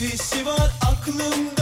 [0.00, 1.57] Birisi var aklımda.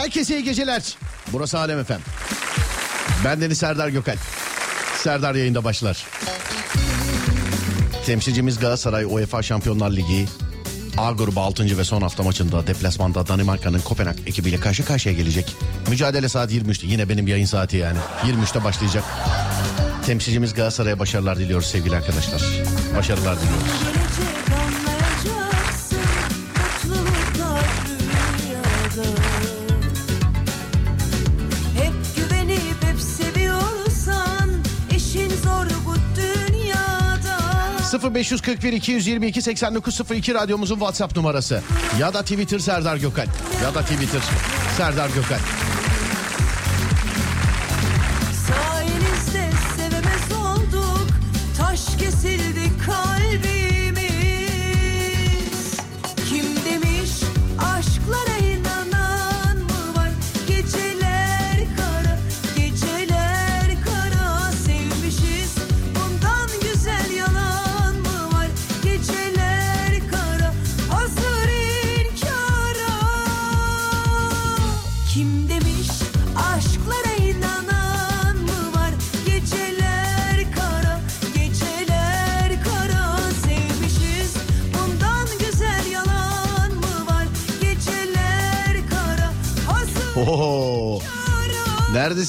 [0.00, 0.96] Herkese iyi geceler.
[1.32, 2.00] Burası Alem Efem.
[3.24, 4.16] Ben Deniz Serdar Gökal.
[4.96, 6.06] Serdar yayında başlar.
[8.06, 10.26] Temsilcimiz Galatasaray UEFA Şampiyonlar Ligi
[10.98, 11.78] A grubu 6.
[11.78, 15.56] ve son hafta maçında deplasmanda Danimarka'nın Kopenhag ekibiyle karşı karşıya gelecek.
[15.88, 16.86] Mücadele saat 23'te.
[16.86, 17.98] Yine benim yayın saati yani.
[18.26, 19.04] 23'te başlayacak.
[20.06, 22.42] Temsilcimiz Galatasaray'a başarılar diliyoruz sevgili arkadaşlar.
[22.96, 23.99] Başarılar diliyoruz.
[38.24, 41.62] 0541 222 8902 radyomuzun WhatsApp numarası.
[42.00, 43.26] Ya da Twitter Serdar Gökal.
[43.62, 44.20] Ya da Twitter
[44.76, 45.38] Serdar Gökal.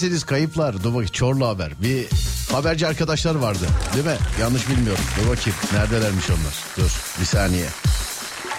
[0.02, 0.84] Neredesiniz kayıplar?
[0.84, 1.72] Dur bak Çorlu haber.
[1.82, 2.08] Bir
[2.52, 3.68] haberci arkadaşlar vardı.
[3.94, 4.18] Değil mi?
[4.40, 5.04] Yanlış bilmiyorum.
[5.18, 5.60] Dur bakayım.
[5.74, 6.56] Neredelermiş onlar?
[6.78, 7.66] Dur bir saniye.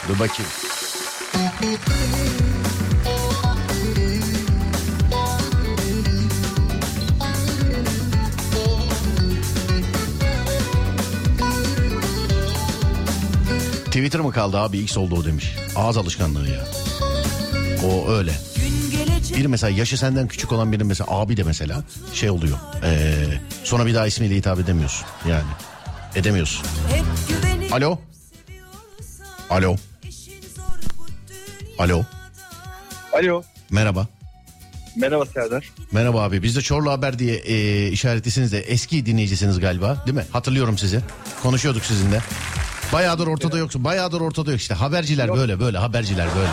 [0.09, 0.51] Dur bakayım.
[13.85, 15.57] Twitter mı kaldı abi X oldu o demiş.
[15.77, 16.65] Ağız alışkanlığı ya.
[17.89, 18.52] O öyle.
[19.37, 21.85] Bir mesela yaşı senden küçük olan birinin mesela abi de mesela
[22.15, 22.59] şey oluyor.
[22.83, 23.15] Ee,
[23.65, 25.51] sonra bir daha ismiyle hitap edemiyorsun yani.
[26.15, 26.67] Edemiyorsun.
[27.73, 27.99] Alo.
[29.51, 29.77] Alo.
[31.79, 32.05] Alo.
[33.13, 33.43] Alo.
[33.71, 34.07] Merhaba.
[34.97, 35.73] Merhaba Serdar.
[35.93, 36.43] Merhaba abi.
[36.43, 40.25] Biz de Çorlu Haber diye e, işaretlisiniz de eski dinleyicisiniz galiba değil mi?
[40.33, 41.01] Hatırlıyorum sizi.
[41.43, 42.21] Konuşuyorduk sizinle.
[42.93, 43.85] Bayağıdır ortada yoksun.
[43.85, 44.75] Bayağıdır ortada yok işte.
[44.75, 45.79] Haberciler böyle böyle.
[45.79, 46.49] Haberciler böyle.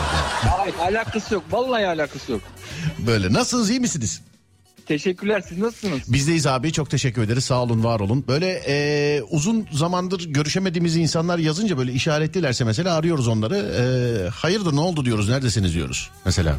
[0.56, 1.44] Hayır alakası yok.
[1.50, 2.40] Vallahi alakası yok.
[2.98, 3.32] Böyle.
[3.32, 4.20] Nasılsınız iyi misiniz?
[4.86, 5.42] Teşekkürler.
[5.48, 6.12] Siz nasılsınız?
[6.12, 8.24] Bizdeyiz abi çok teşekkür ederiz sağ olun var olun.
[8.28, 13.56] Böyle e, uzun zamandır görüşemediğimiz insanlar yazınca böyle işaretlilerse mesela arıyoruz onları.
[13.56, 13.82] E,
[14.28, 16.56] hayırdır ne oldu diyoruz neredesiniz diyoruz mesela.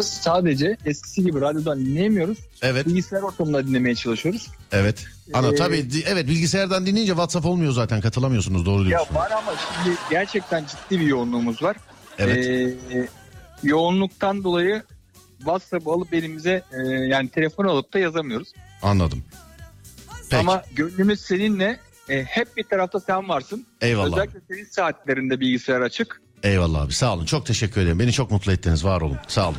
[0.00, 2.38] Biz sadece eskisi gibi radyodan dinleyemiyoruz.
[2.62, 4.46] Evet Bilgisayar ortamında dinlemeye çalışıyoruz.
[4.72, 5.06] evet.
[5.32, 9.14] Ana Ee, tabii evet bilgisayardan dinleyince WhatsApp olmuyor zaten katılamıyorsunuz doğru Ya diyorsun.
[9.14, 9.52] var ama
[9.84, 11.76] şimdi gerçekten ciddi bir yoğunluğumuz var.
[12.18, 12.46] Evet.
[12.46, 13.08] Ee,
[13.62, 14.82] yoğunluktan dolayı
[15.38, 18.52] WhatsApp'ı alıp elimize e, yani telefon alıp da yazamıyoruz.
[18.82, 19.22] Anladım.
[20.30, 23.66] Peki Ama gönlümüz seninle e, hep bir tarafta sen varsın.
[23.80, 24.06] eyvallah.
[24.16, 26.20] Özellikle senin saatlerinde bilgisayar açık.
[26.42, 27.98] Eyvallah abi sağ olun çok teşekkür ederim.
[27.98, 29.58] Beni çok mutlu ettiniz var olun sağ olun.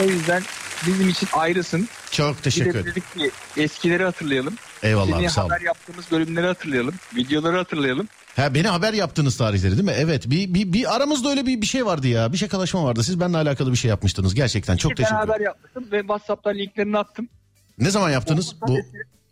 [0.00, 0.42] O yüzden
[0.86, 1.88] bizim için ayrısın.
[2.10, 2.86] Çok teşekkür de ederim.
[2.90, 3.30] dedik ki
[3.62, 4.54] eskileri hatırlayalım.
[4.82, 5.50] Eyvallah Seninle abi sağ olun.
[5.50, 6.94] haber yaptığımız bölümleri hatırlayalım.
[7.16, 8.08] Videoları hatırlayalım.
[8.36, 9.94] Ha beni haber yaptığınız tarihleri değil mi?
[9.96, 10.30] Evet.
[10.30, 12.32] Bir, bir, bir aramızda öyle bir, bir şey vardı ya.
[12.32, 13.02] Bir şakalaşma vardı.
[13.04, 14.34] Siz benimle alakalı bir şey yapmıştınız.
[14.34, 15.28] Gerçekten çok teşekkür ederim.
[15.30, 17.28] haber yapmıştım ve WhatsApp'tan linklerini attım.
[17.78, 18.78] Ne zaman yaptınız bu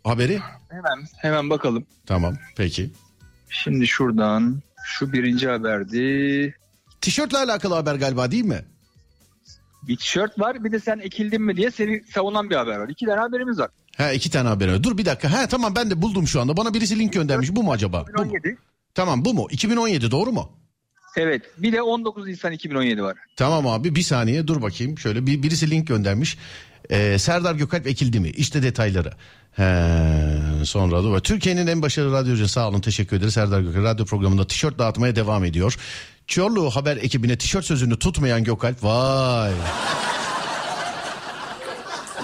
[0.03, 0.39] haberi?
[0.69, 1.85] Hemen hemen bakalım.
[2.05, 2.91] Tamam peki.
[3.49, 6.55] Şimdi şuradan şu birinci haberdi.
[7.01, 8.61] Tişörtle alakalı haber galiba değil mi?
[9.87, 12.89] Bir tişört var bir de sen ekildin mi diye seni savunan bir haber var.
[12.89, 13.69] İki tane haberimiz var.
[13.97, 14.83] Ha iki tane haber var.
[14.83, 15.31] Dur bir dakika.
[15.31, 16.57] Ha tamam ben de buldum şu anda.
[16.57, 17.55] Bana birisi link göndermiş.
[17.55, 18.05] Bu mu acaba?
[18.17, 18.27] Bu mu?
[18.27, 18.57] 2017.
[18.95, 19.47] Tamam bu mu?
[19.51, 20.51] 2017 doğru mu?
[21.17, 23.17] Evet bir de 19 Nisan 2017 var.
[23.35, 24.97] Tamam abi bir saniye dur bakayım.
[24.97, 26.37] Şöyle bir birisi link göndermiş.
[26.91, 28.29] Ee, Serdar Gökalp ekildi mi?
[28.29, 29.11] İşte detayları.
[29.51, 33.33] He, sonra da Türkiye'nin en başarılı radyocu sağ olun teşekkür ederiz.
[33.33, 35.75] Serdar Gökalp radyo programında tişört dağıtmaya devam ediyor.
[36.27, 39.51] Çorlu Haber ekibine tişört sözünü tutmayan Gökalp vay.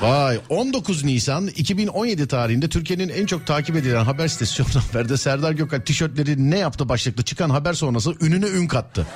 [0.02, 5.52] Vay 19 Nisan 2017 tarihinde Türkiye'nin en çok takip edilen haber sitesi Çorlu Haber'de Serdar
[5.52, 9.08] Gökalp tişörtleri ne yaptı başlıklı çıkan haber sonrası ününe ün kattı.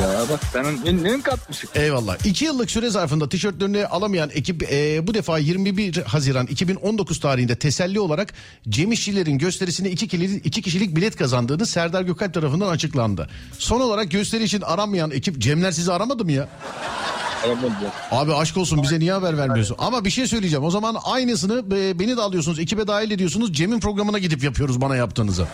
[0.00, 1.70] Ya bak senin ünlüğün katmışık.
[1.76, 2.16] Eyvallah.
[2.26, 8.00] İki yıllık süre zarfında tişörtlerini alamayan ekip e, bu defa 21 Haziran 2019 tarihinde teselli
[8.00, 8.32] olarak
[8.68, 13.28] Cem İşçilerin gösterisine iki kişilik, iki kişilik bilet kazandığını Serdar Gökalp tarafından açıklandı.
[13.58, 16.48] Son olarak gösteri için aranmayan ekip Cemler sizi aramadı mı ya?
[18.10, 19.76] Abi aşk olsun bize niye haber vermiyorsun?
[19.78, 20.64] Ama bir şey söyleyeceğim.
[20.64, 22.58] O zaman aynısını e, beni de alıyorsunuz.
[22.58, 23.52] Ekibe dahil ediyorsunuz.
[23.52, 25.46] Cem'in programına gidip yapıyoruz bana yaptığınızı.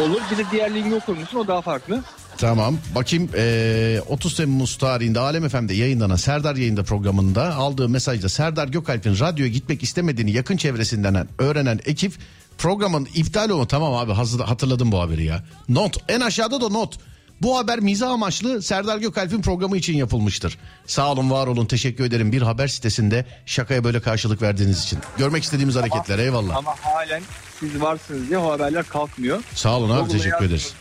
[0.00, 2.02] Olur bir de diğer linki okur musun o daha farklı.
[2.40, 2.78] Tamam.
[2.94, 9.18] Bakayım eee, 30 Temmuz tarihinde Alem FM'de yayınlanan Serdar yayında programında aldığı mesajda Serdar Gökalp'in
[9.20, 12.12] radyoya gitmek istemediğini yakın çevresinden öğrenen ekip
[12.58, 15.44] programın iptal olma tamam abi hatırladım bu haberi ya.
[15.68, 16.98] Not en aşağıda da not.
[17.42, 20.58] Bu haber mizah amaçlı Serdar Gökalp'in programı için yapılmıştır.
[20.86, 24.98] Sağ olun var olun teşekkür ederim bir haber sitesinde şakaya böyle karşılık verdiğiniz için.
[25.18, 26.56] Görmek istediğimiz hareketler eyvallah.
[26.56, 27.22] Ama halen
[27.60, 29.42] siz varsınız diye o haberler kalkmıyor.
[29.54, 30.74] Sağ olun abi Google'a teşekkür ederiz.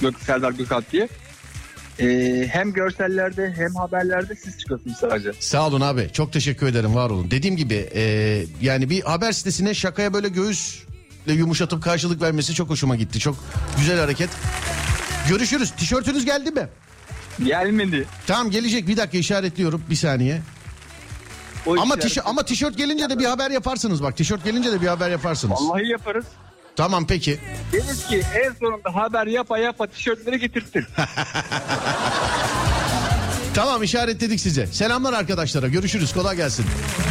[0.00, 1.08] Gök, Serdar Gökalp diye.
[2.00, 5.32] Ee, hem görsellerde hem haberlerde siz çıkıyorsunuz sadece.
[5.40, 6.10] Sağ olun abi.
[6.12, 6.94] Çok teşekkür ederim.
[6.94, 7.30] Var olun.
[7.30, 8.02] Dediğim gibi e,
[8.60, 13.18] yani bir haber sitesine şakaya böyle göğüsle yumuşatıp karşılık vermesi çok hoşuma gitti.
[13.18, 13.36] Çok
[13.78, 14.30] güzel hareket.
[15.28, 15.70] Görüşürüz.
[15.70, 16.68] Tişörtünüz geldi mi?
[17.44, 18.06] Gelmedi.
[18.26, 18.88] Tamam gelecek.
[18.88, 19.82] Bir dakika işaretliyorum.
[19.90, 20.42] Bir saniye.
[21.66, 24.16] O Ama tişört ama tişört gelince de bir haber yaparsınız bak.
[24.16, 25.58] Tişört gelince de bir haber yaparsınız.
[25.60, 26.24] Vallahi yaparız.
[26.78, 27.38] Tamam peki.
[27.72, 30.84] Deriz ki en sonunda haber yapa yapa tişörtleri getirtin.
[33.54, 34.66] Tamam işaretledik size.
[34.66, 35.68] Selamlar arkadaşlara.
[35.68, 36.12] Görüşürüz.
[36.12, 36.66] Kolay gelsin.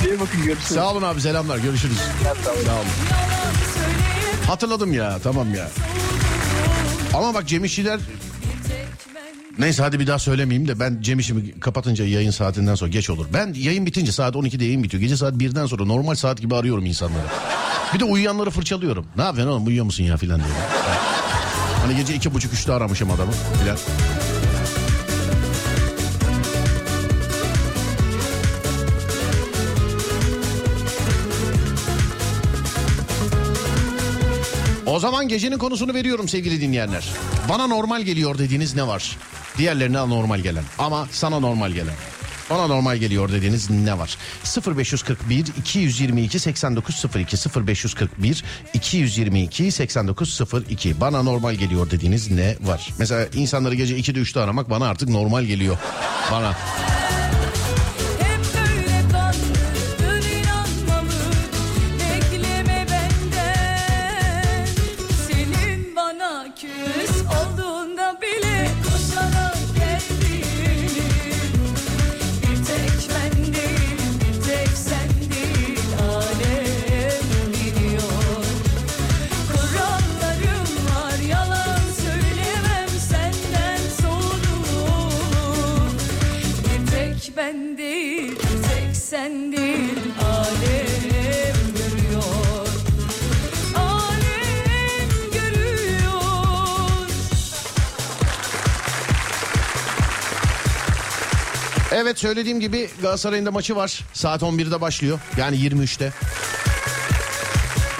[0.05, 0.75] İyi bakın görüşürüz.
[0.75, 1.21] Sağ olun abi.
[1.21, 1.57] Selamlar.
[1.57, 1.97] Görüşürüz.
[2.43, 2.86] Sağ olun.
[4.47, 5.19] Hatırladım ya.
[5.24, 5.69] Tamam ya.
[7.13, 8.00] Ama bak Cem İşçiler
[9.59, 13.25] Neyse hadi bir daha söylemeyeyim de ben Cem işimi kapatınca yayın saatinden sonra geç olur.
[13.33, 15.01] Ben yayın bitince saat 12'de yayın bitiyor.
[15.01, 17.27] Gece saat 1'den sonra normal saat gibi arıyorum insanları.
[17.94, 19.06] Bir de uyuyanları fırçalıyorum.
[19.17, 20.56] Ne yapıyorsun oğlum uyuyor musun ya filan diyorum.
[21.86, 23.77] hani gece iki buçuk üçte aramışım adamı filan.
[34.86, 37.10] O zaman gecenin konusunu veriyorum sevgili dinleyenler.
[37.50, 39.17] Bana normal geliyor dediğiniz ne var?
[39.58, 41.94] Diğerlerine anormal gelen ama sana normal gelen.
[42.50, 44.18] Bana normal geliyor dediğiniz ne var?
[44.68, 52.89] 0541 222 8902 0541 222 8902 Bana normal geliyor dediğiniz ne var?
[53.00, 55.77] Mesela insanları gece 2'de 3'te aramak bana artık normal geliyor.
[56.32, 56.56] Bana.
[89.08, 92.68] Bir tek sen değil Alem görüyor
[93.76, 96.22] Alem görüyor
[101.92, 104.04] Evet söylediğim gibi Galatasaray'ın da maçı var.
[104.14, 105.20] Saat 11'de başlıyor.
[105.38, 106.14] Yani 23'te.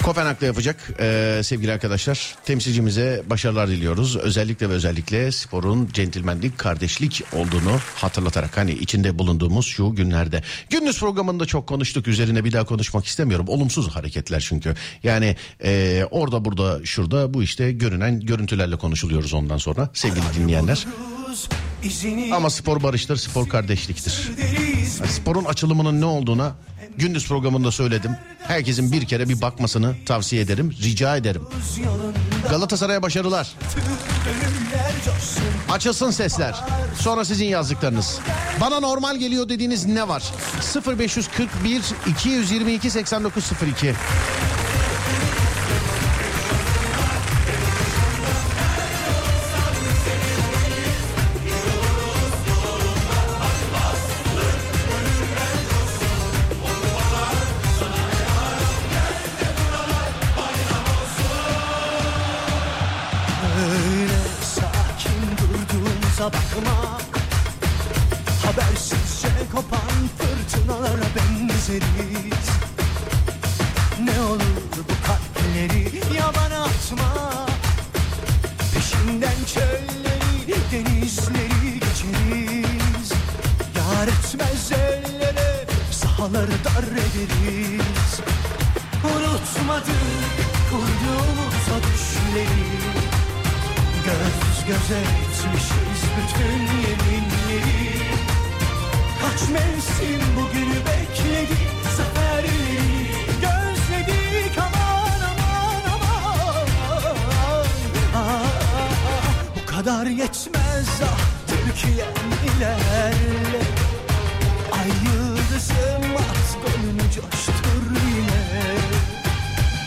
[0.08, 2.34] Kopenhag'da yapacak Ee, sevgili arkadaşlar.
[2.44, 4.16] Temsilcimize başarılar diliyoruz.
[4.16, 10.42] Özellikle ve özellikle sporun centilmenlik, kardeşlik olduğunu hatırlatarak hani içinde bulunduğumuz şu günlerde.
[10.70, 12.08] Gündüz programında çok konuştuk.
[12.08, 13.48] Üzerine bir daha konuşmak istemiyorum.
[13.48, 14.74] Olumsuz hareketler çünkü.
[15.02, 20.86] Yani e, orada burada şurada bu işte görünen görüntülerle konuşuluyoruz ondan sonra sevgili dinleyenler.
[22.32, 24.30] Ama spor barıştır, spor kardeşliktir.
[25.08, 26.52] sporun açılımının ne olduğuna
[26.96, 28.10] gündüz programında söyledim.
[28.38, 31.42] Herkesin bir kere bir bakmasını tavsiye ederim, rica ederim.
[32.50, 33.48] Galatasaray'a başarılar.
[35.70, 36.54] Açılsın sesler.
[37.00, 38.18] Sonra sizin yazdıklarınız.
[38.60, 40.32] Bana normal geliyor dediğiniz ne var?
[40.98, 43.94] 0541 222 8902.
[84.18, 88.20] Yar etmez ellere sahaları dar ederiz
[89.04, 89.88] Unutmadık
[90.70, 92.48] kurduğumuz o düşleri
[94.04, 98.02] Göz göze etmişiz bütün yeminleri.
[99.22, 103.06] Kaç mevsim bugünü bekledik zaferleri.
[103.40, 106.66] Gözledik aman aman aman.
[108.16, 108.42] Ah,
[109.56, 113.77] Bu kadar yetmez ah Türkiye'm ilerle
[115.58, 118.76] yıldızım at golünü coştur yine.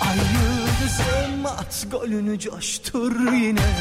[0.02, 3.72] Ay yıldızım at golünü coştur yine.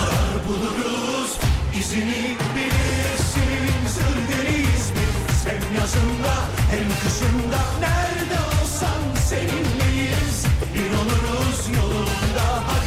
[0.00, 1.38] Arar buluruz
[1.80, 3.86] izini bilirsin.
[3.94, 6.34] Sır deriz biz hem yazında
[6.70, 7.60] hem kışında.
[7.80, 10.44] Nerede olsan seninleyiz.
[10.74, 12.62] Bir oluruz yolunda.
[12.66, 12.77] hadi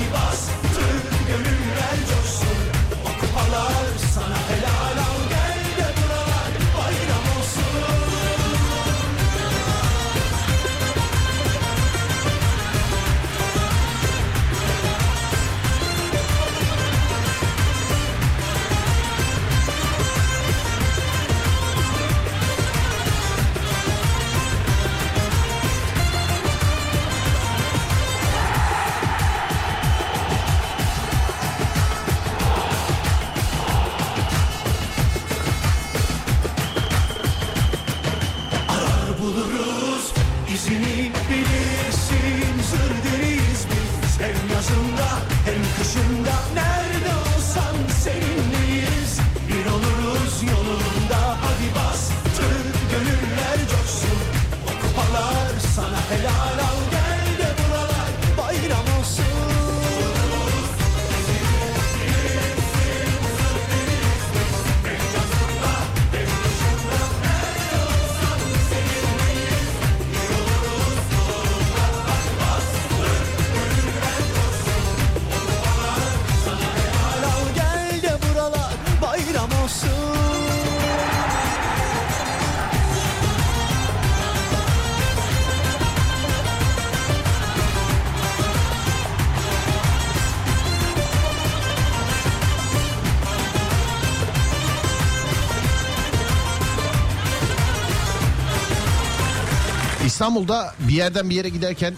[100.22, 101.94] İstanbul'da bir yerden bir yere giderken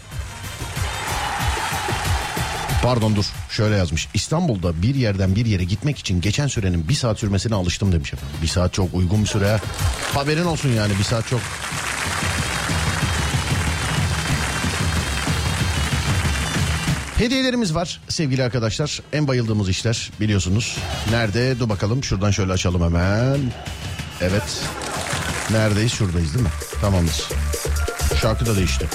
[2.84, 4.08] Pardon dur şöyle yazmış.
[4.14, 8.36] İstanbul'da bir yerden bir yere gitmek için geçen sürenin bir saat sürmesine alıştım demiş efendim.
[8.42, 9.60] Bir saat çok uygun bir süre.
[10.14, 11.40] Haberin olsun yani bir saat çok.
[17.18, 19.02] Hediyelerimiz var sevgili arkadaşlar.
[19.14, 20.78] En bayıldığımız işler biliyorsunuz.
[21.12, 21.60] Nerede?
[21.60, 23.40] Dur bakalım şuradan şöyle açalım hemen.
[24.22, 24.62] Evet.
[25.52, 25.92] Neredeyiz?
[25.92, 26.52] Şuradayız değil mi?
[26.82, 27.43] Tamamdır.
[28.24, 28.86] Şarkı da değişti.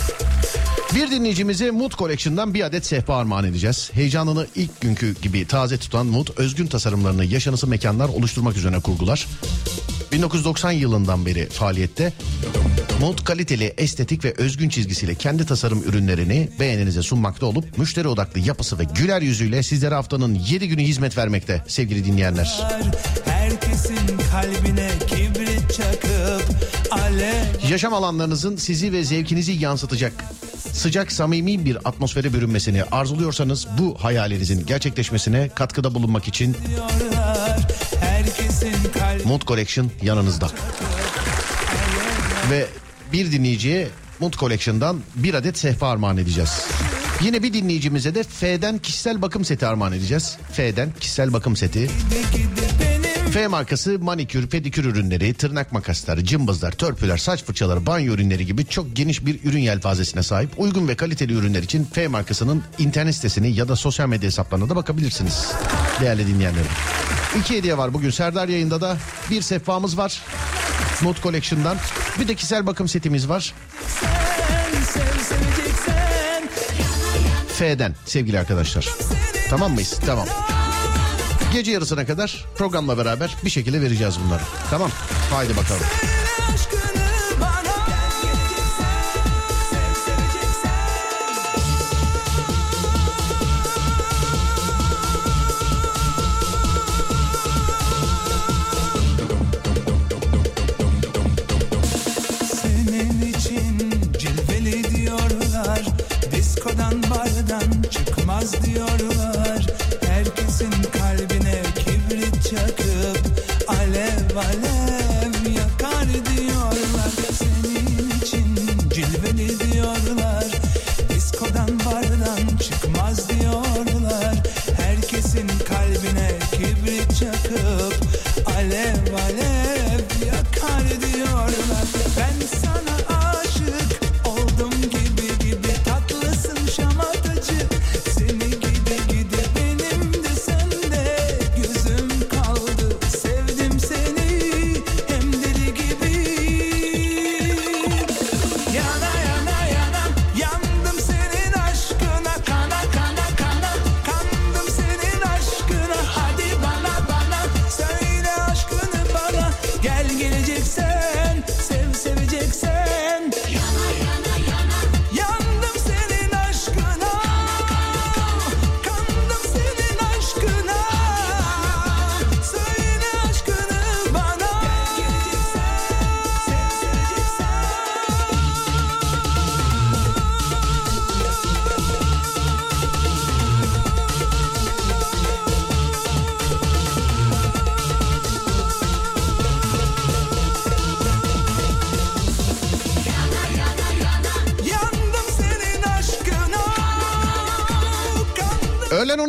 [0.95, 3.91] Bir dinleyicimize Mood Collection'dan bir adet sehpa armağan edeceğiz.
[3.95, 9.27] Heyecanını ilk günkü gibi taze tutan Mood, özgün tasarımlarını yaşanısı mekanlar oluşturmak üzerine kurgular.
[10.13, 12.13] 1990 yılından beri faaliyette.
[13.01, 18.79] Mood kaliteli, estetik ve özgün çizgisiyle kendi tasarım ürünlerini beğeninize sunmakta olup müşteri odaklı yapısı
[18.79, 22.63] ve güler yüzüyle sizlere haftanın 7 günü hizmet vermekte sevgili dinleyenler.
[23.25, 26.43] Herkesin kalbine kibrit çakıp
[26.91, 30.13] alev Yaşam alanlarınızın sizi ve zevkinizi yansıtacak
[30.73, 36.57] sıcak samimi bir atmosfere bürünmesini arzuluyorsanız bu hayalinizin gerçekleşmesine katkıda bulunmak için
[39.25, 40.51] Mood Collection yanınızda.
[42.51, 42.67] Ve
[43.13, 43.89] bir dinleyiciye
[44.21, 46.67] Mood Collection'dan bir adet sehpa armağan edeceğiz.
[47.23, 50.37] Yine bir dinleyicimize de F'den kişisel bakım seti armağan edeceğiz.
[50.53, 51.91] F'den kişisel bakım seti.
[53.33, 58.97] F markası manikür, pedikür ürünleri, tırnak makasları, cımbızlar, törpüler, saç fırçaları, banyo ürünleri gibi çok
[58.97, 60.51] geniş bir ürün yelpazesine sahip.
[60.57, 64.77] Uygun ve kaliteli ürünler için F markasının internet sitesini ya da sosyal medya hesaplarına da
[64.77, 65.47] bakabilirsiniz.
[66.01, 66.71] Değerli dinleyenlerim.
[67.41, 68.97] İki hediye var bugün Serdar yayında da.
[69.31, 70.23] Bir sehpamız var.
[71.03, 71.77] Not Collection'dan.
[72.21, 73.55] Bir de kişisel bakım setimiz var.
[77.59, 78.89] F'den sevgili arkadaşlar.
[79.51, 80.01] Tamam mıyız?
[80.07, 80.27] Tamam.
[81.53, 84.43] Gece yarısına kadar programla beraber bir şekilde vereceğiz bunları.
[84.71, 84.91] Tamam.
[85.31, 85.83] Haydi bakalım.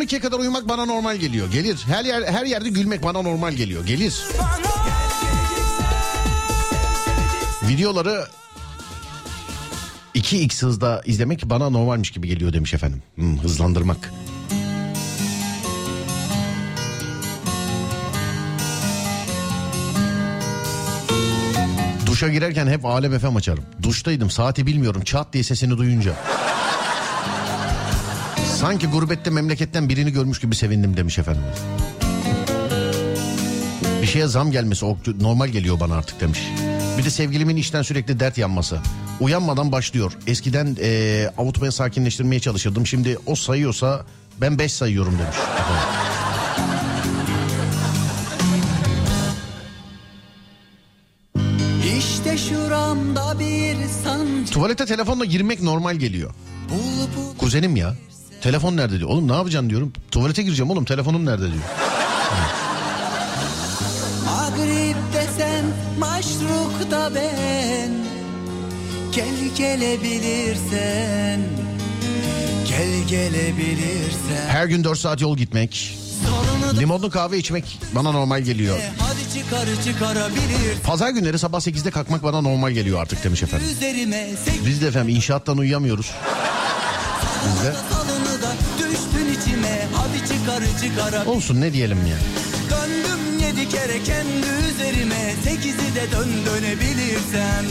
[0.10, 1.52] 12'ye kadar uyumak bana normal geliyor.
[1.52, 1.84] Gelir.
[1.88, 3.86] Her yer her yerde gülmek bana normal geliyor.
[3.86, 4.24] Gelir.
[7.64, 8.28] Videoları
[10.16, 13.04] 2x hızda izlemek bana normalmiş gibi geliyor demiş efendim.
[13.16, 14.14] Hmm, hızlandırmak.
[22.06, 23.64] Duşa girerken hep Alem FM açarım.
[23.84, 26.16] Duştaydım saati bilmiyorum çat diye sesini duyunca.
[28.60, 31.44] Sanki gurbette memleketten birini görmüş gibi sevindim demiş efendim.
[34.02, 34.86] Bir şeye zam gelmesi
[35.22, 36.40] normal geliyor bana artık demiş.
[36.98, 38.80] Bir de sevgilimin işten sürekli dert yanması.
[39.20, 40.12] Uyanmadan başlıyor.
[40.28, 42.88] Eskiden eee avutmaya sakinleştirmeye çalışırdım.
[42.88, 44.06] Şimdi o sayıyorsa
[44.42, 45.38] ben 5 sayıyorum demiş.
[51.98, 56.32] İşte şuramda bir sancı Tuvalete telefonla girmek normal geliyor.
[57.38, 57.96] Kuzenim ya.
[58.42, 59.10] Telefon nerede diyor.
[59.10, 59.94] Oğlum ne yapacaksın diyorum.
[60.12, 61.64] Tuvalete gireceğim oğlum telefonum nerede diyor.
[64.26, 65.66] Magrib desen
[66.00, 67.92] maşrukta ben
[69.16, 71.42] Gel gelebilirsen
[72.68, 75.98] Gel gelebilirsen Her gün 4 saat yol gitmek,
[76.76, 78.78] da limonlu kahve içmek bana normal geliyor.
[79.00, 83.68] hadi çıkar çıkarabilirsen Pazar günleri sabah 8'de kalkmak bana normal geliyor artık demiş efendim.
[84.66, 86.12] Biz de efendim inşaattan uyuyamıyoruz.
[87.46, 87.99] Biz de.
[89.00, 89.88] Düştün içime.
[89.94, 92.18] Hadi çıkar çıkarabilirsen Olsun ne diyelim ya.
[92.70, 95.34] Döndüm yedi kere kendi üzerime.
[95.44, 97.66] Sekizi de dön dönebilirsen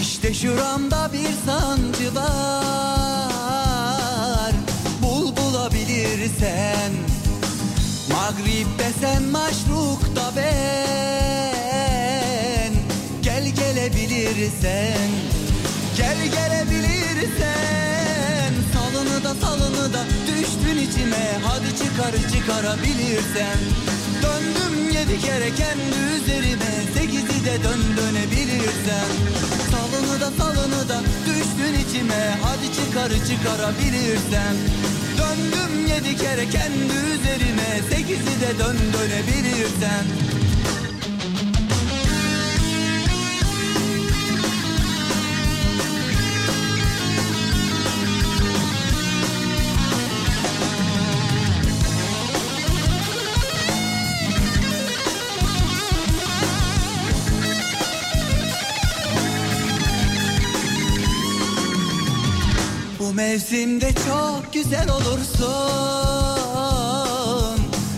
[0.00, 3.02] İşte şuramda bir sancı var.
[5.02, 6.92] Bul bulabilirsen.
[8.12, 11.95] Magrib'de sen maşrukta ben
[14.26, 15.10] gelebilirsen
[15.96, 17.56] Gel gelebilirsen.
[18.74, 23.58] Salını da salını da düştün içime Hadi çıkar çıkarabilirsen.
[24.22, 29.08] Döndüm yedi kere kendi üzerime Sekizi de dön dönebilirsen.
[29.70, 34.56] Salını da salını da düştün içime Hadi çıkar çıkarabilirsen.
[35.18, 40.04] Döndüm yedi kere kendi üzerime Sekizi de dön dönebilirsen
[63.16, 65.46] mevsimde çok güzel olursun.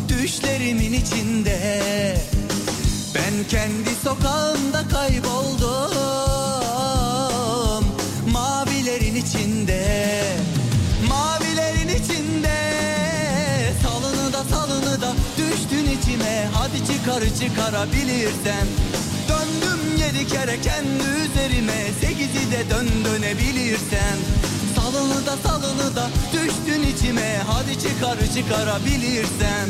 [0.09, 1.83] Düşlerimin içinde
[3.15, 5.95] Ben kendi sokağımda kayboldum.
[8.33, 10.13] Mavilerin içinde
[11.09, 12.59] Mavilerin içinde.
[13.83, 16.49] Salını da salını da düştün içime.
[16.55, 18.67] Hadi çıkar çıkarabilirsen
[19.29, 21.93] Döndüm yedi kere kendi üzerime.
[22.01, 24.19] Sekizi de dön dönebilirsen
[24.89, 27.39] Salını da salını da düştün içime.
[27.47, 29.69] Hadi çıkar çıkarabilirsen.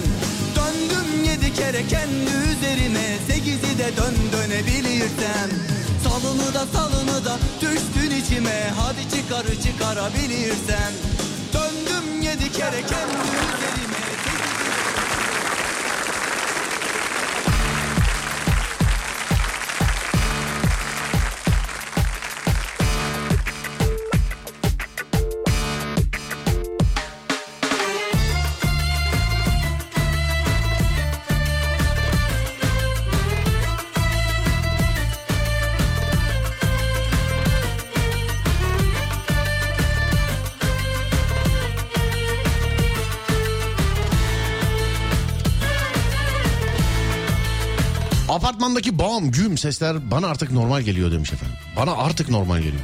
[0.56, 3.18] Döndüm yedi kere kendi üzerime.
[3.28, 5.50] Sekizi de dön dönebilirsen.
[6.04, 8.70] Salını da salını da düştün içime.
[8.76, 10.92] Hadi çıkar çıkarabilirsen.
[11.54, 14.27] Döndüm yedi kere kendi üzerime
[48.78, 51.56] Apartmandaki bam güm sesler bana artık normal geliyor demiş efendim.
[51.76, 52.82] Bana artık normal geliyor.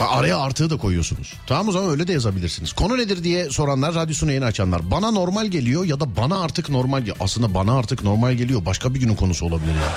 [0.00, 1.34] Araya artığı da koyuyorsunuz.
[1.46, 2.72] Tamam o zaman öyle de yazabilirsiniz.
[2.72, 4.90] Konu nedir diye soranlar, radyosunu yeni açanlar.
[4.90, 7.16] Bana normal geliyor ya da bana artık normal geliyor.
[7.20, 8.66] Aslında bana artık normal geliyor.
[8.66, 9.92] Başka bir günün konusu olabilir ya.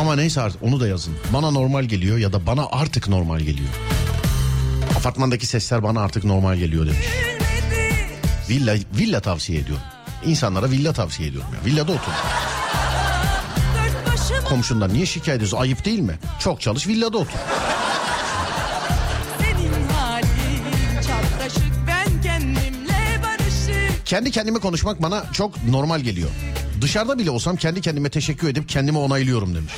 [0.00, 1.14] Ama neyse artık onu da yazın.
[1.32, 3.68] Bana normal geliyor ya da bana artık normal geliyor.
[4.98, 7.06] Apartmandaki sesler bana artık normal geliyor demiş.
[8.48, 9.84] Villa, villa tavsiye ediyorum.
[10.26, 11.72] İnsanlara villa tavsiye ediyorum ya.
[11.72, 12.12] Villada otur.
[14.48, 15.56] Komşundan niye şikayet ediyorsun?
[15.56, 16.18] Ayıp değil mi?
[16.40, 17.38] Çok çalış villada otur.
[24.04, 26.30] Kendi kendime konuşmak bana çok normal geliyor.
[26.80, 29.72] Dışarıda bile olsam kendi kendime teşekkür edip kendime onaylıyorum demiş.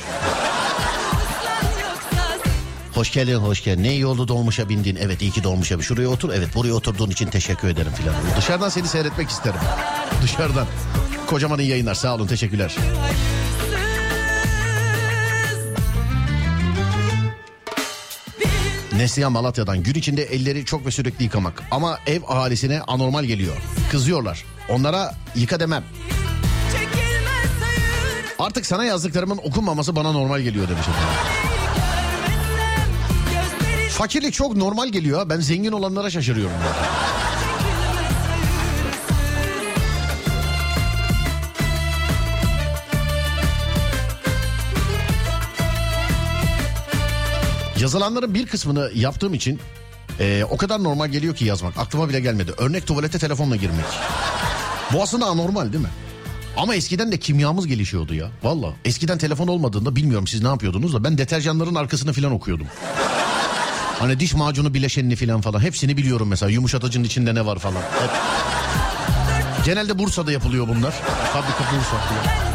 [2.93, 3.83] Hoş geldin hoş geldin.
[3.83, 4.97] Ne iyi oldu dolmuşa bindin.
[5.01, 5.83] Evet iyi ki dolmuşa bin.
[5.83, 6.29] Şuraya otur.
[6.33, 8.15] Evet buraya oturduğun için teşekkür ederim filan.
[8.37, 9.59] Dışarıdan seni seyretmek isterim.
[10.23, 10.67] Dışarıdan.
[11.27, 11.95] Kocaman iyi yayınlar.
[11.95, 12.75] Sağ olun teşekkürler.
[13.01, 13.40] hayırsız
[18.93, 21.63] Neslihan Malatya'dan gün içinde elleri çok ve sürekli yıkamak.
[21.71, 23.55] Ama ev ahalisine anormal geliyor.
[23.91, 24.45] Kızıyorlar.
[24.69, 25.83] Onlara yıka demem.
[28.39, 30.85] Artık sana yazdıklarımın okunmaması bana normal geliyor demiş
[33.89, 35.29] Fakirlik çok normal geliyor.
[35.29, 36.53] Ben zengin olanlara şaşırıyorum.
[36.53, 37.10] ya.
[47.81, 49.59] Yazılanların bir kısmını yaptığım için
[50.19, 51.77] e, o kadar normal geliyor ki yazmak.
[51.77, 52.51] Aklıma bile gelmedi.
[52.57, 53.85] Örnek tuvalete telefonla girmek.
[54.93, 55.89] Bu aslında anormal değil mi?
[56.57, 58.27] Ama eskiden de kimyamız gelişiyordu ya.
[58.43, 58.73] Valla.
[58.85, 62.67] Eskiden telefon olmadığında bilmiyorum siz ne yapıyordunuz da ben deterjanların arkasını falan okuyordum.
[63.99, 66.49] Hani diş macunu bileşenini falan falan hepsini biliyorum mesela.
[66.49, 67.81] Yumuşatıcının içinde ne var falan.
[67.81, 68.09] Hep.
[69.65, 70.91] Genelde Bursa'da yapılıyor bunlar.
[71.33, 71.97] Fabrika Bursa.
[72.25, 72.50] Ben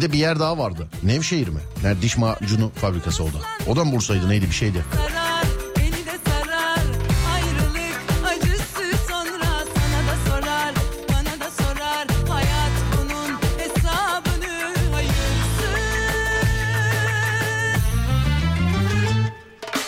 [0.00, 0.88] Bir de bir yer daha vardı.
[1.02, 1.60] Nevşehir mi?
[1.82, 3.40] Nerede diş macunu fabrikası oldu.
[3.68, 4.84] O da mı Bursa'ydı neydi bir şeydi.
[4.96, 5.44] sarar
[5.76, 6.78] Beni de sarar
[7.34, 10.74] Ayrılık acısı sonra Sana da sorar
[11.08, 15.74] Bana da sorar Hayat bunun hesabını hayırsız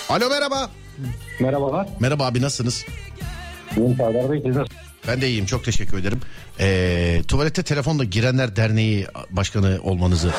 [0.09, 0.71] Alo merhaba.
[1.41, 1.89] Merhabalar.
[2.01, 2.85] Merhaba abi nasılsınız?
[3.77, 4.43] Benim Serdar Bey.
[4.47, 4.92] Siz nasılsınız?
[5.09, 6.21] Ben de iyiyim çok teşekkür ederim.
[6.61, 10.33] Ee, tuvalete telefonla girenler derneği başkanı olmanızı.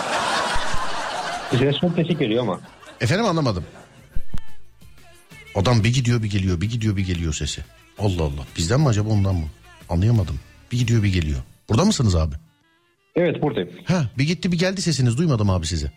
[1.81, 2.61] Çok kesik geliyor ama.
[3.01, 3.65] Efendim anlamadım.
[5.55, 7.61] Adam bir gidiyor bir geliyor bir gidiyor bir geliyor sesi.
[7.99, 9.47] Allah Allah bizden mi acaba ondan mı?
[9.89, 10.39] Anlayamadım.
[10.71, 11.39] Bir gidiyor bir geliyor.
[11.69, 12.35] Burada mısınız abi?
[13.15, 13.69] Evet buradayım.
[13.85, 15.91] Ha bir gitti bir geldi sesiniz duymadım abi sizi.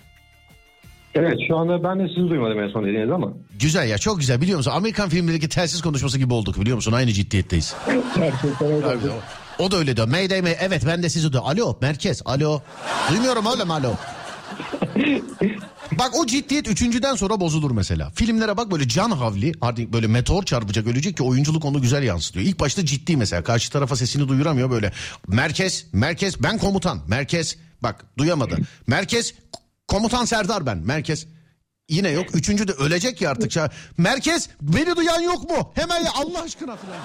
[1.16, 3.32] Evet şu anda ben de sizi duymadım en son dediğiniz ama.
[3.60, 4.70] Güzel ya çok güzel biliyor musun?
[4.70, 6.92] Amerikan filmlerindeki telsiz konuşması gibi olduk biliyor musun?
[6.92, 7.76] Aynı ciddiyetteyiz.
[8.16, 8.86] Gerçekten öyle.
[8.86, 8.98] Abi,
[9.58, 10.08] o, da öyle diyor.
[10.08, 10.56] Mayday may.
[10.60, 11.42] Evet ben de sizi diyor.
[11.46, 12.22] Alo merkez.
[12.24, 12.60] Alo.
[13.10, 13.94] Duymuyorum oğlum alo.
[15.92, 18.10] Bak o ciddiyet üçüncüden sonra bozulur mesela.
[18.10, 22.46] Filmlere bak böyle can havli artık böyle meteor çarpacak ölecek ki oyunculuk onu güzel yansıtıyor.
[22.46, 24.92] İlk başta ciddi mesela karşı tarafa sesini duyuramıyor böyle.
[25.28, 28.56] Merkez merkez ben komutan merkez bak duyamadı.
[28.86, 29.34] Merkez
[29.88, 31.26] komutan Serdar ben merkez.
[31.88, 32.34] Yine yok.
[32.34, 33.52] Üçüncü de ölecek ya artık.
[33.98, 35.72] Merkez beni duyan yok mu?
[35.74, 36.98] Hemen ya Allah aşkına falan.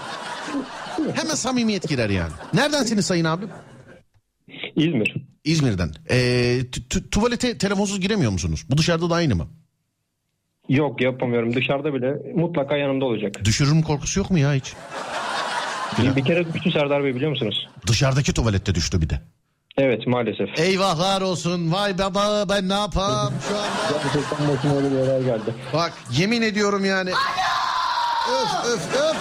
[1.15, 2.32] Hemen samimiyet girer yani.
[2.54, 3.46] Neredensiniz sayın abi?
[4.76, 5.15] İzmir.
[5.44, 5.91] İzmir'den.
[6.10, 6.15] Ee,
[6.72, 8.65] tu- tu- tuvalete telefonsuz giremiyor musunuz?
[8.70, 9.48] Bu dışarıda da aynı mı?
[10.70, 11.56] Yok yapamıyorum.
[11.56, 13.46] Dışarıda bile mutlaka yanımda olacak.
[13.46, 14.74] Düşürürüm korkusu yok mu ya hiç?
[16.02, 17.67] Bir, bir kere düştü Serdar Bey biliyor musunuz?
[17.88, 19.22] Dışarıdaki tuvalette düştü bir de.
[19.78, 20.60] Evet maalesef.
[20.60, 21.72] Eyvahlar olsun.
[21.72, 24.04] Vay baba ben ne yapam şu anda.
[24.04, 25.54] Gerçekten başıma öyle bir olay geldi.
[25.74, 27.10] Bak yemin ediyorum yani.
[28.32, 29.18] Öf öf öf.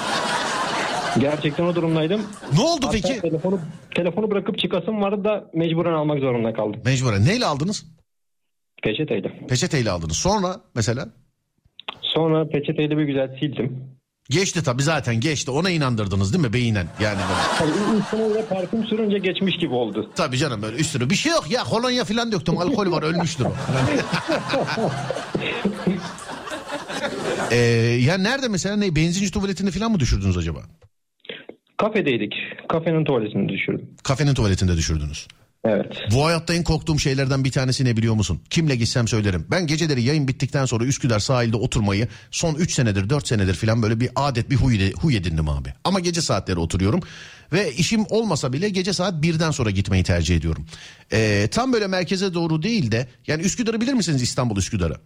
[1.21, 2.23] Gerçekten o durumdaydım.
[2.55, 3.21] Ne oldu Hatta peki?
[3.21, 3.61] telefonu,
[3.95, 6.81] telefonu bırakıp çıkasım vardı da mecburen almak zorunda kaldım.
[6.85, 7.25] Mecburen.
[7.25, 7.87] Neyle aldınız?
[8.83, 9.47] Peçeteyle.
[9.49, 10.17] Peçeteyle aldınız.
[10.17, 11.09] Sonra mesela?
[12.03, 13.85] Sonra peçeteyle bir güzel sildim.
[14.31, 15.51] Geçti tabii zaten geçti.
[15.51, 16.87] Ona inandırdınız değil mi beyinen?
[17.01, 17.41] Yani böyle.
[17.59, 20.11] Tabii üstüne de parfüm sürünce geçmiş gibi oldu.
[20.17, 23.53] Tabii canım böyle üstüne bir şey yok ya kolonya falan döktüm alkol var ölmüştür o.
[27.51, 27.57] ee,
[28.01, 30.61] ya nerede mesela ne benzinci tuvaletinde falan mı düşürdünüz acaba?
[31.79, 32.35] Kafedeydik.
[32.69, 33.91] Kafenin tuvaletini düşürdüm.
[34.03, 35.29] Kafenin tuvaletinde düşürdünüz.
[35.65, 35.93] Evet.
[36.15, 38.41] Bu hayatta en korktuğum şeylerden bir tanesi ne biliyor musun?
[38.51, 39.47] Kimle gitsem söylerim.
[39.51, 44.01] Ben geceleri yayın bittikten sonra Üsküdar sahilde oturmayı son 3 senedir 4 senedir falan böyle
[44.01, 45.75] bir adet bir huy, huy edindim abi.
[45.85, 47.01] Ama gece saatleri oturuyorum.
[47.53, 50.67] Ve işim olmasa bile gece saat 1'den sonra gitmeyi tercih ediyorum.
[51.13, 54.97] Ee, tam böyle merkeze doğru değil de yani Üsküdar'ı bilir misiniz İstanbul Üsküdar'ı?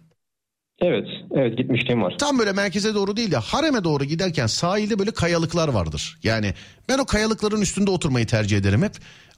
[0.81, 1.07] Evet.
[1.35, 2.15] Evet gitmişliğim var.
[2.19, 6.17] Tam böyle merkeze doğru değil de hareme doğru giderken sahilde böyle kayalıklar vardır.
[6.23, 6.53] Yani
[6.89, 8.93] ben o kayalıkların üstünde oturmayı tercih ederim hep.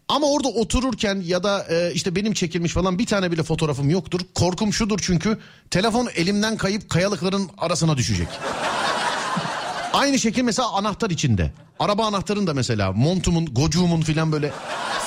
[0.09, 4.19] Ama orada otururken ya da e, işte benim çekilmiş falan bir tane bile fotoğrafım yoktur.
[4.35, 5.37] Korkum şudur çünkü
[5.71, 8.27] telefon elimden kayıp kayalıkların arasına düşecek.
[9.93, 11.51] Aynı şekil mesela anahtar içinde.
[11.79, 14.51] Araba anahtarın da mesela montumun, gocuğumun filan böyle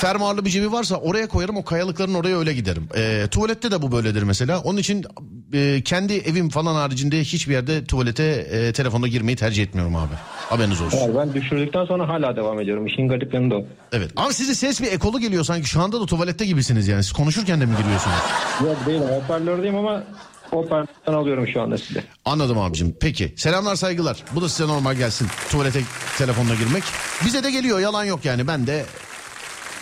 [0.00, 2.88] fermuarlı bir cebi varsa oraya koyarım o kayalıkların oraya öyle giderim.
[2.96, 4.60] Ee, tuvalette de bu böyledir mesela.
[4.60, 5.04] Onun için
[5.52, 10.14] e, kendi evim falan haricinde hiçbir yerde tuvalete e, telefonla girmeyi tercih etmiyorum abi.
[10.48, 11.00] Haberiniz olsun.
[11.18, 12.86] Ben düşürdükten sonra hala devam ediyorum.
[12.86, 13.64] İşin garip yanı da o.
[13.92, 14.10] Evet.
[14.16, 17.02] Ama sizin ses bir ekolu geliyor sanki şu anda da tuvalette gibisiniz yani.
[17.02, 18.16] Siz konuşurken de mi giriyorsunuz?
[18.64, 19.02] Yok değilim.
[19.22, 20.02] Hoparlördeyim ama
[20.50, 22.02] hoparlörden alıyorum şu anda sizi.
[22.24, 22.96] Anladım abicim.
[23.00, 23.34] Peki.
[23.36, 24.24] Selamlar saygılar.
[24.34, 25.28] Bu da size normal gelsin.
[25.50, 25.80] Tuvalete
[26.18, 26.82] telefonla girmek.
[27.24, 28.46] Bize de geliyor yalan yok yani.
[28.46, 28.84] Ben de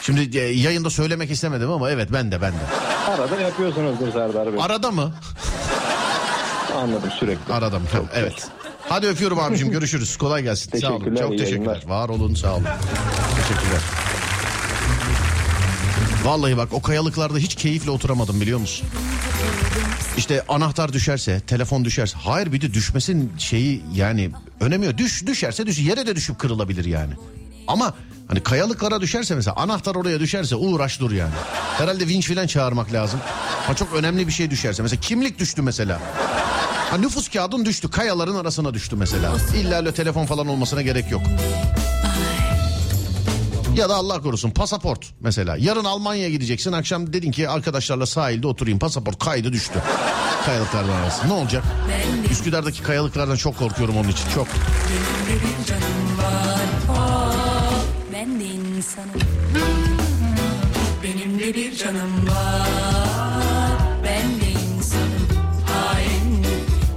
[0.08, 2.56] Şimdi e, yayında söylemek istemedim ama evet ben de ben de.
[3.10, 4.62] Arada yapıyorsunuzdur Serdar Bey.
[4.62, 5.12] Arada mı?
[6.76, 7.52] Anladım sürekli.
[7.52, 7.84] Arada mı?
[8.14, 8.48] Evet.
[8.88, 10.16] Hadi öpüyorum abicim görüşürüz.
[10.16, 10.78] Kolay gelsin.
[10.78, 11.16] Sağ olun.
[11.16, 11.46] Çok teşekkürler.
[11.46, 11.82] yayınlar.
[11.86, 12.64] Var olun sağ olun.
[13.42, 13.80] Teşekkürler.
[16.24, 18.88] Vallahi bak o kayalıklarda hiç keyifle oturamadım biliyor musun?
[20.16, 22.18] İşte anahtar düşerse, telefon düşerse.
[22.18, 24.98] Hayır bir de düşmesin şeyi yani önemi yok.
[24.98, 25.78] Düş, düşerse düş.
[25.78, 27.12] Yere de düşüp kırılabilir yani.
[27.66, 27.94] Ama
[28.28, 31.32] hani kayalıklara düşerse mesela anahtar oraya düşerse uğraş dur yani.
[31.78, 33.20] Herhalde vinç filan çağırmak lazım.
[33.66, 34.82] Ha çok önemli bir şey düşerse.
[34.82, 36.00] Mesela kimlik düştü mesela.
[36.90, 37.90] Ha nüfus kağıdın düştü.
[37.90, 39.32] Kayaların arasına düştü mesela.
[39.56, 41.22] İlla telefon falan olmasına gerek yok.
[43.76, 45.56] Ya da Allah korusun pasaport mesela.
[45.56, 46.72] Yarın Almanya'ya gideceksin.
[46.72, 48.78] Akşam dedin ki arkadaşlarla sahilde oturayım.
[48.78, 49.82] Pasaport kaydı düştü.
[50.46, 51.26] Kayalıklardan arasında.
[51.26, 51.64] Ne olacak?
[52.30, 54.24] Üsküdar'daki kayalıklardan çok korkuyorum onun için.
[54.34, 54.46] Çok.
[55.28, 55.42] Benim
[56.04, 56.07] oh,
[58.78, 59.20] insanım
[61.02, 63.78] Benim de bir canım var.
[64.04, 65.28] Ben de insanım.
[65.66, 66.44] Hain.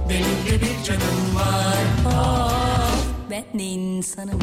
[0.08, 1.76] Benim de bir canım var.
[2.06, 2.94] Oh,
[3.30, 4.38] Ben de insanım.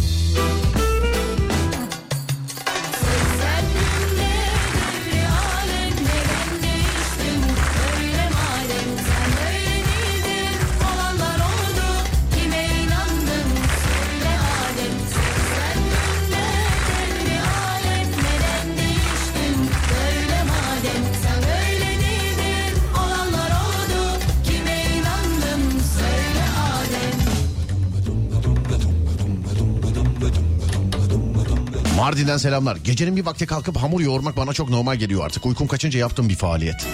[32.00, 32.76] Mardin'den selamlar.
[32.76, 35.46] Gecenin bir vakti kalkıp hamur yoğurmak bana çok normal geliyor artık.
[35.46, 36.88] Uykum kaçınca yaptığım bir faaliyet.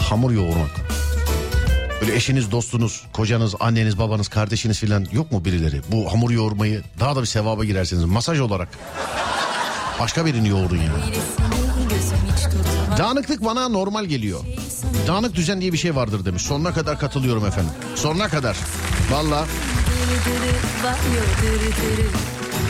[0.00, 0.70] Hamur yoğurmak.
[2.00, 5.80] Böyle eşiniz, dostunuz, kocanız, anneniz, babanız, kardeşiniz filan yok mu birileri?
[5.92, 8.04] Bu hamur yoğurmayı daha da bir sevaba girersiniz.
[8.04, 8.68] Masaj olarak.
[10.00, 10.92] Başka birini yoğurun ya.
[10.96, 12.98] Birisini gözüm hiç tutmaz.
[12.98, 14.40] Dağınıklık bana normal geliyor.
[15.06, 16.42] Dağınık düzen diye bir şey vardır demiş.
[16.42, 17.72] Sonuna kadar katılıyorum efendim.
[17.94, 18.56] Sonuna kadar.
[19.10, 19.46] Valla.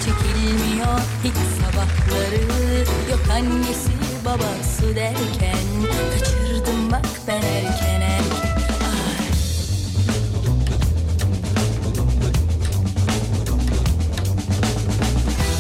[0.05, 2.43] Çekilmiyor hiç sabahları.
[3.11, 3.91] Yok annesi
[4.25, 5.65] babası derken
[6.13, 8.59] Kaçırdım bak ben erken erken.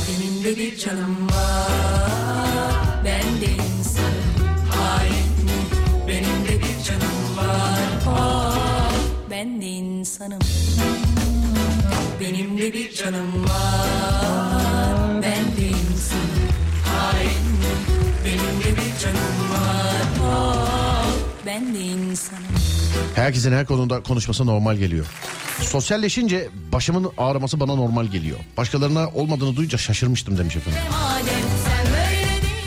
[0.08, 4.28] Benim de bir canım var Ben de insanım.
[4.70, 5.48] Hain
[6.08, 7.78] Benim de bir canım var.
[8.06, 8.92] Oh,
[9.30, 10.38] Ben de insanım
[12.20, 16.48] benim de bir canım var Ben de insanım
[16.84, 17.58] Hain
[18.24, 21.12] Benim de bir canım var oh,
[21.46, 22.44] Ben de insanım
[23.14, 25.06] Herkesin her konuda konuşması normal geliyor.
[25.62, 28.38] Sosyalleşince başımın ağrıması bana normal geliyor.
[28.56, 30.80] Başkalarına olmadığını duyunca şaşırmıştım demiş efendim.
[31.26, 31.38] Değil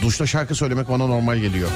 [0.02, 1.70] Duşta şarkı söylemek bana normal geliyor.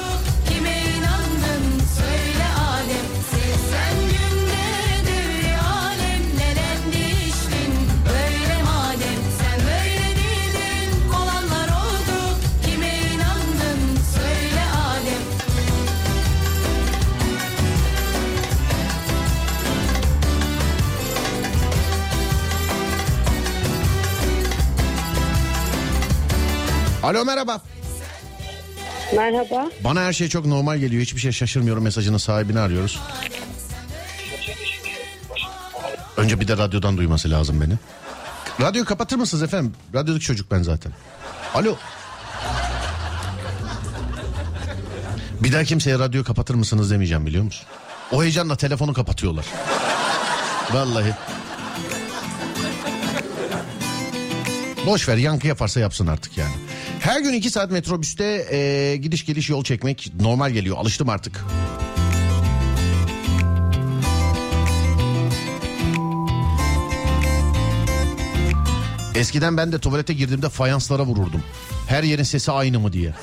[27.05, 27.61] Alo merhaba.
[29.15, 29.69] Merhaba.
[29.83, 31.01] Bana her şey çok normal geliyor.
[31.01, 32.99] Hiçbir şey şaşırmıyorum mesajının sahibini arıyoruz.
[36.17, 37.73] Önce bir de radyodan duyması lazım beni.
[38.61, 39.73] Radyoyu kapatır mısınız efendim?
[39.95, 40.91] Radyodaki çocuk ben zaten.
[41.53, 41.75] Alo.
[45.39, 47.65] Bir daha kimseye radyoyu kapatır mısınız demeyeceğim biliyor musun?
[48.11, 49.45] O heyecanla telefonu kapatıyorlar.
[50.73, 51.13] Vallahi.
[54.85, 56.64] Boş ver yankı yaparsa yapsın artık yani.
[57.05, 60.77] Her gün iki saat metrobüste e, gidiş geliş yol çekmek normal geliyor.
[60.77, 61.45] Alıştım artık.
[69.15, 71.43] Eskiden ben de tuvalete girdiğimde fayanslara vururdum.
[71.87, 73.13] Her yerin sesi aynı mı diye.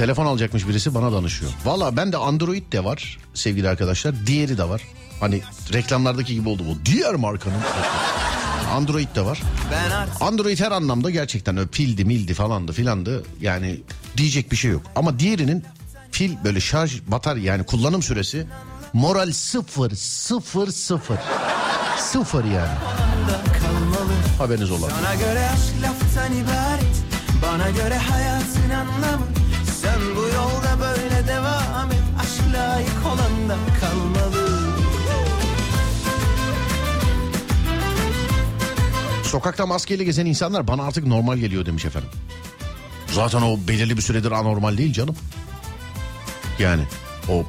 [0.00, 1.50] Telefon alacakmış birisi bana danışıyor.
[1.64, 4.26] Valla ben de Android de var sevgili arkadaşlar.
[4.26, 4.82] Diğeri de var.
[5.20, 5.40] Hani
[5.72, 6.86] reklamlardaki gibi oldu bu.
[6.86, 7.56] Diğer markanın.
[8.72, 9.42] Android de var.
[10.20, 13.24] Android her anlamda gerçekten öyle pildi mildi falandı filandı.
[13.40, 13.80] Yani
[14.16, 14.82] diyecek bir şey yok.
[14.96, 15.64] Ama diğerinin
[16.12, 18.46] pil böyle şarj batarya yani kullanım süresi
[18.92, 21.18] moral sıfır sıfır sıfır.
[21.98, 22.78] Sıfır yani.
[24.38, 24.88] Haberiniz olan.
[24.88, 27.02] Sana göre aşk laftan ibaret
[27.42, 29.39] Bana göre hayatın anlamı
[30.40, 34.50] yolda böyle devam et Aşk layık olan da kalmalı
[39.24, 42.10] Sokakta maskeyle gezen insanlar bana artık normal geliyor demiş efendim.
[43.12, 45.16] Zaten o belirli bir süredir anormal değil canım.
[46.58, 46.82] Yani
[47.28, 47.44] o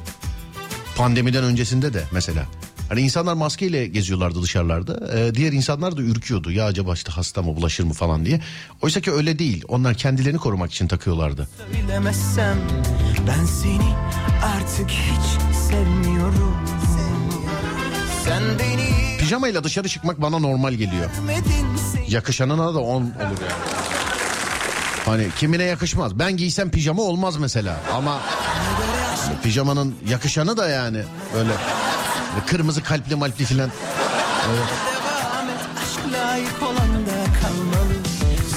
[0.96, 2.46] pandemiden öncesinde de mesela.
[2.92, 5.18] Hani insanlar maskeyle geziyorlardı dışarılarda.
[5.18, 6.50] Ee, diğer insanlar da ürküyordu.
[6.50, 8.40] Ya acaba işte hasta mı bulaşır mı falan diye.
[8.82, 9.64] Oysa ki öyle değil.
[9.68, 11.48] Onlar kendilerini korumak için takıyorlardı.
[11.72, 12.58] Söylemezsem
[13.28, 13.94] ben seni
[14.42, 16.56] artık hiç sevmiyorum
[18.24, 21.10] Sen beni Pijamayla dışarı çıkmak bana normal geliyor.
[22.08, 23.52] Yakışanına da on olur yani.
[25.04, 26.18] Hani kimine yakışmaz.
[26.18, 27.80] Ben giysem pijama olmaz mesela.
[27.92, 28.20] Ama
[29.42, 31.02] pijamanın yakışanı da yani
[31.34, 31.52] böyle
[32.46, 33.70] kırmızı kalpli malpli filan.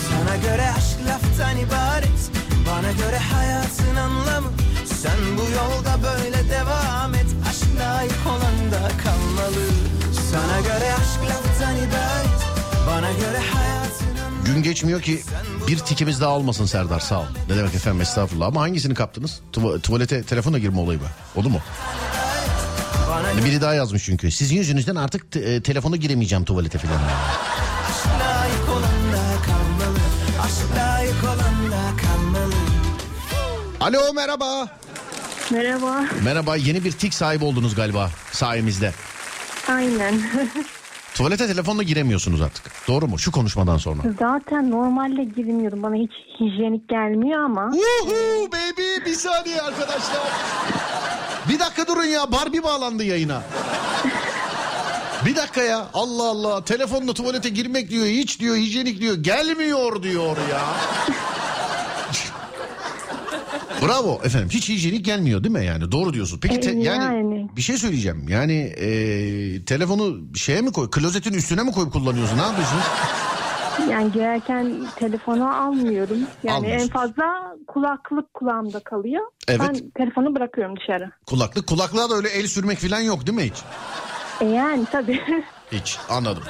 [0.10, 2.32] Sana göre aşk laftan ibaret
[2.70, 4.48] Bana göre hayatın anlamı
[5.02, 9.66] Sen bu yolda böyle devam et Aşk layık olan da kalmalı
[10.32, 12.42] Sana göre aşk laftan ibaret
[12.88, 15.22] Bana göre hayatın anlamı Gün geçmiyor ki
[15.68, 17.26] bir tikimiz daha olmasın Serdar sağ ol.
[17.50, 19.40] Ne demek efendim estağfurullah ama hangisini kaptınız?
[19.54, 21.08] Tuva- tuvalete telefonla girme olayı mı?
[21.36, 21.60] Oldu mu?
[23.12, 24.32] Hani biri daha yazmış çünkü.
[24.32, 27.00] Sizin yüzünüzden artık te- e, telefona giremeyeceğim tuvalete falan.
[33.80, 34.68] Alo merhaba.
[35.52, 36.06] Merhaba.
[36.24, 38.94] Merhaba yeni bir tik sahibi oldunuz galiba sayemizde.
[39.70, 40.22] Aynen.
[41.16, 42.72] Tuvalete telefonla giremiyorsunuz artık.
[42.88, 43.20] Doğru mu?
[43.20, 44.02] Şu konuşmadan sonra.
[44.20, 45.84] Zaten normalde girmiyorum.
[45.84, 47.72] Bana hiç hijyenik gelmiyor ama.
[47.74, 50.22] Woohoo baby bir saniye arkadaşlar.
[51.50, 53.44] Bir dakika durun ya Barbie bağlandı yayına.
[55.26, 60.38] Bir dakika ya Allah Allah telefonla tuvalete girmek diyor hiç diyor hijyenik diyor gelmiyor diyor
[60.52, 60.62] ya.
[63.82, 66.40] Bravo efendim hiç hijyenik gelmiyor değil mi yani doğru diyorsun.
[66.42, 67.50] Peki te- E, yani, yani.
[67.58, 68.88] bir şey söyleyeceğim yani e,
[69.66, 72.78] telefonu şeye mi koy klozetin üstüne mi koyup kullanıyorsun ne yapıyorsun?
[73.90, 76.28] Yani girerken telefonu almıyorum.
[76.44, 76.84] Yani Almıyorsun.
[76.84, 79.24] en fazla kulaklık kulağımda kalıyor.
[79.48, 79.60] Evet.
[79.62, 81.12] Ben telefonu bırakıyorum dışarı.
[81.26, 83.64] Kulaklık kulaklığa da öyle el sürmek falan yok değil mi hiç?
[84.42, 85.22] E yani tabii.
[85.72, 86.44] Hiç anladım.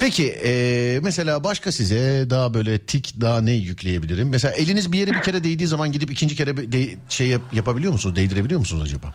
[0.00, 4.28] Peki e, mesela başka size daha böyle tik daha ne yükleyebilirim?
[4.30, 7.92] Mesela eliniz bir yere bir kere değdiği zaman gidip ikinci kere de- şey yap- yapabiliyor
[7.92, 8.16] musunuz?
[8.16, 9.06] Değdirebiliyor musunuz acaba?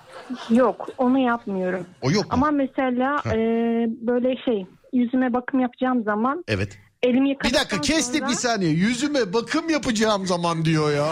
[0.50, 1.86] Yok onu yapmıyorum.
[2.02, 2.30] O yok mu?
[2.30, 3.36] Ama mesela e,
[4.08, 6.78] böyle şey yüzüme bakım yapacağım zaman Evet.
[7.10, 8.30] Elimi Bir yıkadıktan dakika kestik sonra...
[8.30, 8.72] bir saniye.
[8.72, 11.08] Yüzüme bakım yapacağım zaman diyor ya.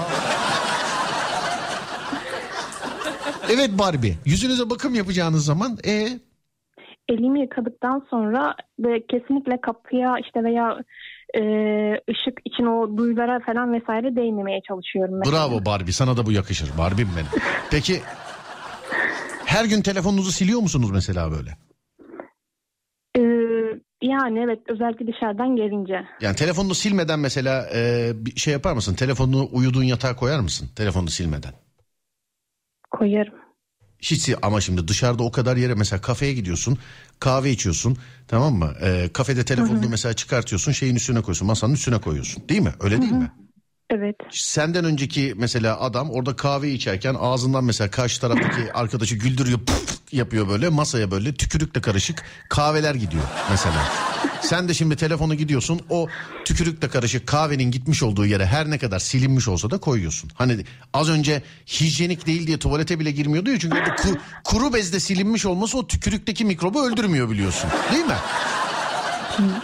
[3.49, 4.13] evet Barbie.
[4.25, 6.07] Yüzünüze bakım yapacağınız zaman e
[7.09, 10.77] elimi yıkadıktan sonra ve kesinlikle kapıya işte veya
[11.37, 11.41] e,
[12.11, 15.19] ışık için o duyulara falan vesaire değmemeye çalışıyorum.
[15.19, 15.49] mesela.
[15.49, 16.77] bravo Barbie sana da bu yakışır.
[16.77, 17.41] Barbie'm benim.
[17.71, 18.01] Peki
[19.45, 21.64] her gün telefonunuzu siliyor musunuz mesela böyle?
[24.05, 26.05] Yani evet özellikle dışarıdan gelince.
[26.21, 28.93] Yani telefonunu silmeden mesela e, bir şey yapar mısın?
[28.95, 30.69] Telefonunu uyuduğun yatağa koyar mısın?
[30.75, 31.53] Telefonunu silmeden.
[32.91, 33.33] koyarım.
[33.99, 36.77] Hiç ama şimdi dışarıda o kadar yere mesela kafeye gidiyorsun
[37.19, 37.97] kahve içiyorsun
[38.27, 38.73] tamam mı?
[38.81, 42.73] E, kafede telefonunu mesela çıkartıyorsun şeyin üstüne koyuyorsun masanın üstüne koyuyorsun değil mi?
[42.79, 43.31] Öyle değil mi?
[43.97, 44.15] Evet.
[44.31, 50.49] Senden önceki mesela adam orada kahve içerken ağzından mesela karşı taraftaki arkadaşı güldürüyor pıf yapıyor
[50.49, 53.87] böyle masaya böyle tükürükle karışık kahveler gidiyor mesela.
[54.41, 56.07] Sen de şimdi telefonu gidiyorsun o
[56.45, 60.29] tükürükle karışık kahvenin gitmiş olduğu yere her ne kadar silinmiş olsa da koyuyorsun.
[60.33, 64.99] Hani az önce hijyenik değil diye tuvalete bile girmiyordu ya çünkü orada ku- kuru bezde
[64.99, 67.69] silinmiş olması o tükürükteki mikrobu öldürmüyor biliyorsun.
[67.93, 68.15] Değil mi?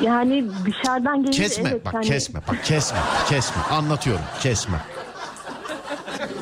[0.02, 1.86] Yani dışarıdan gelince Kesme evet.
[1.86, 3.00] bak hani- kesme bak kesme
[3.30, 4.78] kesme anlatıyorum kesme.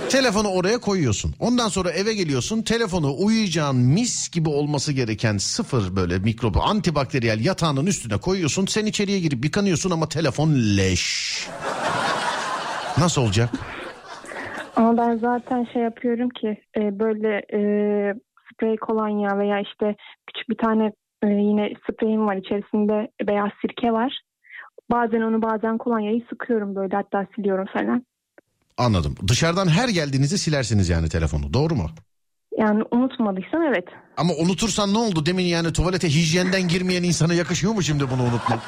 [0.09, 1.35] Telefonu oraya koyuyorsun.
[1.39, 2.61] Ondan sonra eve geliyorsun.
[2.61, 8.65] Telefonu uyuyacağın mis gibi olması gereken sıfır böyle mikrobu antibakteriyel yatağının üstüne koyuyorsun.
[8.65, 11.47] Sen içeriye girip yıkanıyorsun ama telefon leş.
[12.97, 13.49] Nasıl olacak?
[14.75, 17.59] Ama ben zaten şey yapıyorum ki e, böyle e,
[18.53, 19.95] sprey kolonya veya işte
[20.27, 20.91] küçük bir tane
[21.23, 24.19] e, yine spreyim var içerisinde beyaz sirke var.
[24.91, 28.05] Bazen onu bazen kolonyayı sıkıyorum böyle hatta siliyorum falan.
[28.77, 29.15] Anladım.
[29.27, 31.53] Dışarıdan her geldiğinizde silersiniz yani telefonu.
[31.53, 31.85] Doğru mu?
[32.57, 33.85] Yani unutmadıysam evet.
[34.17, 35.25] Ama unutursan ne oldu?
[35.25, 38.59] Demin yani tuvalete hijyenden girmeyen insana yakışıyor mu şimdi bunu unutmak?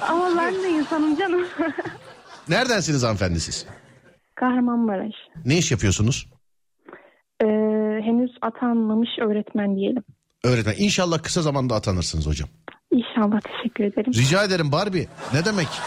[0.08, 1.46] Ama ben de insanım canım.
[2.48, 3.66] Neredensiniz hanımefendi siz?
[4.34, 5.14] Kahramanmaraş.
[5.44, 6.28] Ne iş yapıyorsunuz?
[7.42, 7.46] Ee,
[8.02, 10.04] henüz atanmamış öğretmen diyelim.
[10.48, 10.74] Öğretmen.
[10.78, 12.48] İnşallah kısa zamanda atanırsınız hocam.
[12.90, 14.12] İnşallah teşekkür ederim.
[14.12, 15.08] Rica ederim Barbie.
[15.34, 15.68] Ne demek?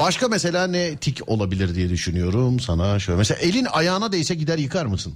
[0.00, 3.16] Başka mesela ne tik olabilir diye düşünüyorum sana şöyle.
[3.18, 5.14] Mesela elin ayağına değse gider yıkar mısın?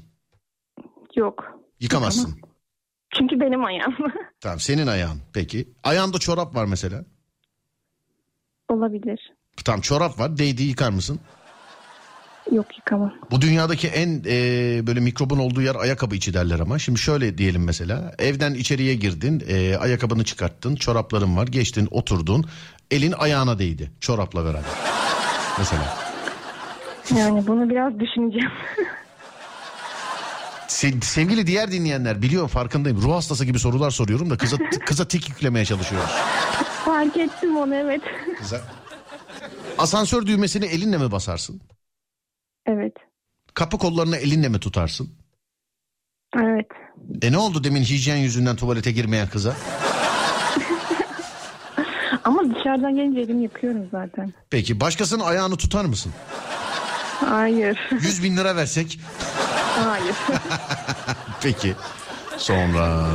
[1.17, 1.45] Yok.
[1.81, 2.41] Yıkamazsın.
[3.19, 3.97] Çünkü benim ayağım.
[4.41, 5.69] Tamam senin ayağın peki.
[5.85, 7.05] Ayağında çorap var mesela.
[8.69, 9.33] Olabilir.
[9.65, 11.21] Tamam çorap var değdi yıkar mısın?
[12.53, 13.15] Yok yıkamam.
[13.31, 16.79] Bu dünyadaki en e, böyle mikrobun olduğu yer ayakkabı içi derler ama.
[16.79, 18.15] Şimdi şöyle diyelim mesela.
[18.19, 22.45] Evden içeriye girdin, e, ayakkabını çıkarttın, çorapların var, geçtin, oturdun.
[22.91, 24.63] Elin ayağına değdi çorapla beraber.
[25.59, 25.97] mesela.
[27.17, 28.51] Yani bunu biraz düşüneceğim.
[30.69, 33.03] Se- sevgili diğer dinleyenler biliyorum farkındayım.
[33.03, 36.11] Ruh hastası gibi sorular soruyorum da kıza kıza tik yüklemeye çalışıyoruz.
[36.85, 38.01] Fark ettim onu evet.
[38.39, 38.61] Kıza
[39.79, 41.61] Asansör düğmesini elinle mi basarsın?
[42.69, 42.93] Evet.
[43.55, 45.11] Kapı kollarını elinle mi tutarsın?
[46.37, 46.67] Evet.
[47.23, 49.51] E ne oldu demin hijyen yüzünden tuvalete girmeyen kıza?
[52.25, 54.33] Ama dışarıdan gelince elimi yıkıyorum zaten.
[54.51, 56.13] Peki başkasının ayağını tutar mısın?
[57.25, 57.79] Hayır.
[57.91, 59.01] 100 bin lira versek?
[59.85, 60.17] Hayır.
[61.43, 61.75] Peki.
[62.37, 63.07] Sonra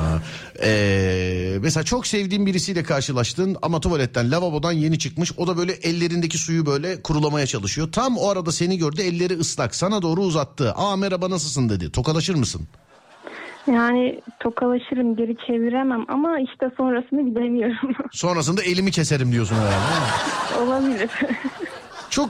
[0.64, 5.32] eee, mesela çok sevdiğin birisiyle karşılaştın ama tuvaletten lavabodan yeni çıkmış.
[5.38, 7.92] O da böyle ellerindeki suyu böyle kurulamaya çalışıyor.
[7.92, 10.74] Tam o arada seni gördü elleri ıslak sana doğru uzattı.
[10.76, 11.92] Aa merhaba nasılsın dedi.
[11.92, 12.62] Tokalaşır mısın?
[13.68, 17.96] Yani tokalaşırım geri çeviremem ama işte sonrasını bilemiyorum.
[18.12, 20.64] Sonrasında elimi keserim diyorsun herhalde.
[20.64, 21.10] Olabilir.
[22.10, 22.30] Çok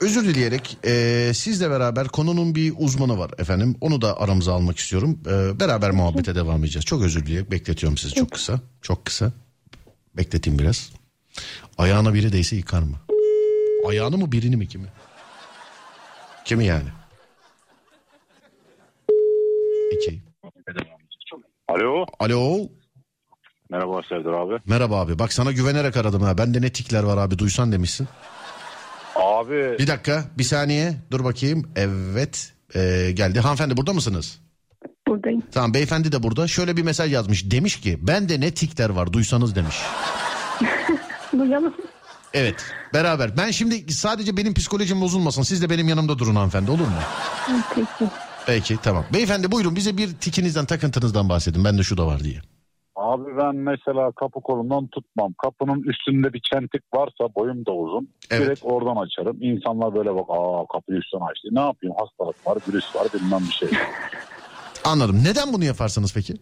[0.00, 3.76] özür dileyerek eee, sizle beraber konunun bir uzmanı var efendim.
[3.80, 5.18] Onu da aramıza almak istiyorum.
[5.26, 6.84] Eee, beraber muhabbete devam edeceğiz.
[6.84, 8.60] Çok özür dileyerek bekletiyorum sizi çok kısa.
[8.82, 9.32] Çok kısa.
[10.16, 10.90] Bekleteyim biraz.
[11.78, 12.96] Ayağına biri değse yıkar mı?
[13.88, 14.86] Ayağını mı birini mi kimi?
[16.44, 16.88] Kimi yani?
[19.92, 20.22] İki.
[21.68, 22.06] Alo.
[22.20, 22.68] Alo.
[23.70, 24.58] Merhaba Serdar abi.
[24.66, 25.18] Merhaba abi.
[25.18, 26.38] Bak sana güvenerek aradım ha.
[26.38, 28.08] Bende ne tikler var abi duysan demişsin.
[29.16, 31.70] Abi Bir dakika bir saniye dur bakayım.
[31.76, 33.40] Evet ee, geldi.
[33.40, 34.38] Hanımefendi burada mısınız?
[35.08, 35.42] Buradayım.
[35.52, 36.48] Tamam beyefendi de burada.
[36.48, 37.50] Şöyle bir mesaj yazmış.
[37.50, 39.76] Demiş ki bende ne tikler var duysanız demiş.
[41.38, 41.74] Duyalım.
[42.34, 42.54] Evet
[42.94, 43.36] beraber.
[43.36, 45.42] Ben şimdi sadece benim psikolojim bozulmasın.
[45.42, 46.98] Siz de benim yanımda durun hanımefendi olur mu?
[47.74, 48.10] Peki.
[48.46, 49.04] Peki tamam.
[49.12, 51.64] Beyefendi buyurun bize bir tikinizden takıntınızdan bahsedin.
[51.64, 52.40] Bende şu da var diye.
[53.04, 55.32] Abi ben mesela kapı kolundan tutmam.
[55.42, 58.08] Kapının üstünde bir çentik varsa boyum da uzun.
[58.30, 58.46] Evet.
[58.46, 59.36] Direkt oradan açarım.
[59.40, 61.48] İnsanlar böyle bak aa kapıyı üstten açtı.
[61.52, 63.68] Ne yapayım hastalık var virüs var bilmem bir şey.
[64.84, 65.16] Anladım.
[65.24, 66.34] Neden bunu yaparsınız peki?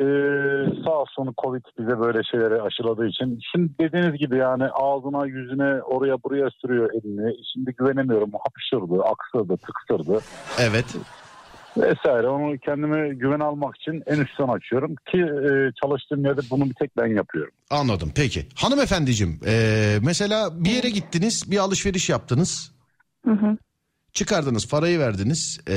[0.00, 0.04] Ee,
[0.84, 3.40] sağ olsun Covid bize böyle şeyleri aşıladığı için.
[3.52, 7.36] Şimdi dediğiniz gibi yani ağzına yüzüne oraya buraya sürüyor elini.
[7.52, 8.30] Şimdi güvenemiyorum.
[8.32, 10.20] Hapşırdı, aksırdı, tıksırdı.
[10.58, 10.96] Evet.
[11.82, 12.28] Vesaire.
[12.28, 15.50] Onu kendime güven almak için en üstten açıyorum ki e,
[15.82, 17.52] çalıştığım yerde bunu bir tek ben yapıyorum.
[17.70, 18.46] Anladım peki.
[18.54, 22.72] Hanımefendiciğim ee, mesela bir yere gittiniz bir alışveriş yaptınız.
[23.24, 23.56] Hı hı.
[24.12, 25.60] Çıkardınız parayı verdiniz.
[25.68, 25.74] Ee,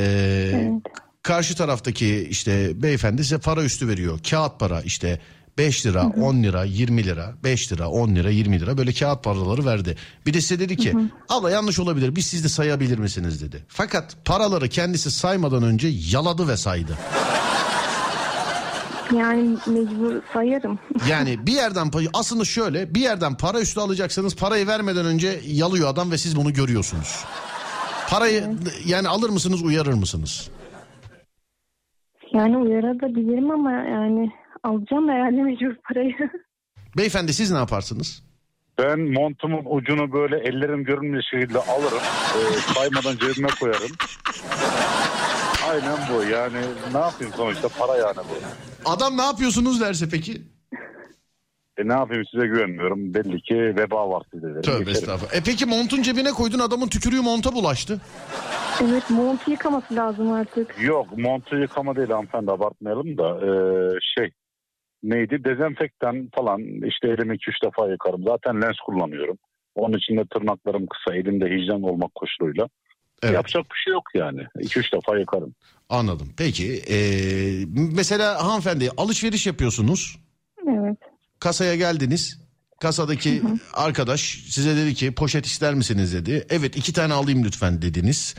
[0.53, 0.81] Evet.
[1.23, 4.19] karşı taraftaki işte beyefendi size para üstü veriyor.
[4.29, 5.19] Kağıt para işte
[5.57, 9.65] 5 lira, 10 lira, 20 lira, 5 lira, 10 lira, 20 lira böyle kağıt paraları
[9.65, 9.97] verdi.
[10.25, 10.95] Bir de size dedi ki
[11.29, 13.65] abla yanlış olabilir biz siz de sayabilir misiniz dedi.
[13.67, 16.97] Fakat paraları kendisi saymadan önce yaladı ve saydı.
[19.17, 20.79] Yani mecbur sayarım.
[21.09, 26.11] Yani bir yerden aslında şöyle bir yerden para üstü alacaksanız parayı vermeden önce yalıyor adam
[26.11, 27.25] ve siz bunu görüyorsunuz.
[28.09, 28.43] Parayı
[28.85, 30.49] yani alır mısınız uyarır mısınız?
[32.33, 34.31] Yani uyarabilirim ama yani
[34.63, 36.15] alacağım herhalde mecbur parayı.
[36.97, 38.23] Beyefendi siz ne yaparsınız?
[38.79, 41.99] Ben montumun ucunu böyle ellerim görünmeyecek şekilde alırım.
[42.37, 42.39] E,
[42.73, 43.91] saymadan cebime koyarım.
[45.69, 46.57] Aynen bu yani
[46.93, 48.89] ne yapayım sonuçta para yani bu.
[48.89, 50.41] Adam ne yapıyorsunuz derse peki?
[51.77, 53.13] E ne yapayım size güvenmiyorum.
[53.13, 54.47] Belli ki veba var sizde.
[54.47, 54.61] derim.
[54.61, 54.91] Tövbe Geçerim.
[54.97, 55.35] estağfurullah.
[55.35, 58.01] E peki montun cebine koydun adamın tükürüğü monta bulaştı.
[58.83, 60.75] evet montu yıkaması lazım artık.
[60.81, 63.49] Yok montu yıkama değil hanımefendi abartmayalım da e,
[64.15, 64.31] şey
[65.03, 68.23] neydi dezenfektan falan işte elimi 2-3 defa yıkarım.
[68.27, 69.37] Zaten lens kullanıyorum.
[69.75, 72.67] Onun için de tırnaklarım kısa elimde hijyen olmak koşuluyla.
[73.23, 74.41] Evet Yapacak bir şey yok yani.
[74.55, 75.55] 2-3 defa yıkarım.
[75.89, 76.27] anladım.
[76.37, 76.97] Peki e,
[77.95, 80.19] mesela hanımefendi alışveriş yapıyorsunuz.
[80.67, 80.97] Evet.
[81.39, 82.40] Kasaya geldiniz.
[82.81, 83.41] Kasadaki
[83.73, 86.45] arkadaş size dedi ki poşet ister misiniz dedi.
[86.49, 88.35] Evet iki tane alayım lütfen dediniz.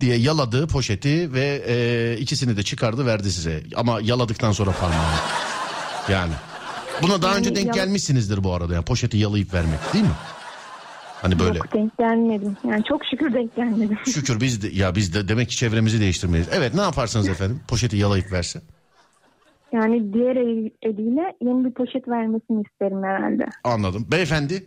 [0.00, 3.62] diye yaladı poşeti ve e, ikisini de çıkardı verdi size.
[3.76, 5.18] Ama yaladıktan sonra parmağını.
[6.08, 6.32] Yani.
[7.02, 8.74] Buna daha önce denk gelmişsinizdir bu arada.
[8.74, 10.16] Yani poşeti yalayıp vermek değil mi?
[11.22, 11.58] Hani böyle.
[11.58, 12.56] Yok denk gelmedim.
[12.68, 13.98] Yani çok şükür denk gelmedim.
[14.14, 16.48] Şükür biz de ya biz de demek ki çevremizi değiştirmeyiz.
[16.52, 17.60] Evet ne yaparsınız efendim?
[17.68, 18.60] Poşeti yalayıp verse.
[19.72, 23.46] Yani diğer el, eliyle yeni bir poşet vermesini isterim herhalde.
[23.64, 24.06] Anladım.
[24.10, 24.66] Beyefendi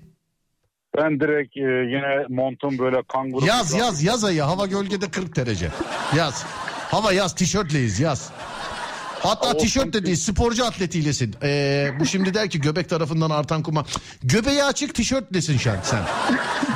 [0.98, 3.46] Ben direkt e, yine montum böyle kanguru...
[3.46, 5.70] Yaz yaz yaz ayı hava gölgede 40 derece.
[6.18, 6.46] Yaz.
[6.92, 8.32] Hava yaz tişörtleyiz yaz.
[9.24, 11.36] Hatta Olsun tişört de değil sporcu atletiylesin.
[11.44, 13.86] Ee, bu şimdi der ki göbek tarafından artan kuma.
[14.24, 15.80] Göbeği açık tişörtlesin sen.
[15.84, 16.04] sen.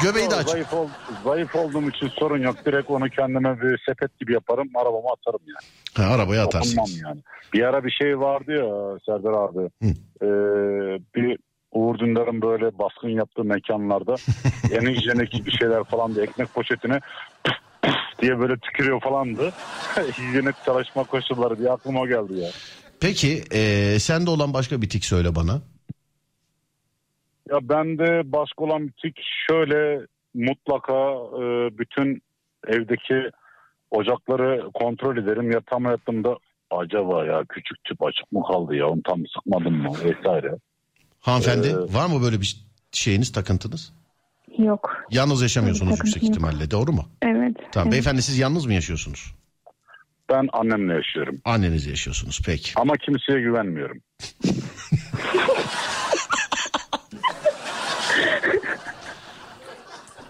[0.04, 0.50] Göbeği de açık.
[0.50, 0.88] Zayıf, ol,
[1.24, 2.56] zayıf olduğum için sorun yok.
[2.66, 4.70] Direkt onu kendime bir sepet gibi yaparım.
[4.76, 6.08] Arabama atarım yani.
[6.08, 7.02] Ha, arabaya atarsınız.
[7.02, 7.22] yani.
[7.54, 9.70] Bir ara bir şey vardı ya Serdar abi.
[9.84, 9.90] Hı.
[10.22, 11.38] Ee, bir
[11.72, 14.16] Uğur Dündar'ın böyle baskın yaptığı mekanlarda
[14.72, 17.00] en hijyenik bir şeyler falan diye ekmek poşetine
[18.22, 19.54] diye böyle tükürüyor falandı.
[20.18, 22.50] hijyenik çalışma koşulları diye aklıma geldi ya.
[23.00, 25.62] Peki ee, sende olan başka bir tik söyle bana.
[27.50, 29.20] Ya bende baskı olan bir tik
[29.50, 30.94] şöyle mutlaka
[31.36, 32.22] e, bütün
[32.68, 33.32] evdeki
[33.92, 35.52] ocakları kontrol ederim.
[35.52, 36.38] Ya tam yattığımda
[36.72, 40.56] acaba ya küçük tüp açık mı kaldı ya onu tam sıkmadım mı vesaire.
[41.20, 43.94] Hanımefendi Ee, var mı böyle bir şeyiniz takıntınız?
[44.58, 45.04] Yok.
[45.12, 46.32] Yalnız yaşamıyorsunuz Takıntım yüksek yok.
[46.32, 47.06] ihtimalle doğru mu?
[47.22, 47.56] Evet.
[47.72, 47.92] Tamam evet.
[47.92, 49.34] beyefendi siz yalnız mı yaşıyorsunuz?
[50.30, 52.72] Ben annemle yaşıyorum Anneniz yaşıyorsunuz peki.
[52.76, 53.98] ama kimseye güvenmiyorum.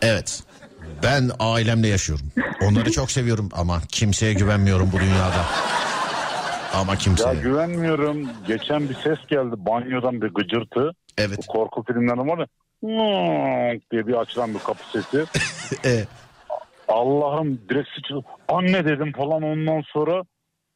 [0.01, 0.43] Evet.
[1.03, 2.25] Ben ailemle yaşıyorum.
[2.61, 5.45] Onları çok seviyorum ama kimseye güvenmiyorum bu dünyada.
[6.73, 7.35] Ama Ya kimseye.
[7.35, 8.29] güvenmiyorum.
[8.47, 10.91] Geçen bir ses geldi banyodan bir gıcırtı.
[11.17, 11.37] Evet.
[11.37, 12.47] Bu korku filmlerinde var ya
[13.91, 15.25] Diye bir açılan bir kapı sesi.
[16.87, 18.25] Allah'ım direkt sıçradı.
[18.47, 20.23] Anne dedim falan ondan sonra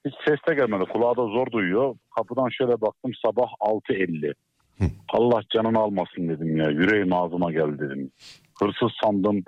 [0.05, 0.83] hiç ses de gelmedi.
[0.93, 1.95] Kulağı da zor duyuyor.
[2.17, 4.33] Kapıdan şöyle baktım sabah 6.50.
[4.77, 4.85] Hı.
[5.09, 6.69] Allah canını almasın dedim ya.
[6.69, 8.11] Yüreğim ağzıma geldi dedim.
[8.59, 9.43] Hırsız sandım.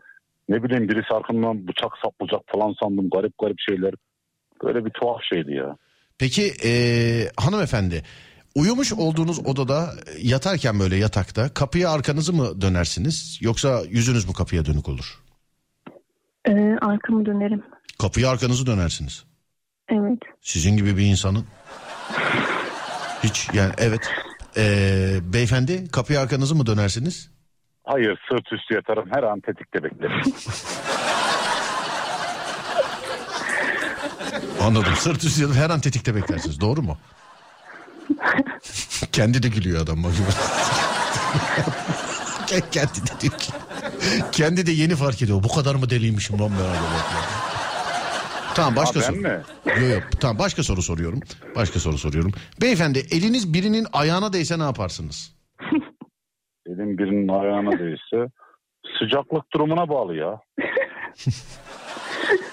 [0.49, 3.09] Ne bileyim birisi arkamdan bıçak saplayacak falan sandım.
[3.09, 3.93] Garip garip şeyler.
[4.63, 5.77] Böyle bir tuhaf şeydi ya.
[6.19, 6.71] peki e,
[7.37, 8.03] hanımefendi
[8.55, 14.65] uyumuş olduğunuz odada e, yatarken böyle yatakta kapıya arkanızı mı dönersiniz yoksa yüzünüz mü kapıya
[14.65, 15.19] dönük olur?
[16.47, 16.51] Ee,
[16.81, 17.63] arkamı dönerim.
[17.99, 19.23] Kapıya arkanızı dönersiniz.
[19.89, 20.19] Evet.
[20.41, 21.45] Sizin gibi bir insanın
[23.23, 24.01] hiç yani evet
[24.57, 24.63] E,
[25.33, 27.29] beyefendi kapıya arkanızı mı dönersiniz?
[27.83, 30.21] Hayır sırt üstü yatarım her an tetikte beklerim.
[34.61, 34.93] Anladım.
[34.97, 36.61] Sırt üstü yatıp her an tetikte beklersiniz.
[36.61, 36.97] Doğru mu?
[39.11, 40.03] Kendi de gülüyor adam.
[40.03, 40.11] bak.
[42.71, 43.51] Kendi de diyor ki.
[44.31, 45.43] Kendi de yeni fark ediyor.
[45.43, 46.85] Bu kadar mı deliymişim lan ben acaba?
[48.55, 49.15] Tamam başka ben soru.
[49.15, 49.41] mi?
[49.65, 50.03] Yok yok.
[50.21, 51.19] Tamam başka soru soruyorum.
[51.55, 52.31] Başka soru soruyorum.
[52.61, 55.35] Beyefendi eliniz birinin ayağına değse ne yaparsınız?
[56.65, 58.31] Elim birinin ayağına değse
[58.99, 60.39] sıcaklık durumuna bağlı ya.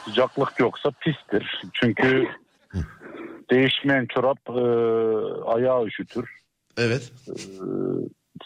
[0.05, 1.63] Sıcaklık yoksa pistir.
[1.73, 2.29] Çünkü
[3.51, 4.61] değişmeyen çorap e,
[5.51, 6.31] ayağı üşütür.
[6.77, 7.13] Evet.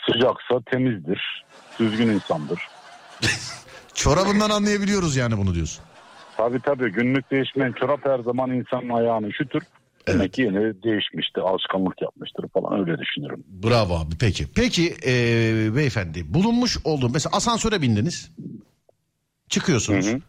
[0.07, 1.45] Sıcaksa temizdir.
[1.79, 2.61] Düzgün insandır.
[3.95, 5.85] Çorabından anlayabiliyoruz yani bunu diyorsun.
[6.37, 9.63] Tabii tabii günlük değişmeyen çorap her zaman insanın ayağını üşütür.
[10.09, 13.45] Demek ki yine değişmişti, alışkanlık yapmıştır falan öyle düşünürüm.
[13.49, 14.47] Bravo abi peki.
[14.57, 18.31] Peki eee, beyefendi bulunmuş olduğum mesela asansöre bindiniz.
[19.49, 20.07] Çıkıyorsunuz.
[20.07, 20.21] Hı hı.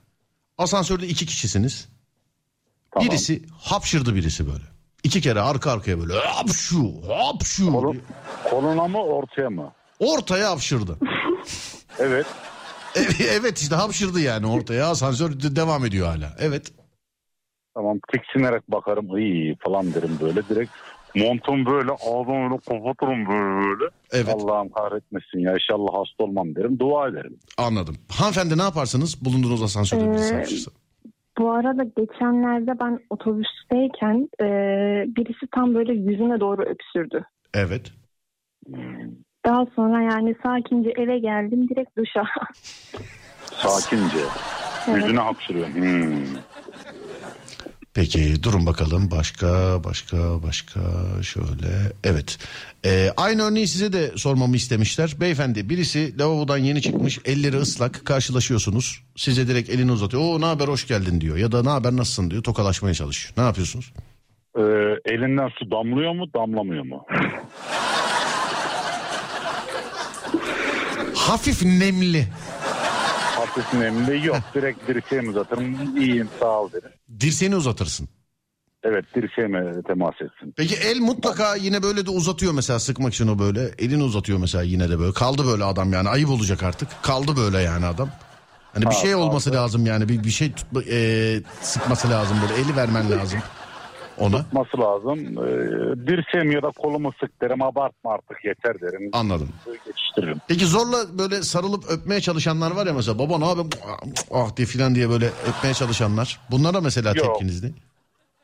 [0.57, 1.89] Asansörde iki kişisiniz.
[2.95, 3.09] Tamam.
[3.09, 4.63] Birisi hapşırdı birisi böyle.
[5.03, 7.71] İki kere arka arkaya böyle hapşu hapşu.
[7.71, 7.95] Kolu,
[8.49, 9.71] koluna mı ortaya mı?
[9.99, 10.97] Ortaya hapşırdı.
[11.99, 12.25] Evet.
[13.29, 16.35] Evet, işte hapşırdı yani ortaya asansör de- devam ediyor hala.
[16.39, 16.73] Evet.
[17.73, 20.71] Tamam tiksinerek bakarım iyi falan derim böyle direkt.
[21.15, 23.89] Montum böyle ağzımı öyle kapatırım böyle.
[24.11, 27.39] Evet Allah'ım kahretmesin ya inşallah hasta olmam derim dua ederim.
[27.57, 27.95] anladım.
[28.09, 30.71] Hanımefendi ne yaparsınız bulunduğunuz asansörde birisi Ee, hapşırsa?
[31.37, 34.45] Bu arada geçenlerde ben otobüsteyken e,
[35.07, 37.25] birisi tam böyle yüzüme doğru öksürdü.
[37.53, 37.91] Evet.
[39.45, 42.23] Daha sonra yani sakince eve geldim direkt duşa.
[43.51, 44.19] Sakince.
[44.87, 45.03] Evet.
[45.03, 45.73] Yüzüne hapşırıyorum.
[45.73, 46.25] Hmm.
[47.95, 49.11] Peki durun bakalım.
[49.11, 49.47] Başka
[49.83, 50.79] başka başka
[51.23, 51.91] şöyle.
[52.03, 52.37] Evet.
[52.85, 55.15] Ee, aynı örneği size de sormamı istemişler.
[55.19, 59.03] Beyefendi birisi lavabodan yeni çıkmış elleri ıslak karşılaşıyorsunuz.
[59.15, 60.23] Size direkt elini uzatıyor.
[60.23, 61.37] O ne haber hoş geldin diyor.
[61.37, 62.31] Ya da ne haber nasılsın?
[62.31, 62.43] diyor.
[62.43, 63.33] Tokalaşmaya çalışıyor.
[63.37, 63.93] Ne yapıyorsunuz?
[64.57, 64.61] Ee,
[65.05, 67.05] elinden su damlıyor mu damlamıyor mu?
[71.15, 72.27] Hafif nemli
[73.55, 74.37] Hafif nemli yok.
[74.55, 75.97] Direkt dirseğimi uzatırım.
[75.97, 76.89] İyiyim sağ ol derim.
[77.19, 78.09] dirseğini uzatırsın.
[78.83, 80.53] Evet dirseğime temas etsin.
[80.57, 84.63] Peki el mutlaka yine böyle de uzatıyor mesela sıkmak için o böyle elini uzatıyor mesela
[84.63, 88.09] yine de böyle kaldı böyle adam yani ayıp olacak artık kaldı böyle yani adam.
[88.73, 89.61] Hani bir Ha, şey olması kaldı.
[89.61, 93.39] lazım yani bir, bir şey tutma, e, sıkması lazım böyle eli vermen lazım
[94.17, 94.37] ona.
[94.43, 95.19] Tutması lazım.
[95.19, 97.61] Ee, dirseğim ya da kolumu sık derim.
[97.61, 99.09] Abartma artık yeter derim.
[99.13, 99.49] Anladım.
[99.85, 100.41] Geçiştiririm.
[100.47, 103.65] Peki zorla böyle sarılıp öpmeye çalışanlar var ya mesela baba ne haber
[104.31, 106.39] ah diye filan diye böyle öpmeye çalışanlar.
[106.51, 107.25] Bunlara mesela Yok.
[107.25, 107.69] tepkiniz ne?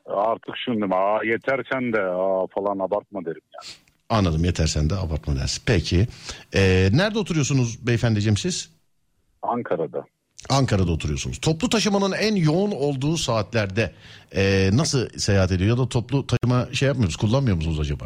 [0.06, 0.94] Artık şunu.
[0.94, 3.72] Aa, yeter sen de aa, falan abartma derim yani.
[4.08, 5.62] Anladım yeter sen de abartma dersin.
[5.66, 6.06] Peki
[6.54, 8.70] Ee, nerede oturuyorsunuz beyefendiciğim siz?
[9.42, 10.04] Ankara'da.
[10.50, 11.38] Ankara'da oturuyorsunuz.
[11.38, 13.92] Toplu taşımanın en yoğun olduğu saatlerde
[14.36, 18.04] ee, nasıl seyahat ediyor ya da toplu taşıma şey yapmıyoruz kullanmıyor musunuz acaba?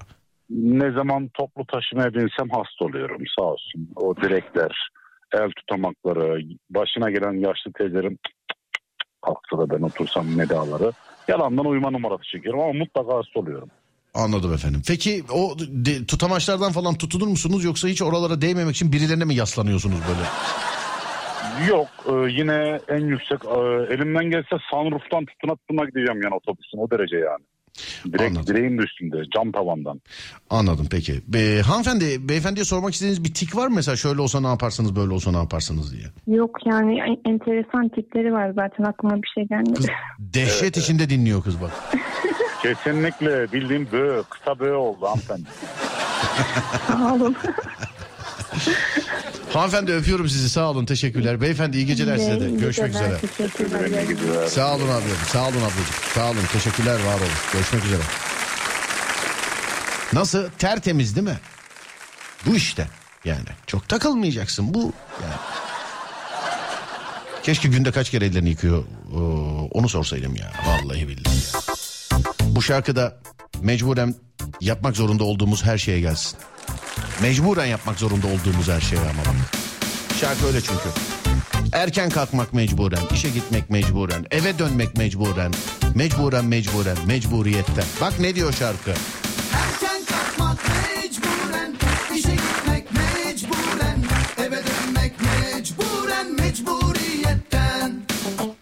[0.51, 3.89] Ne zaman toplu taşımaya binsem hasta oluyorum sağ olsun.
[3.97, 4.91] O direkler,
[5.33, 8.19] el tutamakları, başına gelen yaşlı teyzelerim
[9.23, 10.93] kalksa ben otursam medaları.
[11.29, 13.69] Yalandan uyuma numarası çekiyorum ama mutlaka hasta oluyorum.
[14.15, 14.83] Anladım efendim.
[14.89, 19.99] Peki o de- tutamaçlardan falan tutulur musunuz yoksa hiç oralara değmemek için birilerine mi yaslanıyorsunuz
[20.09, 20.29] böyle?
[21.69, 23.59] Yok e, yine en yüksek e,
[23.95, 27.45] elimden gelse sunroof'tan tutuna tutuna gideceğim yani otobüsün o derece yani.
[28.07, 28.47] Direkt Anladım.
[28.57, 30.01] direğin de üstünde cam tavandan.
[30.51, 31.13] Anladım peki.
[31.29, 35.13] Be, hanımefendi beyefendiye sormak istediğiniz bir tik var mı mesela şöyle olsa ne yaparsınız böyle
[35.13, 36.37] olsa ne yaparsınız diye.
[36.37, 39.75] Yok yani en- enteresan tipleri var zaten aklıma bir şey gelmedi.
[39.75, 39.87] Kız
[40.19, 41.71] dehşet içinde dinliyor kız bak.
[42.63, 45.49] Kesinlikle bildiğim böğ, kısa böğ oldu hanımefendi.
[46.89, 47.37] Sağ olun.
[49.53, 51.41] Hanımefendi öpüyorum sizi sağ olun teşekkürler.
[51.41, 52.51] Beyefendi iyi geceler size de.
[52.51, 53.19] Görüşmek üzere.
[54.49, 55.05] Sağ olun abi.
[55.33, 55.85] Sağ olun ablacığım.
[56.15, 56.41] Sağ olun.
[56.53, 56.95] Teşekkürler.
[56.95, 57.29] Var olun.
[57.53, 58.03] Görüşmek üzere.
[60.13, 60.51] Nasıl?
[60.59, 61.39] Tertemiz değil mi?
[62.47, 62.89] Bu işte.
[63.25, 64.75] Yani çok takılmayacaksın.
[64.75, 64.93] Bu
[65.23, 65.35] yani.
[67.43, 68.85] Keşke günde kaç kere ellerini yıkıyor.
[69.71, 70.53] Onu sorsaydım ya.
[70.67, 71.61] Vallahi billahi ya.
[72.43, 73.17] Bu şarkıda
[73.61, 74.15] mecburen
[74.61, 76.39] yapmak zorunda olduğumuz her şeye gelsin.
[77.23, 79.35] Mecburen yapmak zorunda olduğumuz her şeye ama bak.
[80.21, 80.89] Şarkı öyle çünkü.
[81.73, 85.53] Erken kalkmak mecburen, işe gitmek mecburen, eve dönmek mecburen,
[85.95, 87.85] mecburen mecburen, mecburiyetten.
[88.01, 88.91] Bak ne diyor şarkı.
[89.55, 91.75] Erken kalkmak mecburen,
[92.17, 94.05] işe gitmek mecburen,
[94.39, 98.01] eve dönmek mecburen, mecburiyetten.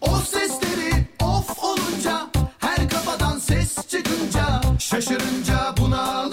[0.01, 2.27] O sesleri of olunca,
[2.59, 6.29] her kafadan ses çıkınca, şaşırınca buna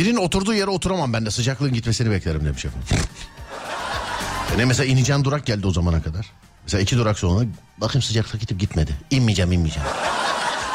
[0.00, 2.88] Birinin oturduğu yere oturamam ben de sıcaklığın gitmesini beklerim demiş efendim.
[4.56, 6.26] ne mesela ineceğin durak geldi o zamana kadar.
[6.62, 7.44] Mesela iki durak sonra
[7.78, 8.96] bakayım sıcaklık gidip gitmedi.
[9.10, 9.88] İnmeyeceğim inmeyeceğim.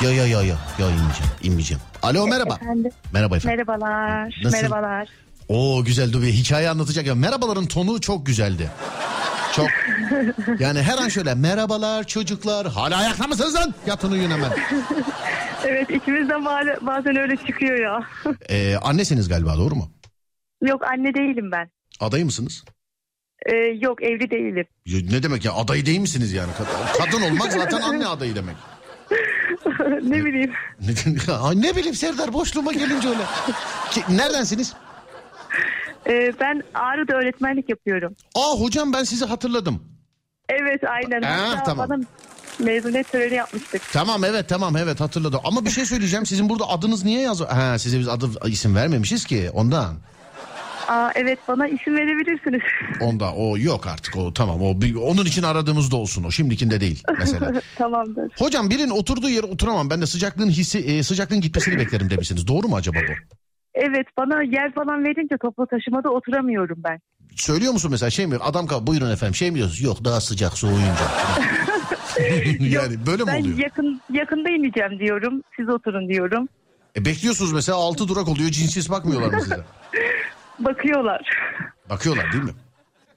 [0.01, 1.81] Yo yo yo yo yo inmeyeceğim inmeyeceğim.
[2.03, 2.55] Alo merhaba.
[2.61, 3.57] Efendim, Merhaba efendim.
[3.67, 4.35] merhabalar.
[4.43, 4.57] Nasıl?
[4.57, 5.07] Merhabalar.
[5.49, 7.15] Oo güzel dur bir hikaye anlatacak ya.
[7.15, 8.71] Merhabaların tonu çok güzeldi.
[9.55, 9.67] Çok.
[10.59, 13.73] Yani her an şöyle merhabalar çocuklar hala ayakta mısınız lan?
[13.87, 14.51] Yatın uyuyun hemen.
[15.65, 18.07] Evet ikimiz de ba- bazen öyle çıkıyor ya.
[18.49, 19.91] Ee, annesiniz galiba doğru mu?
[20.61, 21.69] Yok anne değilim ben.
[21.99, 22.65] Adayı mısınız?
[23.45, 24.65] Ee, yok evli değilim.
[24.85, 26.51] Ya Ne demek ya adayı değil misiniz yani?
[26.51, 28.55] Kad- Kadın olmak zaten anne adayı demek.
[30.03, 30.51] ne bileyim.
[30.81, 30.91] Ne,
[31.61, 33.21] ne bileyim Serdar boşluğuma gelince öyle.
[33.91, 34.73] Ki, neredensiniz?
[36.07, 38.15] Ee, ben Ağrı'da öğretmenlik yapıyorum.
[38.35, 39.83] Aa hocam ben sizi hatırladım.
[40.49, 41.21] Evet aynen.
[41.21, 41.89] Hatta tamam.
[41.89, 41.99] bana
[42.59, 43.81] mezuniyet töreni yapmıştık.
[43.93, 45.39] Tamam evet tamam evet hatırladım.
[45.43, 46.25] Ama bir şey söyleyeceğim.
[46.25, 47.49] Sizin burada adınız niye yazıyor?
[47.49, 49.95] Ha size biz adı isim vermemişiz ki ondan.
[50.87, 52.61] Aa, evet bana isim verebilirsiniz.
[53.01, 57.03] Onda o yok artık o tamam o bir- onun için aradığımızda olsun o şimdikinde değil
[57.19, 57.61] mesela.
[57.75, 58.31] Tamamdır.
[58.37, 62.47] Hocam birinin oturduğu yere oturamam ben de sıcaklığın hissi e, sıcaklığın gitmesini beklerim demişsiniz.
[62.47, 63.13] Doğru mu acaba bu?
[63.73, 66.99] Evet bana yer falan verince toplu taşımada oturamıyorum ben.
[67.35, 69.85] Söylüyor musun mesela şey mi adam kal buyurun efendim şey mi diyorsun?
[69.85, 70.85] Yok daha sıcak soğuyunca.
[72.59, 73.57] yani böyle mi ben oluyor?
[73.57, 75.41] yakın yakında ineceğim diyorum.
[75.55, 76.47] Siz oturun diyorum.
[76.97, 79.59] E, bekliyorsunuz mesela altı durak oluyor cinsiz bakmıyorlar mı size?
[80.59, 81.29] Bakıyorlar.
[81.89, 82.53] Bakıyorlar değil mi?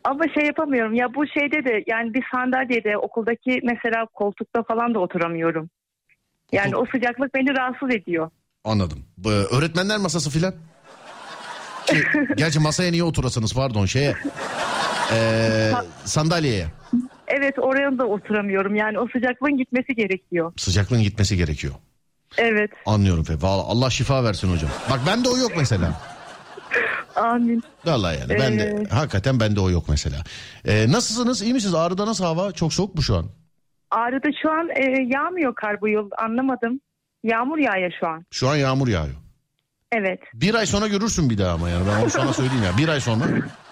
[0.04, 0.94] Ama şey yapamıyorum.
[0.94, 5.70] Ya bu şeyde de yani bir sandalyede okuldaki mesela koltukta falan da oturamıyorum.
[6.52, 8.30] Yani o sıcaklık beni rahatsız ediyor.
[8.64, 9.04] Anladım.
[9.18, 10.54] Bu, öğretmenler masası filan.
[11.86, 12.04] Ki,
[12.36, 14.14] gerçi masaya niye oturasınız pardon şeye.
[15.12, 15.72] Ee,
[16.04, 16.66] sandalyeye.
[17.28, 18.74] Evet oraya da oturamıyorum.
[18.74, 20.52] Yani o sıcaklığın gitmesi gerekiyor.
[20.56, 21.74] Sıcaklığın gitmesi gerekiyor.
[22.38, 22.70] Evet.
[22.86, 23.34] Anlıyorum Fe.
[23.40, 24.70] Vallahi Allah şifa versin hocam.
[24.90, 26.00] Bak bende o yok mesela.
[27.16, 27.62] Amin.
[27.84, 30.16] Vallahi yani ben de Ee, hakikaten bende o yok mesela.
[30.64, 31.42] Ee, nasılsınız?
[31.42, 31.74] İyi misiniz?
[31.74, 32.52] Ağrı'da nasıl hava?
[32.52, 33.26] Çok soğuk mu şu an?
[33.90, 36.10] Ağrı'da şu an e, yağmıyor kar bu yıl.
[36.18, 36.80] Anlamadım.
[37.24, 38.24] Yağmur yağıyor şu an.
[38.30, 39.16] Şu an yağmur yağıyor.
[39.92, 40.20] Evet.
[40.34, 42.78] Bir ay sonra görürsün bir daha ama yani ben onu sana söyleyeyim ya.
[42.78, 43.24] Bir ay sonra.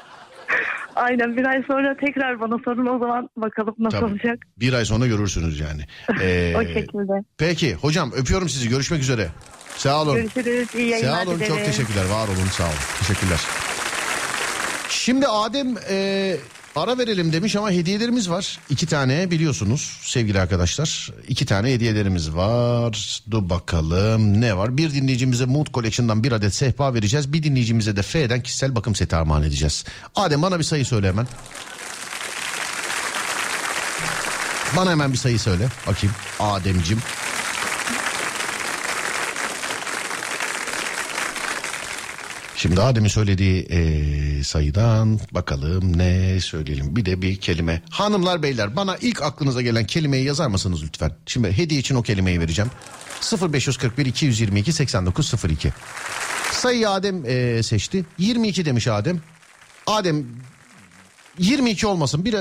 [0.96, 4.10] Aynen bir ay sonra tekrar bana sorun o zaman bakalım nasıl Tabii.
[4.10, 4.38] olacak.
[4.60, 5.82] Bir ay sonra görürsünüz yani.
[6.22, 7.12] Ee, o şekilde.
[7.38, 8.68] peki hocam öpüyorum sizi.
[8.68, 9.28] Görüşmek üzere.
[9.76, 10.14] Sağ olun.
[10.16, 10.74] Görüşürüz.
[10.74, 11.54] İyi yayınlar Sağ olun dilerim.
[11.56, 12.04] çok teşekkürler.
[12.10, 12.74] Var olun sağ olun.
[12.98, 13.40] Teşekkürler.
[14.88, 16.36] Şimdi Adem e,
[16.76, 18.58] ara verelim demiş ama hediyelerimiz var.
[18.70, 21.10] İki tane biliyorsunuz sevgili arkadaşlar.
[21.28, 23.20] İki tane hediyelerimiz var.
[23.30, 24.76] Dur bakalım ne var?
[24.76, 27.32] Bir dinleyicimize Mood Collection'dan bir adet sehpa vereceğiz.
[27.32, 29.84] Bir dinleyicimize de F'den kişisel bakım seti armağan edeceğiz.
[30.14, 31.26] Adem bana bir sayı söyle hemen.
[34.76, 35.68] Bana hemen bir sayı söyle.
[35.86, 36.98] Bakayım Ademcim.
[42.56, 46.96] Şimdi Adem'in söylediği eee, sayıdan bakalım ne söyleyelim.
[46.96, 47.82] Bir de bir kelime.
[47.90, 51.12] Hanımlar beyler bana ilk aklınıza gelen kelimeyi yazar mısınız lütfen?
[51.26, 52.70] Şimdi hediye için o kelimeyi vereceğim.
[53.52, 55.72] 0541 222 8902.
[56.52, 58.04] Sayıyı Adem eee, seçti.
[58.18, 59.20] 22 demiş Adem.
[59.86, 60.26] Adem
[61.38, 62.24] 22 olmasın.
[62.24, 62.36] Bir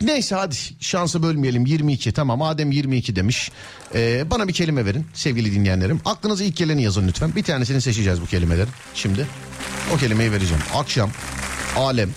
[0.00, 1.66] neyse hadi şansı bölmeyelim.
[1.66, 2.42] 22 tamam.
[2.42, 3.50] Adem 22 demiş.
[3.94, 6.00] Ee, bana bir kelime verin sevgili dinleyenlerim.
[6.04, 7.34] Aklınıza ilk geleni yazın lütfen.
[7.36, 8.68] Bir tanesini seçeceğiz bu kelimelerin.
[8.94, 9.26] Şimdi
[9.94, 10.62] o kelimeyi vereceğim.
[10.74, 11.10] Akşam,
[11.76, 12.10] alem,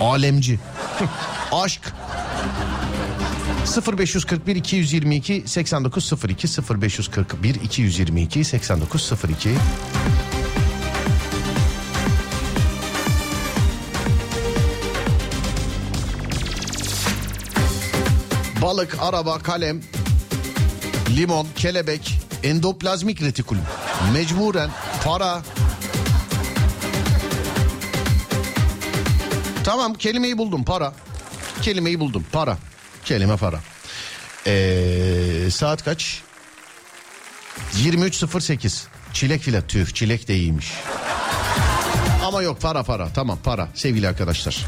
[0.00, 0.58] alemci,
[1.52, 1.92] aşk,
[3.98, 6.48] 0541 222 8902
[6.80, 9.50] 0541 222 8902
[18.62, 19.82] Balık, araba, kalem,
[21.16, 23.62] limon, kelebek, endoplazmik retikulum.
[24.12, 24.70] Mecburen
[25.04, 25.42] para.
[29.64, 30.92] Tamam kelimeyi buldum para.
[31.62, 32.58] Kelimeyi buldum para.
[33.04, 33.60] Kelime para.
[34.46, 36.22] Ee, saat kaç?
[37.74, 38.86] 23.08.
[39.12, 40.72] Çilek file tüh çilek de iyiymiş.
[42.24, 44.64] Ama yok para para tamam para sevgili arkadaşlar.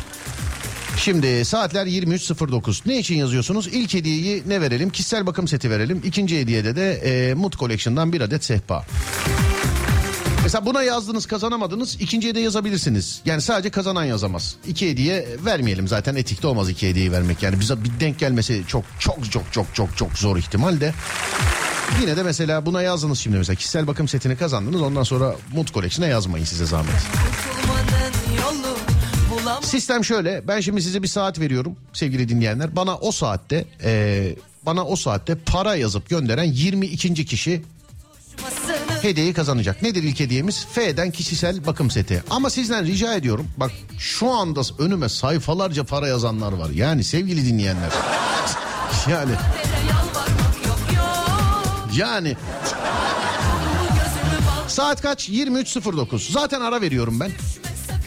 [1.00, 2.82] Şimdi saatler 23.09.
[2.86, 3.66] Ne için yazıyorsunuz?
[3.66, 4.90] İlk hediyeyi ne verelim?
[4.90, 6.02] Kişisel bakım seti verelim.
[6.04, 8.86] İkinci hediyede de e, Mood Collection'dan bir adet sehpa.
[10.42, 13.20] Mesela buna yazdınız kazanamadınız ikinciye de yazabilirsiniz.
[13.24, 14.56] Yani sadece kazanan yazamaz.
[14.66, 17.42] İki hediye vermeyelim zaten etikte olmaz iki hediyeyi vermek.
[17.42, 20.94] Yani bize bir denk gelmesi çok çok çok çok çok çok zor ihtimal de.
[22.00, 26.08] Yine de mesela buna yazdınız şimdi mesela kişisel bakım setini kazandınız ondan sonra Mood Collection'a
[26.08, 26.94] yazmayın size zahmet.
[26.94, 28.69] Kurtulmanın yolu.
[29.62, 32.76] Sistem şöyle ben şimdi size bir saat veriyorum sevgili dinleyenler.
[32.76, 34.34] Bana o saatte e,
[34.66, 37.24] bana o saatte para yazıp gönderen 22.
[37.24, 37.62] kişi
[39.02, 39.82] hediyeyi kazanacak.
[39.82, 40.66] Nedir ilk hediyemiz?
[40.72, 42.22] F'den kişisel bakım seti.
[42.30, 46.70] Ama sizden rica ediyorum bak şu anda önüme sayfalarca para yazanlar var.
[46.70, 47.90] Yani sevgili dinleyenler.
[49.10, 49.32] yani
[51.96, 52.36] yani
[54.68, 55.28] saat kaç?
[55.28, 56.32] 23.09.
[56.32, 57.30] Zaten ara veriyorum ben.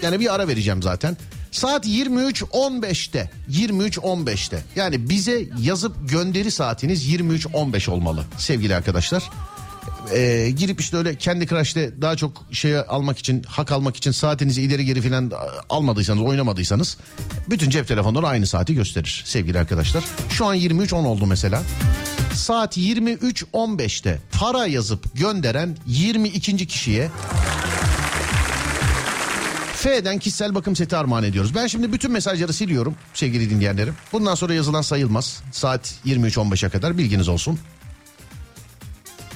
[0.02, 1.18] Yani bir ara vereceğim zaten.
[1.54, 9.24] Saat 23.15'te 23.15'te yani bize yazıp gönderi saatiniz 23.15 olmalı sevgili arkadaşlar.
[10.14, 14.62] Ee, girip işte öyle kendi Crush'te daha çok şey almak için hak almak için saatinizi
[14.62, 15.32] ileri geri filan
[15.70, 16.98] almadıysanız oynamadıysanız
[17.50, 20.04] bütün cep telefonları aynı saati gösterir sevgili arkadaşlar.
[20.30, 21.64] Şu an 23.10 oldu mesela.
[22.34, 26.68] Saat 23.15'te para yazıp gönderen 22.
[26.68, 27.10] kişiye
[29.84, 31.56] F'den kişisel bakım seti armağan ediyoruz.
[31.56, 33.96] Ben şimdi bütün mesajları siliyorum sevgili dinleyenlerim.
[34.12, 35.44] Bundan sonra yazılan sayılmaz.
[35.52, 37.60] Saat 23.15'e kadar bilginiz olsun.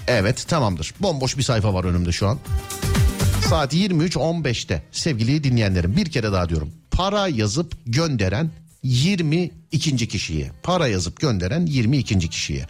[0.07, 0.93] Evet tamamdır.
[0.99, 2.39] Bomboş bir sayfa var önümde şu an.
[3.49, 6.71] Saat 23.15'te sevgili dinleyenlerim bir kere daha diyorum.
[6.91, 8.51] Para yazıp gönderen
[8.83, 10.07] 22.
[10.07, 10.51] kişiye.
[10.63, 12.29] Para yazıp gönderen 22.
[12.29, 12.67] kişiye.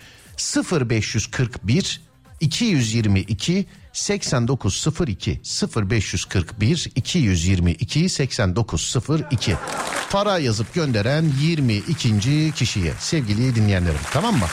[0.71, 2.01] 0541
[2.39, 3.65] 222
[3.98, 5.41] 8902
[5.76, 9.56] 0541 222 8902
[10.10, 12.52] para yazıp gönderen 22.
[12.56, 14.45] kişiye sevgili dinleyenlerim tamam mı?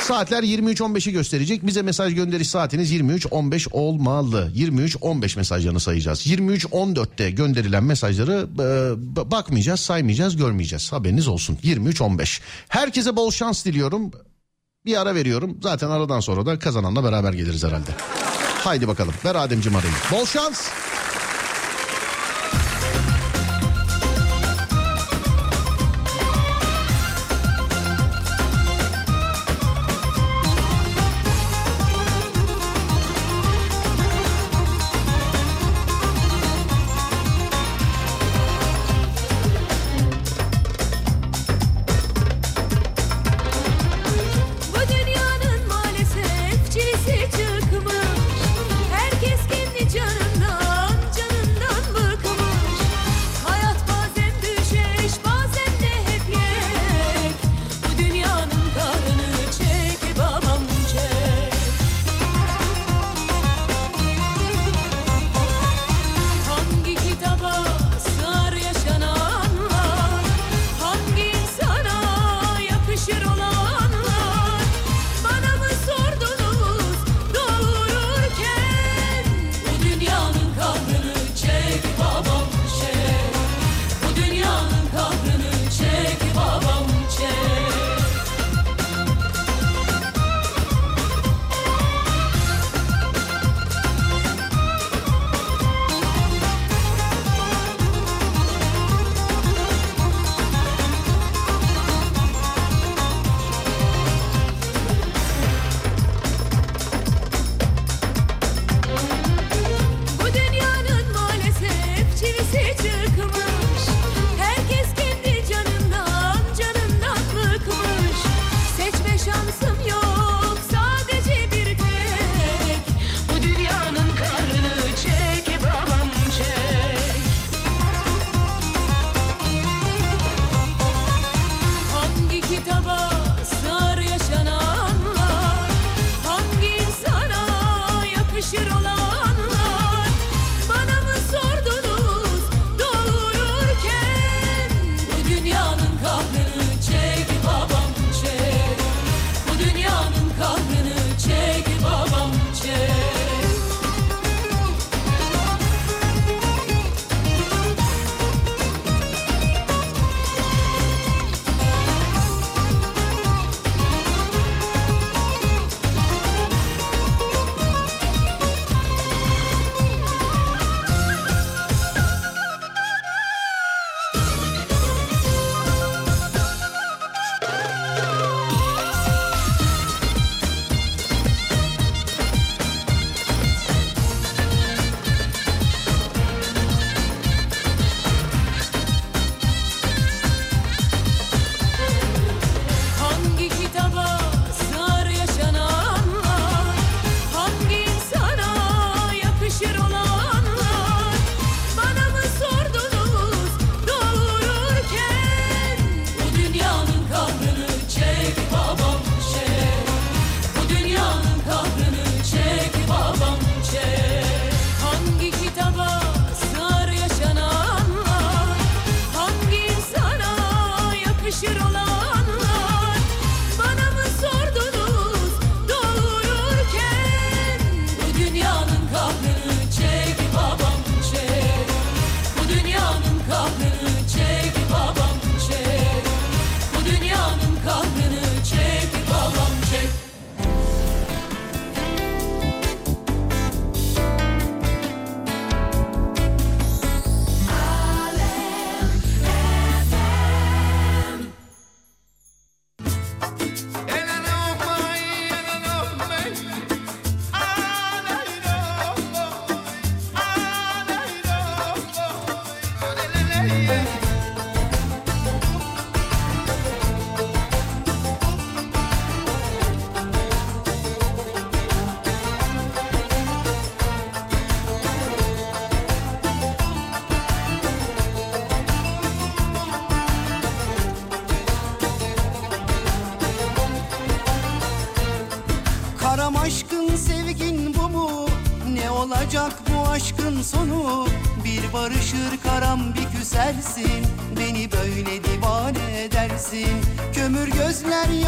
[0.00, 1.66] Saatler 23.15'i gösterecek.
[1.66, 4.52] Bize mesaj gönderiş saatiniz 23.15 olmalı.
[4.56, 6.26] 23.15 mesajlarını sayacağız.
[6.26, 10.92] 23.14'te gönderilen mesajları e, bakmayacağız, saymayacağız, görmeyeceğiz.
[10.92, 11.58] Haberiniz olsun.
[11.64, 12.40] 23.15.
[12.68, 14.10] Herkese bol şans diliyorum.
[14.86, 15.58] Bir ara veriyorum.
[15.62, 17.90] Zaten aradan sonra da kazananla beraber geliriz herhalde.
[18.64, 19.14] Haydi bakalım.
[19.24, 19.92] Ver Ademciğim arayı.
[20.12, 20.68] Bol şans.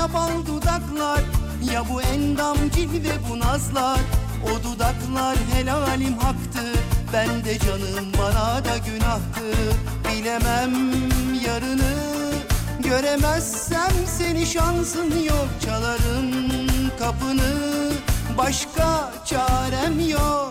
[0.08, 1.20] Ya bal dudaklar.
[1.72, 4.00] Ya bu endam cilve bu nazlar.
[4.44, 6.62] O dudaklar helalim haktı.
[7.12, 9.58] Ben de canım bana da günahtı.
[10.04, 10.72] Bilemem
[11.46, 11.94] yarını
[12.80, 15.48] Göremezsem seni şansın yok.
[15.64, 16.30] Çalarım
[16.98, 17.54] kapını
[18.38, 20.50] Başka çarem yok.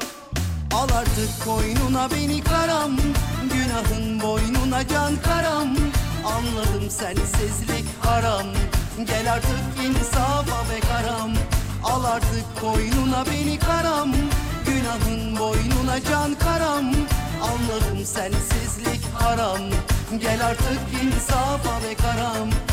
[0.74, 2.92] Al artık koynuna beni karam.
[3.54, 5.68] Günahın boynuna can karam.
[6.26, 8.48] Anladım sensizlik haram
[9.06, 11.32] Gel artık insafa be karam.
[11.84, 14.12] Al artık koynuna beni karam.
[14.66, 16.86] Günahın boynuna can karam.
[17.42, 19.62] Anladım sensizlik haram.
[20.20, 22.67] Gel artık insafa be karam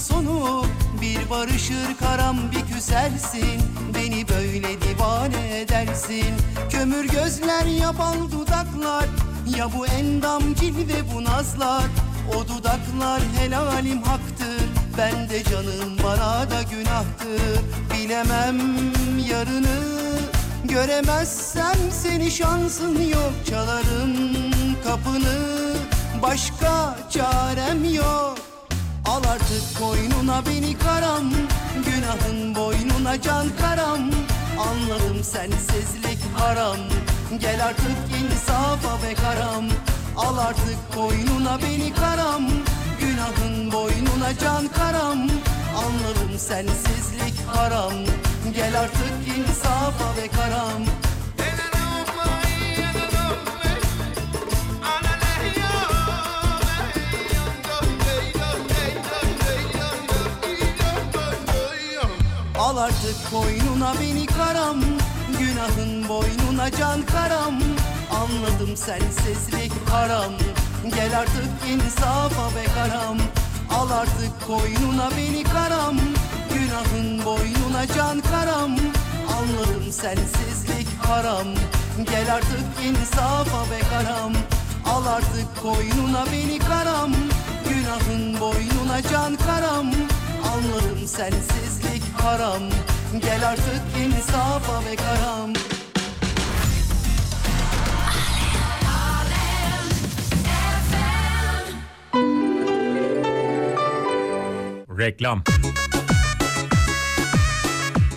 [0.00, 0.64] sonu?
[1.00, 3.62] Bir barışır karam bir küsersin.
[3.94, 6.34] Beni böyle divane edersin.
[6.70, 9.06] Kömür gözler ya bal dudaklar.
[9.56, 11.84] Ya bu endam cilve bu nazlar.
[12.36, 14.68] O dudaklar helalim haktır.
[14.98, 17.60] Ben de canım bana da günahtır.
[17.94, 18.58] Bilemem
[19.30, 19.78] yarını.
[20.64, 23.32] Göremezsem seni şansın yok.
[23.50, 24.14] Çalarım
[24.84, 25.58] kapını.
[26.22, 28.47] Başka çarem yok
[29.18, 31.30] Al artık koynuna beni karam.
[31.86, 34.00] Günahın boynuna can karam.
[34.58, 36.76] Anladım sensizlik haram.
[37.40, 39.64] Gel artık insafa be karam.
[40.16, 42.42] Al artık koynuna beni karam.
[43.00, 45.18] Günahın boynuna can karam.
[45.76, 47.92] Anladım sensizlik haram.
[48.54, 51.07] Gel artık insafa be karam
[62.58, 64.76] Al artık koynuna beni karam
[65.38, 67.54] Günahın boynuna can karam.
[68.10, 70.32] Anladım sensizlik haram
[70.94, 73.18] Gel artık insafa be karam.
[73.70, 75.96] Al artık koynuna beni karam
[76.54, 78.76] Günahın boynuna can karam.
[79.38, 81.46] Anladım sensizlik haram
[82.10, 84.32] Gel artık insafa be karam.
[84.86, 87.12] Al artık koynuna beni karam
[87.68, 89.86] Günahın boynuna can karam.
[90.52, 91.67] Anladım sensizlik
[92.22, 92.62] haram
[93.20, 95.52] Gel artık insafa be karam
[104.98, 105.42] Reklam.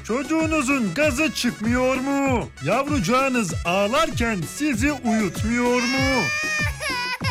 [0.04, 2.50] Çocuğunuzun gazı çıkmıyor mu?
[2.66, 6.22] Yavrucağınız ağlarken sizi uyutmuyor mu?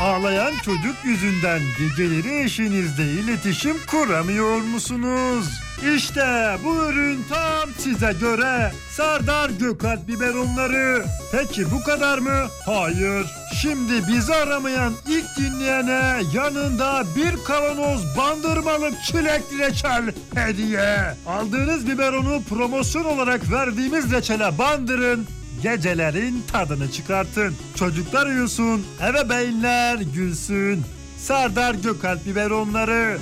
[0.03, 5.61] Ağlayan çocuk yüzünden geceleri eşinizle iletişim kuramıyor musunuz?
[5.89, 8.73] İşte bu ürün tam size göre.
[8.91, 11.05] Sardar Gökalp biberonları.
[11.33, 12.47] Peki bu kadar mı?
[12.67, 13.27] Hayır.
[13.63, 21.15] Şimdi bizi aramayan ilk dinleyene yanında bir kavanoz bandırmalık çilekli reçel hediye.
[21.27, 25.27] Aldığınız biberonu promosyon olarak verdiğimiz reçele bandırın.
[25.63, 27.55] Gecelerin tadını çıkartın.
[27.75, 30.83] Çocuklar uyusun, eve beyinler gülsün.
[31.19, 33.19] Sardar Gökalp biberonları.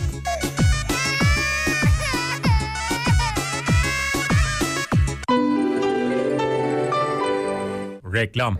[8.12, 8.58] Reklam.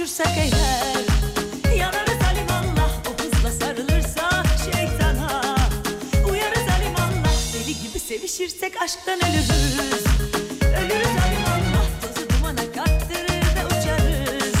[0.00, 5.56] Kavuşursak eğer Yanarız alimallah o hızla sarılırsa şeytana
[6.30, 10.04] Uyarız alimallah deli gibi sevişirsek aşktan ölürüz.
[10.62, 14.54] Ölürüz alimallah tozu dumana kattırır da uçarız.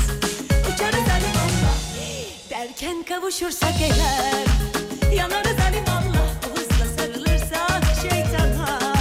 [0.74, 1.76] Uçarız alimallah
[2.50, 4.46] derken kavuşursak eğer
[5.14, 8.94] Yanarız alimallah o hızla sarılırsa şeytana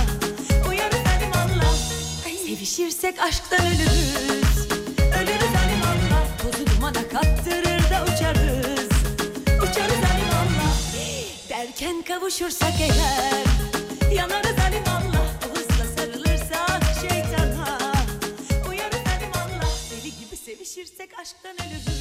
[0.70, 1.76] Uyarız alimallah
[2.45, 4.39] sevişirsek aşktan ölürüz
[7.00, 8.90] tozu dumana kattırır da uçarız.
[9.58, 10.94] Uçarız alimallah
[11.50, 13.44] derken kavuşursak eğer
[14.16, 17.80] Yanarız alimallah o hızla sarılırsa şeytana
[18.70, 21.99] Uyarız alimallah deli gibi sevişirsek aşktan Ölürüz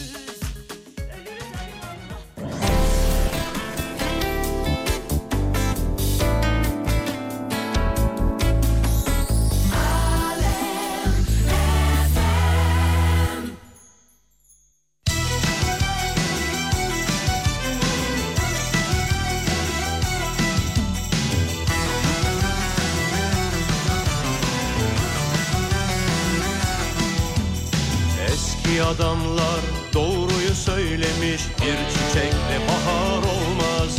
[28.88, 29.60] adamlar
[29.94, 31.42] doğruyu söylemiş.
[31.60, 33.98] Bir çiçekle bahar olmaz.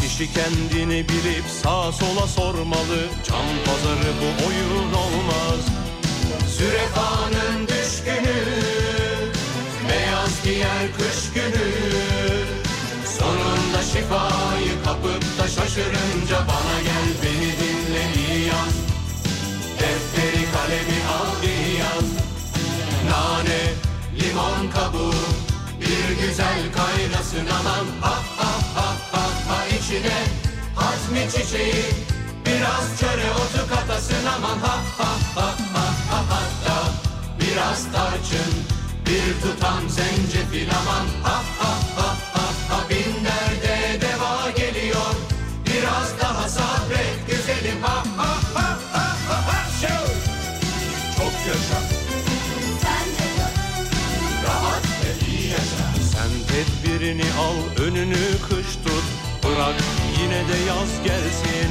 [0.00, 3.00] Kişi kendini bilip sağa sola sormalı.
[3.28, 5.60] Can pazarı bu oyun olmaz.
[6.58, 8.40] Zürefanın düşkünü
[9.88, 11.68] Beyaz giyer kış günü.
[13.18, 18.74] Sonunda şifayı kapıp da şaşırınca Bana gel beni dinle iyi yaz
[19.80, 21.57] Defteri kalemi al Nane,
[24.38, 25.12] limon kabuğu
[25.80, 27.86] Bir güzel kaynasın aman.
[28.00, 30.18] Ha ha ha ha ha içine
[30.74, 31.84] Hazmi çiçeği
[32.46, 34.58] Biraz çöre otu katasın aman.
[34.58, 36.76] Ha ha ha ha ha hatta
[37.40, 38.52] Biraz tarçın
[39.06, 41.06] Bir tutam zencefil aman.
[41.22, 43.24] Ha ha ha ha ha Bin
[57.08, 59.04] tedbirini al, önünü kış tut.
[59.44, 59.74] Bırak
[60.22, 61.70] yine de yaz gelsin.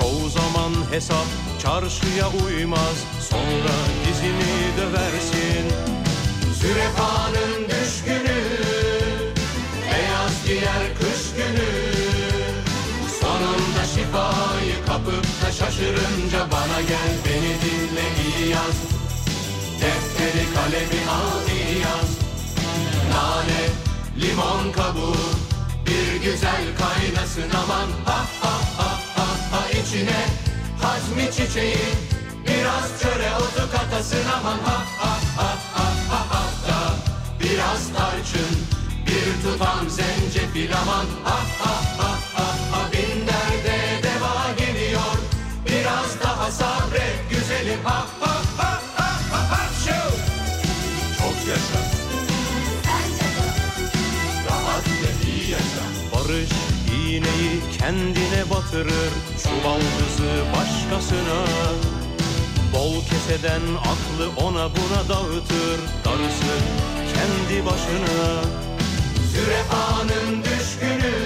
[0.00, 1.26] Çoğu zaman hesap
[1.62, 2.96] çarşıya uymaz.
[3.30, 3.74] Sonra
[4.06, 5.66] dizini döversin.
[6.60, 8.42] Zürefanın düşkünü,
[9.92, 11.70] beyaz giyer kış günü.
[13.20, 18.76] Sonunda şifayı kapıp da şaşırınca bana gel beni dinle iyi yaz.
[19.80, 22.26] Defteri kalemi al iyi yaz
[23.10, 23.85] Nane,
[24.20, 25.16] limon kabuğu
[25.86, 30.26] Bir güzel kaynasın aman Ha ha ha ha ha içine
[30.82, 31.88] Hazmi çiçeği
[32.44, 36.94] Biraz çöre otu katasın aman Ha ha ha ha ha ha da
[37.40, 38.56] Biraz tarçın
[39.06, 45.16] Bir tutam zencefil aman Ha ha ha ha ha Bin derde deva geliyor
[45.66, 48.06] Biraz daha sabret güzelim ha
[57.16, 59.12] iğneyi kendine batırır
[59.42, 61.40] Çuvaldızı başkasına.
[62.72, 63.62] Bol keseden
[63.92, 66.56] aklı ona buna dağıtır Darısı
[67.14, 68.42] kendi başına.
[69.32, 71.16] Zürefanın düşkünü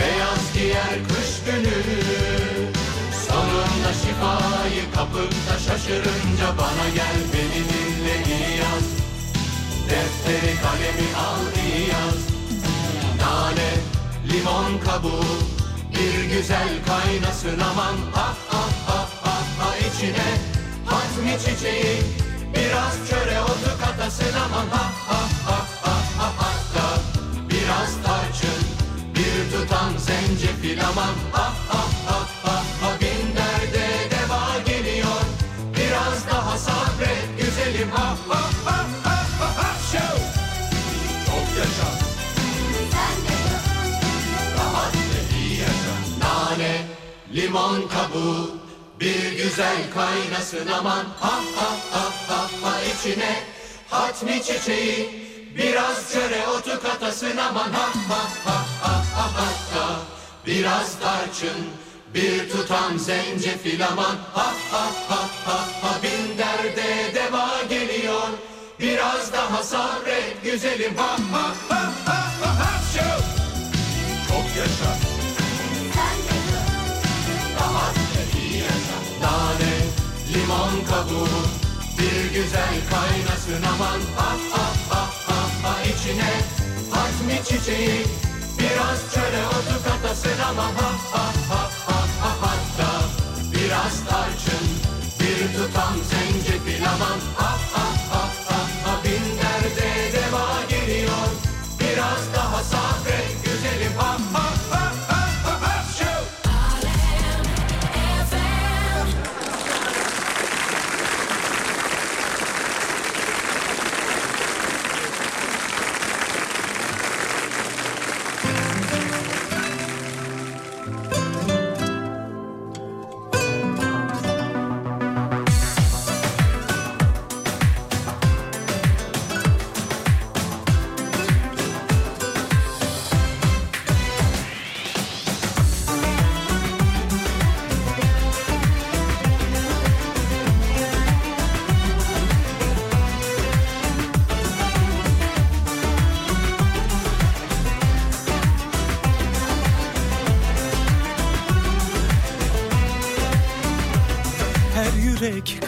[0.00, 1.82] Beyaz giyer kış günü.
[3.28, 5.34] Sonunda şifayı kapıp
[5.66, 7.79] şaşırınca Bana gel beni
[14.70, 15.24] limon kabuğu
[15.92, 17.96] Bir güzel kaynasın aman.
[18.12, 20.38] Ha ha ha ha ha içine
[20.86, 22.02] Hazmi çiçeği.
[22.54, 24.68] Biraz çöre otu katasın aman.
[24.68, 27.02] Ha ha ha ha ha hatta
[27.48, 28.64] Biraz tarçın.
[29.14, 31.14] Bir tutam zencefil aman.
[31.32, 31.52] Ha
[47.50, 48.50] limon kabuğu
[49.00, 53.42] Bir güzel kaynasın aman Ha ha ha ha ha içine
[53.90, 55.26] hatmi çiçeği
[55.58, 60.00] Biraz çöre otu katasın aman ha ha ha ha ha hatta
[60.46, 61.66] Biraz tarçın
[62.14, 68.28] bir tutam zencefil aman ha ha ha ha ha Bin derde deva geliyor
[68.80, 72.70] Biraz daha sabret güzelim ha ha ha ha ha, ha.
[74.28, 75.09] Çok yaşa
[79.22, 79.74] Nane,
[80.34, 81.40] limon kabuğu
[81.98, 84.00] Bir güzel kaynasın aman.
[84.18, 86.32] Ah ah ah ah ah içine
[86.90, 88.06] Hazmi çiçeği
[88.58, 92.90] Biraz çöre otu katasın ama Ha ha ha ha ha hatta
[93.52, 94.66] Biraz tarçın
[95.20, 97.18] Bir tutam zencefil aman.
[97.38, 97.49] Ah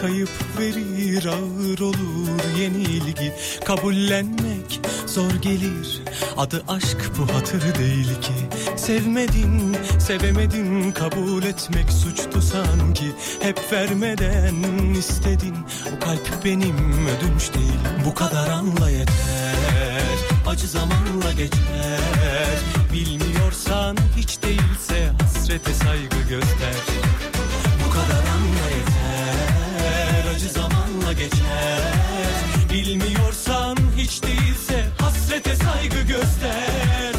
[0.03, 3.33] kayıp verir ağır olur yenilgi.
[3.65, 6.03] Kabullenmek zor gelir
[6.37, 8.33] adı aşk bu hatır değil ki.
[8.77, 13.12] Sevmedin sevemedin kabul etmek suçtu sanki.
[13.43, 14.55] Hep vermeden
[14.99, 15.57] istedin
[15.97, 17.81] o kalp benim ödünç değil.
[18.07, 19.53] Bu kadar anla yeter
[20.47, 22.59] acı zamanla geçer.
[22.93, 27.32] Bilmiyorsan hiç değilse hasrete saygı göster.
[31.12, 31.93] geçer.
[32.72, 37.11] Bilmiyorsan hiç değilse hasrete saygı göster.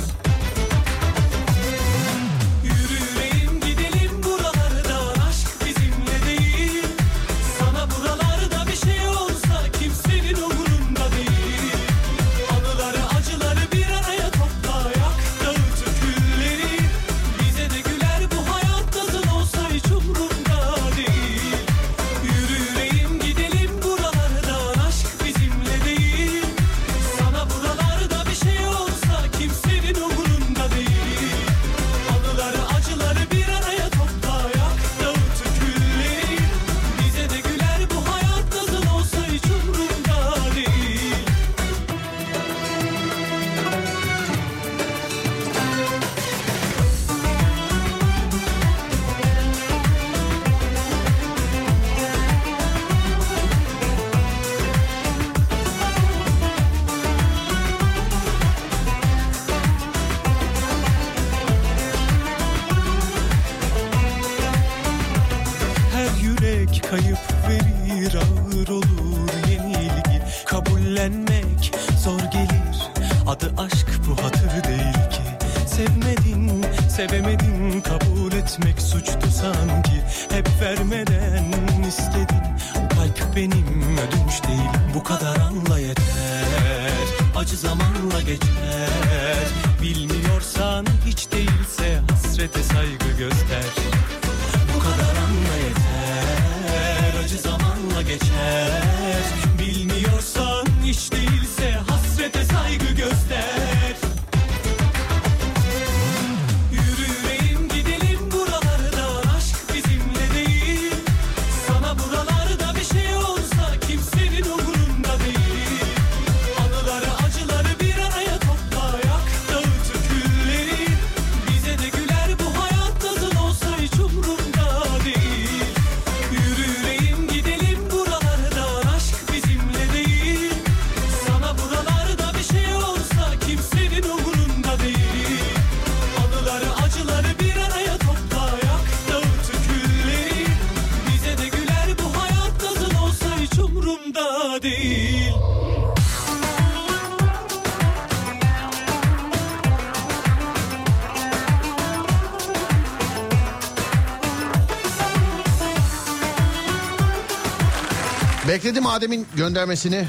[158.64, 160.08] Bekledim Adem'in göndermesini.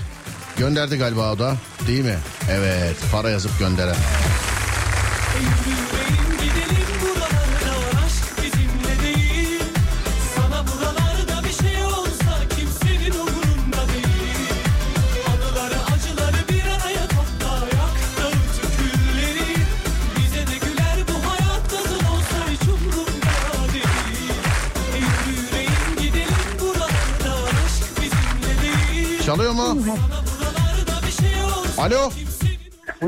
[0.57, 1.57] Gönderdi galiba o da
[1.87, 2.19] değil mi?
[2.51, 3.97] Evet para yazıp gönderen.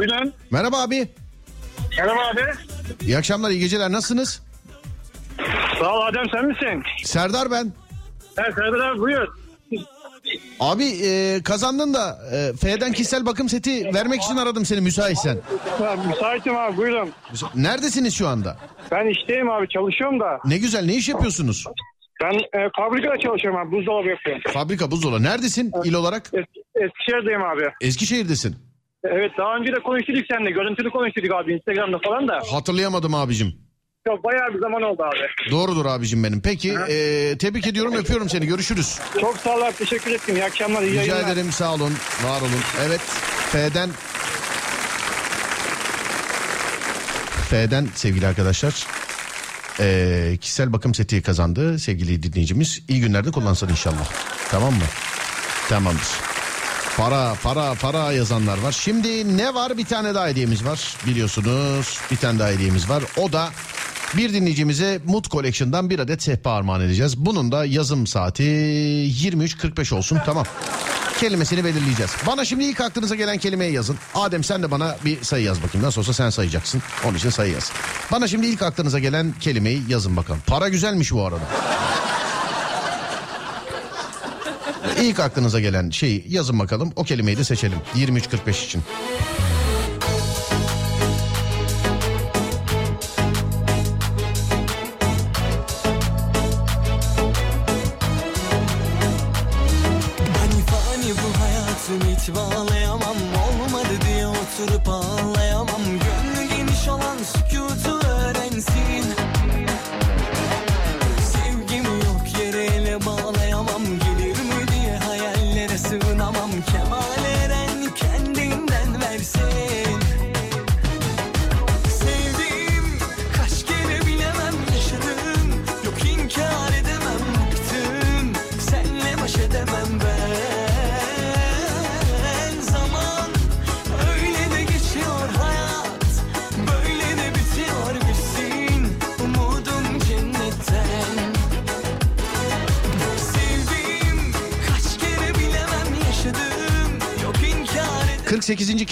[0.08, 0.32] Buyurun.
[0.50, 1.08] Merhaba abi.
[1.98, 2.40] Merhaba abi.
[3.06, 3.92] İyi akşamlar, iyi geceler.
[3.92, 4.42] Nasılsınız?
[5.78, 6.82] Sağ ol Adem sen misin?
[7.04, 7.72] Serdar ben.
[8.38, 9.28] Evet Serdar abi buyur.
[10.60, 15.38] Abi e, kazandın da e, F'den kişisel bakım seti vermek için aradım seni müsaitsen.
[16.08, 17.10] Müsaitim abi buyurun.
[17.54, 18.56] Neredesiniz şu anda?
[18.90, 20.40] Ben işteyim abi çalışıyorum da.
[20.44, 21.64] Ne güzel ne iş yapıyorsunuz?
[22.22, 24.42] Ben e, fabrikada çalışıyorum abi buzdolabı yapıyorum.
[24.52, 25.22] Fabrika buzdolabı.
[25.22, 26.26] Neredesin il olarak?
[26.26, 27.62] Es- Eskişehir'deyim abi.
[27.80, 28.56] Eskişehir'desin.
[29.12, 30.50] Evet daha önce de konuştuk seninle.
[30.50, 32.40] Görüntülü konuştuk abi Instagram'da falan da.
[32.52, 33.54] Hatırlayamadım abicim.
[34.08, 35.50] Çok bayağı bir zaman oldu abi.
[35.50, 36.42] Doğrudur abicim benim.
[36.42, 38.98] Peki e, tebrik ediyorum öpüyorum seni görüşürüz.
[39.20, 40.36] Çok sağ ol abi teşekkür ettim.
[40.36, 41.32] İyi akşamlar iyi Rica yayınlar.
[41.32, 41.92] ederim sağ olun
[42.24, 42.60] var olun.
[42.86, 43.00] Evet
[43.52, 43.90] F'den
[47.50, 48.86] F'den sevgili arkadaşlar
[49.80, 52.82] e, kişisel bakım seti kazandı sevgili dinleyicimiz.
[52.88, 54.10] İyi günlerde kullansın inşallah.
[54.50, 54.84] Tamam mı?
[55.68, 56.35] Tamamdır.
[56.96, 58.72] Para para para yazanlar var.
[58.72, 59.78] Şimdi ne var?
[59.78, 60.96] Bir tane daha hediyemiz var.
[61.06, 63.02] Biliyorsunuz bir tane daha hediyemiz var.
[63.16, 63.50] O da
[64.16, 67.16] bir dinleyicimize Mood Collection'dan bir adet sehpa armağan edeceğiz.
[67.16, 70.44] Bunun da yazım saati 23.45 olsun tamam.
[71.20, 72.10] Kelimesini belirleyeceğiz.
[72.26, 73.96] Bana şimdi ilk aklınıza gelen kelimeyi yazın.
[74.14, 75.86] Adem sen de bana bir sayı yaz bakayım.
[75.86, 76.82] Nasıl olsa sen sayacaksın.
[77.04, 77.72] Onun için sayı yaz.
[78.12, 80.40] Bana şimdi ilk aklınıza gelen kelimeyi yazın bakalım.
[80.46, 81.44] Para güzelmiş bu arada.
[85.02, 86.92] İlk aklınıza gelen şeyi yazın bakalım.
[86.96, 87.78] O kelimeyi de seçelim.
[87.94, 88.82] 23.45 için.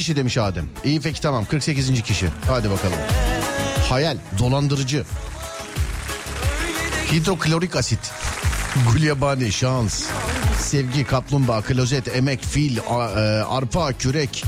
[0.04, 0.68] Kişi demiş Adem.
[0.84, 2.02] İyi peki tamam 48.
[2.02, 2.28] kişi.
[2.46, 2.98] Hadi bakalım.
[3.88, 5.04] Hayal, dolandırıcı.
[7.12, 8.12] Hidroklorik asit.
[8.92, 10.04] Gulyabani, şans.
[10.60, 12.80] Sevgi, kaplumbağa, klozet, emek, fil, e,
[13.44, 14.44] arpa, kürek.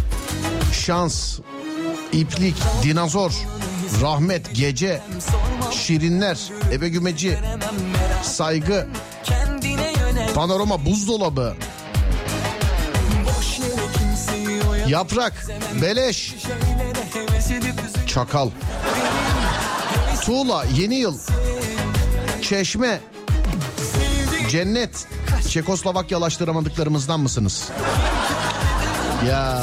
[0.72, 1.38] Şans,
[2.12, 3.32] iplik, dinozor,
[4.02, 5.00] rahmet, gece,
[5.72, 6.38] şirinler,
[6.72, 7.38] eve gümeci,
[8.22, 8.86] saygı,
[10.34, 11.56] panorama, buzdolabı,
[14.88, 15.46] yaprak,
[15.82, 16.34] beleş,
[18.06, 18.50] Çakal.
[20.24, 21.18] Tuğla, Yeni Yıl.
[22.42, 23.00] Çeşme,
[24.50, 25.06] Cennet.
[25.48, 27.68] Çekoslovakyalaştıramadıklarımızdan mısınız?
[29.28, 29.62] Ya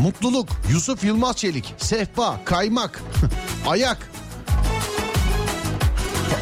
[0.00, 3.02] mutluluk, Yusuf Yılmaz Çelik, sehpa, kaymak,
[3.66, 4.10] ayak.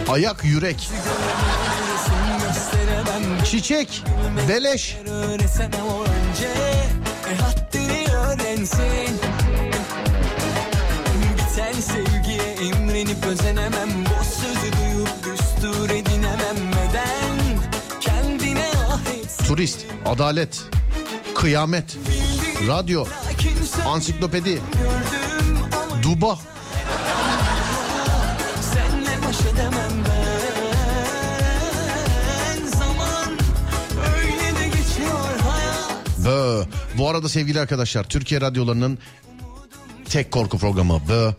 [0.09, 0.89] Ayak yürek.
[3.51, 4.05] Çiçek,
[4.49, 4.97] beleş,
[11.55, 17.59] Biten sevgiye imrenip özenemem Boş sözü duyup düstur edinemem Neden
[18.01, 19.01] kendine ah
[19.49, 20.63] turist, adalet,
[21.35, 21.97] kıyamet,
[22.69, 23.05] radyo,
[23.87, 24.61] ansiklopedi,
[26.03, 26.39] duba,
[36.25, 36.65] Bö.
[36.99, 38.99] Bu arada sevgili arkadaşlar Türkiye radyolarının
[40.09, 41.33] tek korku programı Bö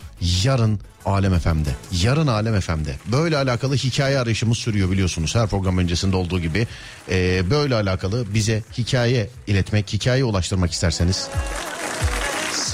[0.44, 1.70] yarın Alem FM'de.
[2.04, 2.96] Yarın Alem FM'de.
[3.06, 5.36] Böyle alakalı hikaye arayışımız sürüyor biliyorsunuz.
[5.36, 6.68] Her program öncesinde olduğu gibi.
[7.10, 11.30] Ee, böyle alakalı bize hikaye iletmek, hikaye ulaştırmak isterseniz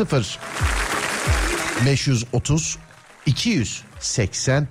[0.05, 0.39] 0
[1.85, 2.77] 530
[3.25, 4.67] 280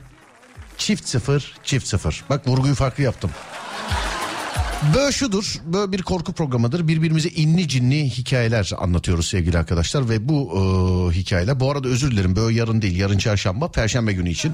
[0.79, 2.25] çift sıfır çift sıfır.
[2.31, 3.31] Bak vurguyu farklı yaptım.
[4.95, 6.89] Böyle şudur, böyle bir korku programıdır.
[6.89, 10.09] Birbirimize inli cinli hikayeler anlatıyoruz sevgili arkadaşlar.
[10.09, 14.31] Ve bu e, hikayeler, bu arada özür dilerim böyle yarın değil, yarın çarşamba, perşembe günü
[14.31, 14.53] için.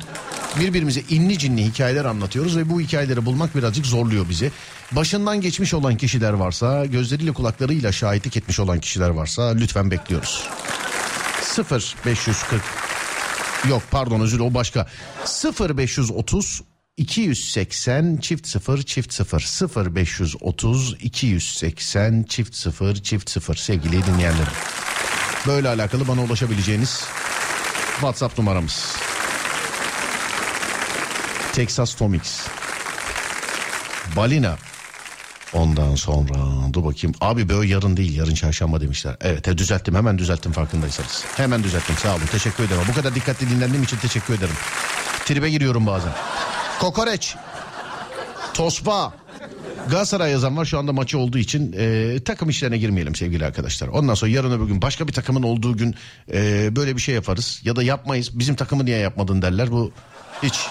[0.61, 4.53] Birbirimize inli cinli hikayeler anlatıyoruz ve bu hikayeleri bulmak birazcık zorluyor bizi.
[4.93, 10.49] Başından geçmiş olan kişiler varsa, gözleriyle kulaklarıyla şahitlik etmiş olan kişiler varsa lütfen bekliyoruz.
[11.43, 12.63] 0 540
[13.69, 14.87] Yok pardon özür o başka.
[15.61, 16.63] 0530
[16.97, 24.53] 280 çift 0 çift 0 0530 280 çift 0 çift 0 sevgili dinleyenlerim.
[25.47, 27.05] Böyle alakalı bana ulaşabileceğiniz
[27.95, 28.97] WhatsApp numaramız.
[31.53, 32.47] Texas Tomix.
[34.17, 34.57] Balina.
[35.53, 36.35] Ondan sonra
[36.73, 37.17] dur bakayım.
[37.21, 39.17] Abi böyle yarın değil yarın çarşamba demişler.
[39.21, 41.25] Evet he, düzelttim hemen düzelttim farkındaysanız.
[41.37, 42.83] Hemen düzelttim sağ olun teşekkür ederim.
[42.89, 44.55] Bu kadar dikkatli dinlendiğim için teşekkür ederim.
[45.25, 46.13] Tribe giriyorum bazen.
[46.81, 47.37] Kokoreç.
[48.55, 49.15] Tospa.
[49.91, 53.89] Galatasaray yazan var şu anda maçı olduğu için e, takım işlerine girmeyelim sevgili arkadaşlar.
[53.89, 55.95] Ondan sonra yarın öbür gün başka bir takımın olduğu gün
[56.33, 57.61] e, böyle bir şey yaparız.
[57.65, 58.39] Ya da yapmayız.
[58.39, 59.71] Bizim takımı niye yapmadın derler.
[59.71, 59.93] Bu
[60.43, 60.67] hiç.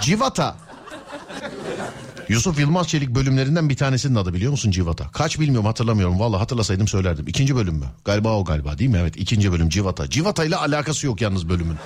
[0.00, 0.56] Civata.
[2.28, 5.10] Yusuf Yılmaz Çelik bölümlerinden bir tanesinin adı biliyor musun Civata?
[5.12, 6.20] Kaç bilmiyorum hatırlamıyorum.
[6.20, 7.28] Vallahi hatırlasaydım söylerdim.
[7.28, 7.86] İkinci bölüm mü?
[8.04, 8.98] Galiba o galiba değil mi?
[9.00, 10.10] Evet ikinci bölüm Civata.
[10.10, 11.76] Civata ile alakası yok yalnız bölümün.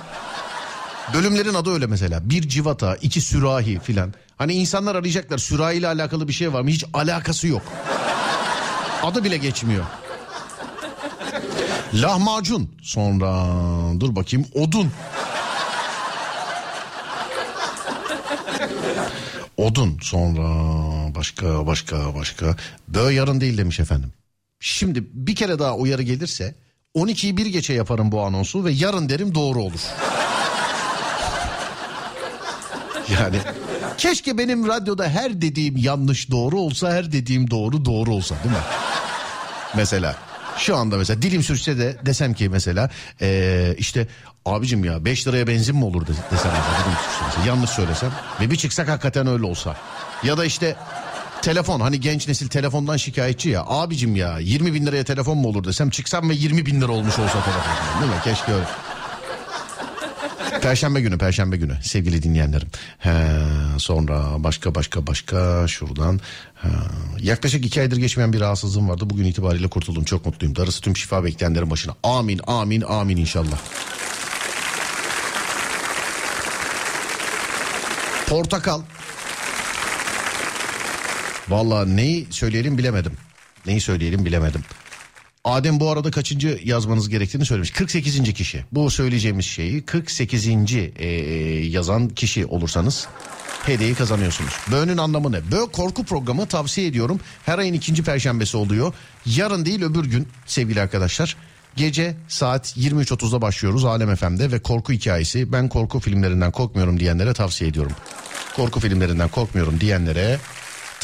[1.13, 2.29] Bölümlerin adı öyle mesela.
[2.29, 4.13] Bir civata, iki sürahi filan.
[4.37, 6.69] Hani insanlar arayacaklar sürahi ile alakalı bir şey var mı?
[6.69, 7.61] Hiç alakası yok.
[9.03, 9.85] Adı bile geçmiyor.
[11.93, 12.71] Lahmacun.
[12.81, 13.47] Sonra
[13.99, 14.91] dur bakayım odun.
[19.57, 20.45] Odun sonra
[21.15, 22.55] başka başka başka.
[22.87, 24.13] Bö yarın değil demiş efendim.
[24.59, 26.55] Şimdi bir kere daha uyarı gelirse
[26.95, 29.79] 12'yi bir geçe yaparım bu anonsu ve yarın derim doğru olur.
[33.13, 33.37] Yani
[33.97, 38.61] keşke benim radyoda her dediğim yanlış doğru olsa her dediğim doğru doğru olsa değil mi?
[39.75, 40.15] Mesela
[40.57, 42.89] şu anda mesela dilim sürçse de desem ki mesela
[43.21, 44.07] ee, işte
[44.45, 48.11] abicim ya 5 liraya benzin mi olur de- desem mesela, dilim mesela, yanlış söylesem
[48.41, 49.75] ve bir çıksak hakikaten öyle olsa.
[50.23, 50.75] Ya da işte
[51.41, 55.63] telefon hani genç nesil telefondan şikayetçi ya abicim ya 20 bin liraya telefon mu olur
[55.63, 58.17] desem çıksam ve 20 bin lira olmuş olsa telefon değil mi?
[58.23, 58.65] Keşke öyle.
[60.65, 62.67] Perşembe günü, Perşembe günü sevgili dinleyenlerim.
[62.99, 63.11] He,
[63.77, 66.19] sonra başka başka başka şuradan.
[66.55, 66.67] He,
[67.19, 69.09] yaklaşık iki aydır geçmeyen bir rahatsızlığım vardı.
[69.09, 70.03] Bugün itibariyle kurtuldum.
[70.03, 70.55] Çok mutluyum.
[70.55, 71.95] Darısı tüm şifa bekleyenlerin başına.
[72.03, 73.57] Amin, amin, amin inşallah.
[78.27, 78.81] Portakal.
[81.49, 83.13] Vallahi neyi söyleyelim bilemedim.
[83.65, 84.61] Neyi söyleyelim bilemedim.
[85.45, 87.71] Adem bu arada kaçıncı yazmanız gerektiğini söylemiş.
[87.71, 88.33] 48.
[88.33, 88.65] kişi.
[88.71, 90.47] Bu söyleyeceğimiz şeyi 48.
[90.47, 91.07] e,
[91.67, 93.07] yazan kişi olursanız
[93.65, 94.53] hediyeyi kazanıyorsunuz.
[94.71, 95.51] Bö'nün anlamı ne?
[95.51, 97.19] Bö korku programı tavsiye ediyorum.
[97.45, 98.93] Her ayın ikinci perşembesi oluyor.
[99.25, 101.35] Yarın değil öbür gün sevgili arkadaşlar.
[101.75, 105.51] Gece saat 23.30'da başlıyoruz Alem FM'de ve korku hikayesi.
[105.51, 107.91] Ben korku filmlerinden korkmuyorum diyenlere tavsiye ediyorum.
[108.55, 110.39] Korku filmlerinden korkmuyorum diyenlere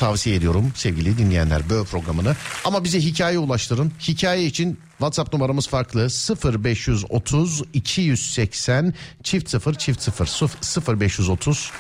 [0.02, 2.36] tavsiye ediyorum sevgili dinleyenler böyle programını.
[2.66, 3.92] Ama bize hikaye ulaştırın.
[4.00, 6.08] Hikaye için WhatsApp numaramız farklı
[6.64, 11.72] 0530 280 çift 0 çift 0 0530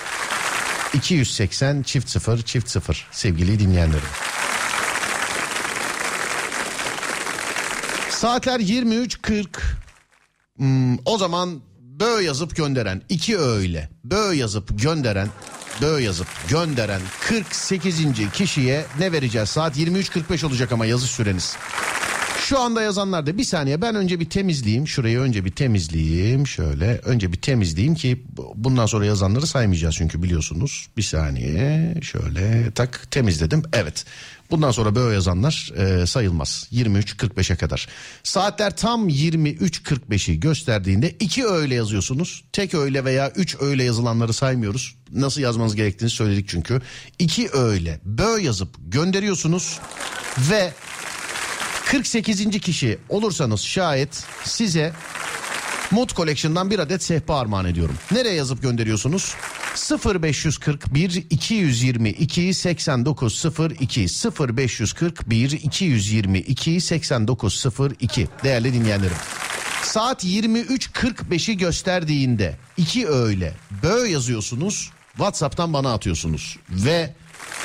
[0.94, 4.10] 280 çift 0 çift 0 sevgili dinleyenlerim.
[8.10, 9.48] Saatler 23.40
[10.58, 15.28] Hmm, o zaman bö yazıp gönderen iki öyle bö yazıp gönderen
[15.82, 18.00] bö yazıp gönderen 48.
[18.34, 19.50] kişiye ne vereceğiz?
[19.50, 21.56] Saat 23.45 olacak ama yazı süreniz.
[22.42, 24.88] Şu anda yazanlar da bir saniye ben önce bir temizleyeyim.
[24.88, 26.48] Şurayı önce bir temizleyeyim.
[26.48, 30.88] Şöyle önce bir temizleyeyim ki bu- bundan sonra yazanları saymayacağız çünkü biliyorsunuz.
[30.98, 33.64] Bir saniye şöyle tak temizledim.
[33.74, 34.06] Evet
[34.52, 36.68] bundan sonra böyle yazanlar e, sayılmaz.
[36.72, 37.88] 23.45'e kadar.
[38.24, 42.44] Saatler tam 23.45'i gösterdiğinde iki öğle yazıyorsunuz.
[42.54, 44.96] Tek öğle veya üç öğle yazılanları saymıyoruz.
[45.12, 46.82] Nasıl yazmanız gerektiğini söyledik çünkü.
[47.20, 49.80] İki öğle bö yazıp gönderiyorsunuz
[50.52, 50.74] ve
[51.86, 52.60] 48.
[52.60, 54.94] kişi olursanız şayet size
[55.92, 57.96] Mut Collection'dan bir adet sehpa armağan ediyorum.
[58.12, 59.36] Nereye yazıp gönderiyorsunuz?
[60.06, 64.08] 0541 222 8902
[64.58, 69.18] 0541 222 8902 değerli dinleyenlerim.
[69.84, 73.54] Saat 23.45'i gösterdiğinde iki öğle
[73.84, 77.14] bö yazıyorsunuz WhatsApp'tan bana atıyorsunuz ve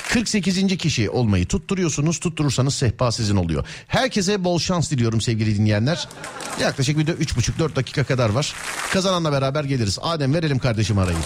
[0.08, 0.76] 48.
[0.76, 2.20] kişi olmayı tutturuyorsunuz.
[2.20, 3.64] Tutturursanız sehpa sizin oluyor.
[3.88, 6.08] Herkese bol şans diliyorum sevgili dinleyenler.
[6.60, 8.54] Yaklaşık bir de 3,5-4 dakika kadar var.
[8.92, 9.98] Kazananla beraber geliriz.
[10.02, 11.16] Adem verelim kardeşim arayı.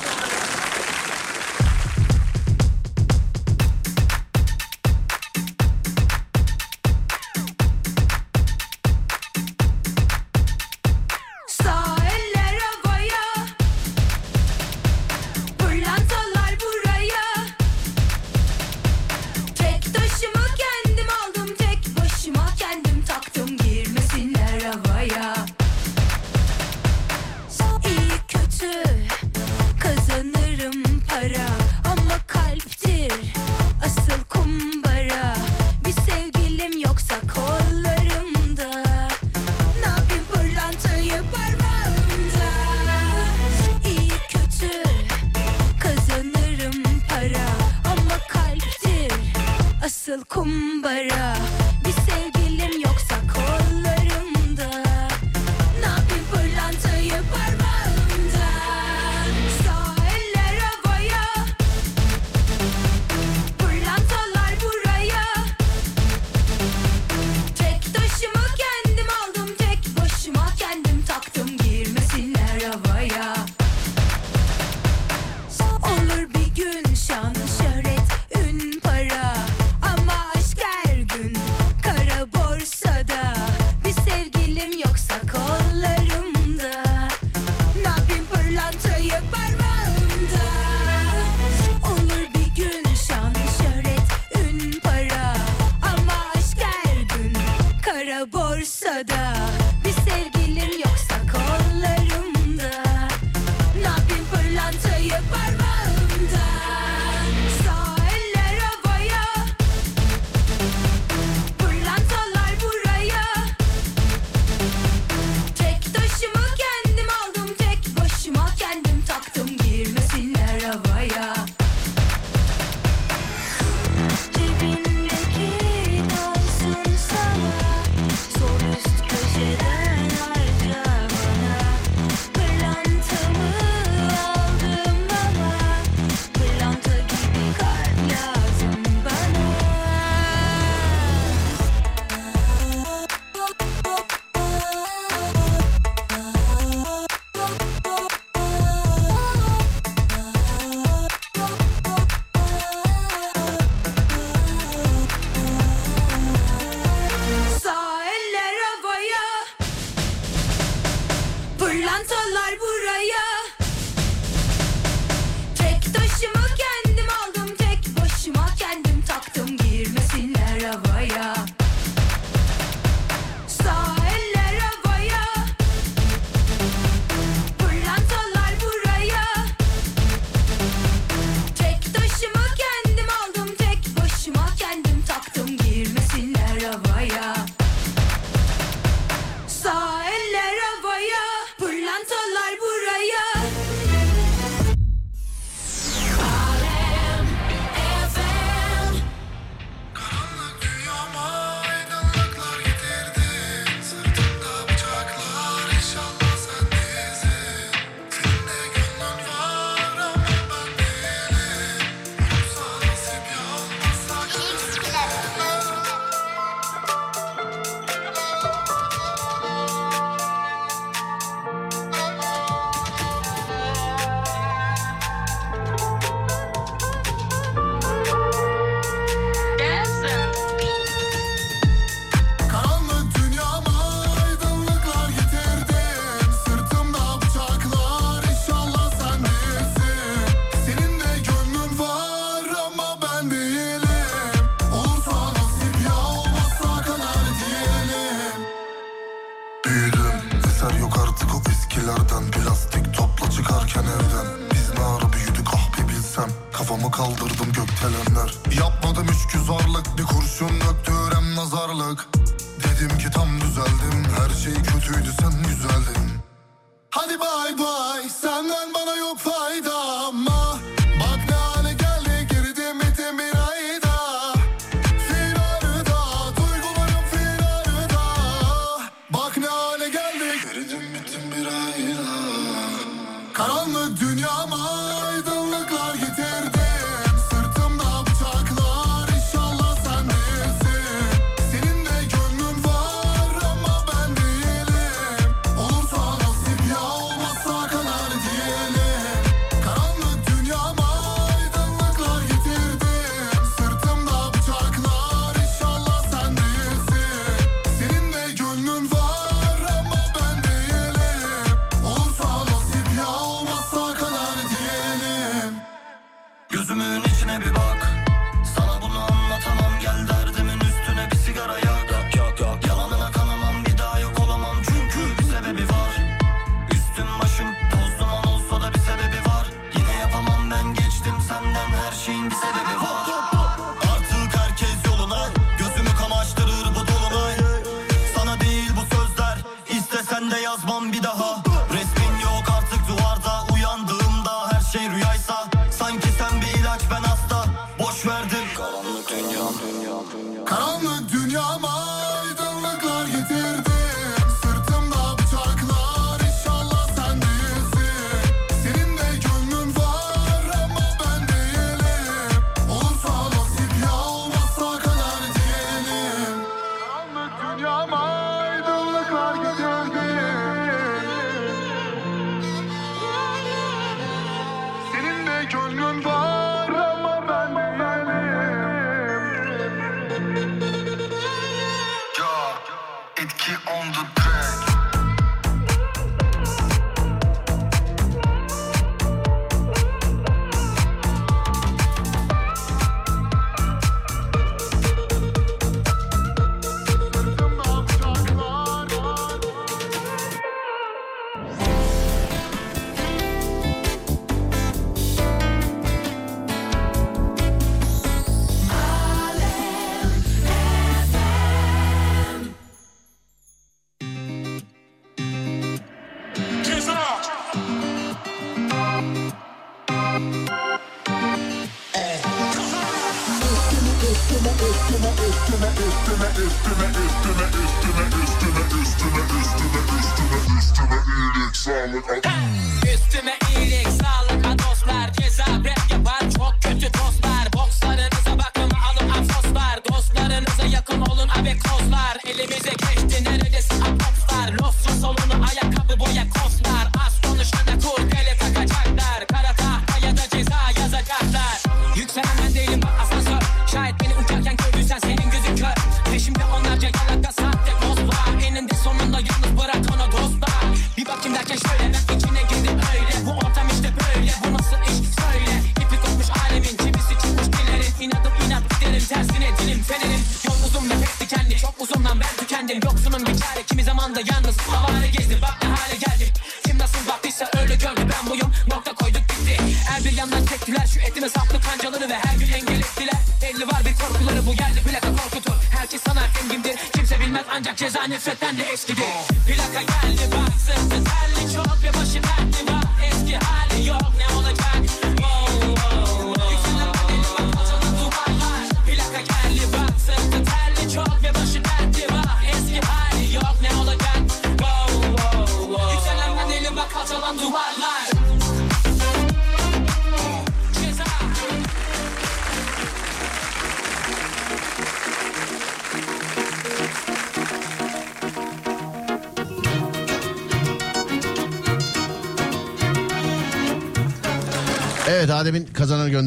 [401.34, 401.69] Bye.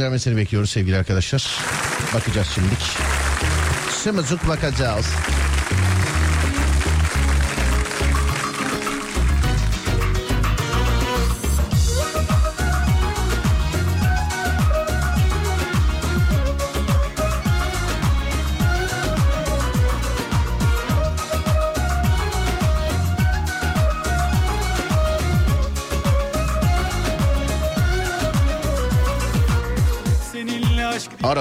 [0.03, 1.59] göndermesini bekliyoruz sevgili arkadaşlar.
[2.13, 2.97] Bakacağız şimdilik.
[4.03, 5.05] Şımızık bakacağız.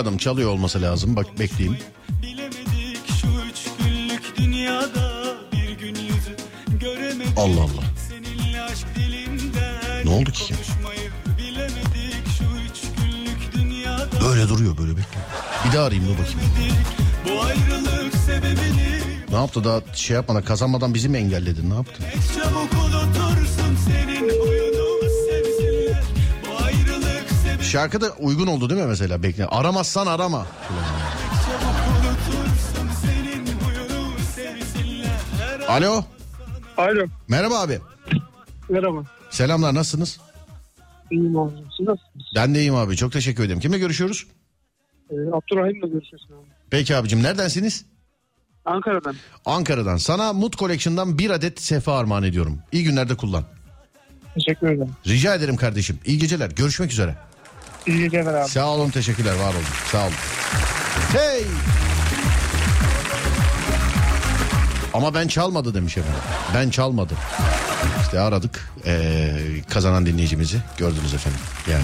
[0.03, 1.17] adam çalıyor olması lazım.
[1.17, 1.79] Bak bekleyeyim.
[7.37, 7.85] Allah Allah.
[10.05, 10.55] Ne oldu ki?
[14.25, 15.25] Böyle duruyor böyle bekliyor.
[15.69, 16.41] Bir daha arayayım dur bakayım.
[19.31, 22.03] Ne yaptı daha şey yapmadan kazanmadan bizi mi engelledin ne yaptı?
[22.35, 22.72] Çabuk
[27.73, 29.23] Şarkı da uygun oldu değil mi mesela?
[29.23, 29.47] Bekle.
[29.47, 30.47] Aramazsan arama.
[35.69, 36.05] Alo.
[36.77, 37.07] Alo.
[37.29, 37.79] Merhaba abi.
[38.69, 39.03] Merhaba.
[39.31, 40.21] Selamlar nasılsınız?
[41.11, 41.53] İyiyim abi.
[41.77, 42.27] Siz nasılsınız?
[42.37, 42.97] Ben de iyiyim abi.
[42.97, 43.61] Çok teşekkür ederim.
[43.61, 44.27] Kimle görüşüyoruz?
[45.11, 46.47] Ee, Abdurrahim'le görüşüyorsun abi.
[46.71, 47.85] Peki abicim neredensiniz?
[48.65, 49.17] Ankara'dan.
[49.45, 49.97] Ankara'dan.
[49.97, 52.59] Sana Mut Collection'dan bir adet sefa armağan ediyorum.
[52.73, 53.45] İyi günlerde kullan.
[54.35, 54.93] Teşekkür ederim.
[55.07, 55.99] Rica ederim kardeşim.
[56.05, 56.51] İyi geceler.
[56.51, 57.17] Görüşmek üzere.
[57.87, 58.49] İyi geceler abi.
[58.49, 59.65] Sağ olun teşekkürler var olun.
[59.93, 60.13] Sağ olun.
[61.13, 61.45] Hey!
[64.95, 66.21] Ama ben çalmadı demiş efendim.
[66.55, 67.17] Ben çalmadım.
[68.03, 69.39] İşte aradık ee,
[69.69, 71.41] kazanan dinleyicimizi gördünüz efendim.
[71.71, 71.83] Yani.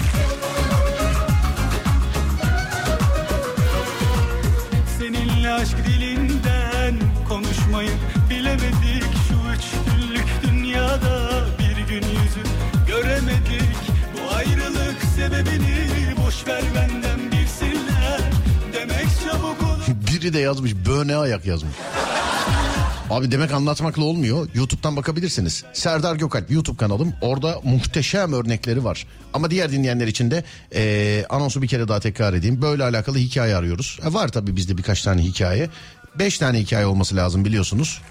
[4.99, 6.08] Seninle aşk dili
[20.19, 21.73] Biri de yazmış böne ayak yazmış.
[23.09, 24.47] Abi demek anlatmakla olmuyor.
[24.53, 25.63] YouTube'dan bakabilirsiniz.
[25.73, 27.13] Serdar Gökalp YouTube kanalım.
[27.21, 29.07] Orada muhteşem örnekleri var.
[29.33, 30.43] Ama diğer dinleyenler için de
[30.75, 32.61] eee, anonsu bir kere daha tekrar edeyim.
[32.61, 33.99] Böyle alakalı hikaye arıyoruz.
[34.09, 35.69] E, var tabii bizde birkaç tane hikaye.
[36.19, 38.01] Beş tane hikaye olması lazım biliyorsunuz.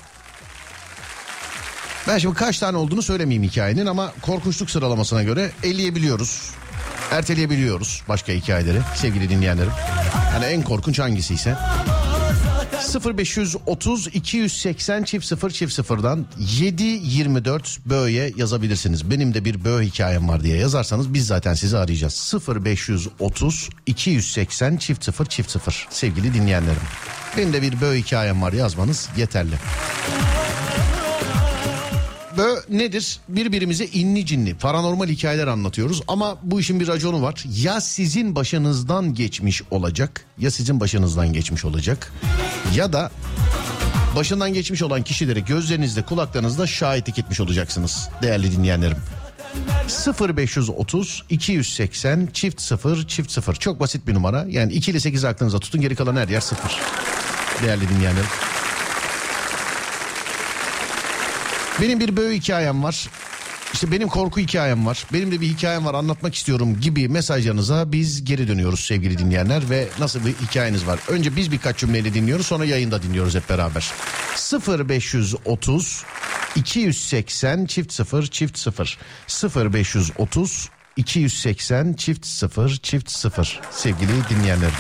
[2.09, 6.51] Ben şimdi kaç tane olduğunu söylemeyeyim hikayenin ama korkunçluk sıralamasına göre eleyebiliyoruz.
[7.11, 9.73] Erteleyebiliyoruz başka hikayeleri sevgili dinleyenlerim.
[10.33, 11.57] Hani en korkunç hangisi ise.
[13.17, 19.11] 0530 280 çift 0 çift 0'dan 724 böğe yazabilirsiniz.
[19.11, 22.35] Benim de bir böğ hikayem var diye yazarsanız biz zaten sizi arayacağız.
[22.65, 26.83] 0530 280 çift 0 çift 0 sevgili dinleyenlerim.
[27.37, 29.55] Benim de bir böğ hikayem var yazmanız yeterli.
[32.39, 33.19] Bö nedir?
[33.29, 37.45] Birbirimize inni cinli paranormal hikayeler anlatıyoruz ama bu işin bir raconu var.
[37.63, 42.13] Ya sizin başınızdan geçmiş olacak ya sizin başınızdan geçmiş olacak
[42.75, 43.11] ya da
[44.17, 48.99] başından geçmiş olan kişileri gözlerinizde kulaklarınızda şahitlik etmiş olacaksınız değerli dinleyenlerim.
[50.37, 55.59] 0530 280 çift 0 çift 0 çok basit bir numara yani 2 ile 8 aklınıza
[55.59, 56.81] tutun geri kalan her yer 0
[57.63, 58.29] değerli dinleyenlerim.
[61.81, 63.09] Benim bir böyle hikayem var.
[63.73, 65.05] İşte benim korku hikayem var.
[65.13, 69.89] Benim de bir hikayem var anlatmak istiyorum gibi mesajlarınıza biz geri dönüyoruz sevgili dinleyenler ve
[69.99, 71.01] nasıl bir hikayeniz var?
[71.09, 73.93] Önce biz birkaç cümleyle dinliyoruz sonra yayında dinliyoruz hep beraber.
[74.79, 76.05] 0530
[76.57, 78.99] 280 çift 0 çift 0
[79.73, 84.75] 0530 280 çift 0 çift 0 sevgili dinleyenlerim.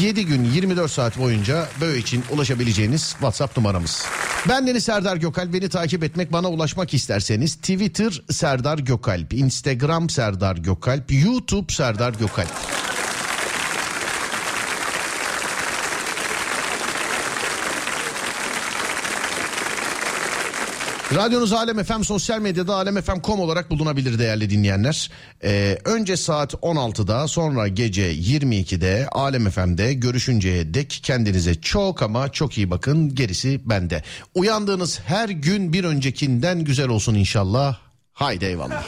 [0.00, 4.06] 7 gün 24 saat boyunca böyle için ulaşabileceğiniz WhatsApp numaramız.
[4.48, 5.52] Ben Deniz Serdar Gökalp.
[5.52, 12.50] Beni takip etmek, bana ulaşmak isterseniz Twitter Serdar Gökalp, Instagram Serdar Gökalp, YouTube Serdar Gökalp.
[21.14, 25.10] Radyonuz Alem FM sosyal medyada alemfm.com olarak bulunabilir değerli dinleyenler.
[25.44, 32.58] Ee, önce saat 16'da sonra gece 22'de Alem FM'de görüşünceye dek kendinize çok ama çok
[32.58, 34.02] iyi bakın gerisi bende.
[34.34, 37.78] Uyandığınız her gün bir öncekinden güzel olsun inşallah.
[38.12, 38.86] Haydi eyvallah.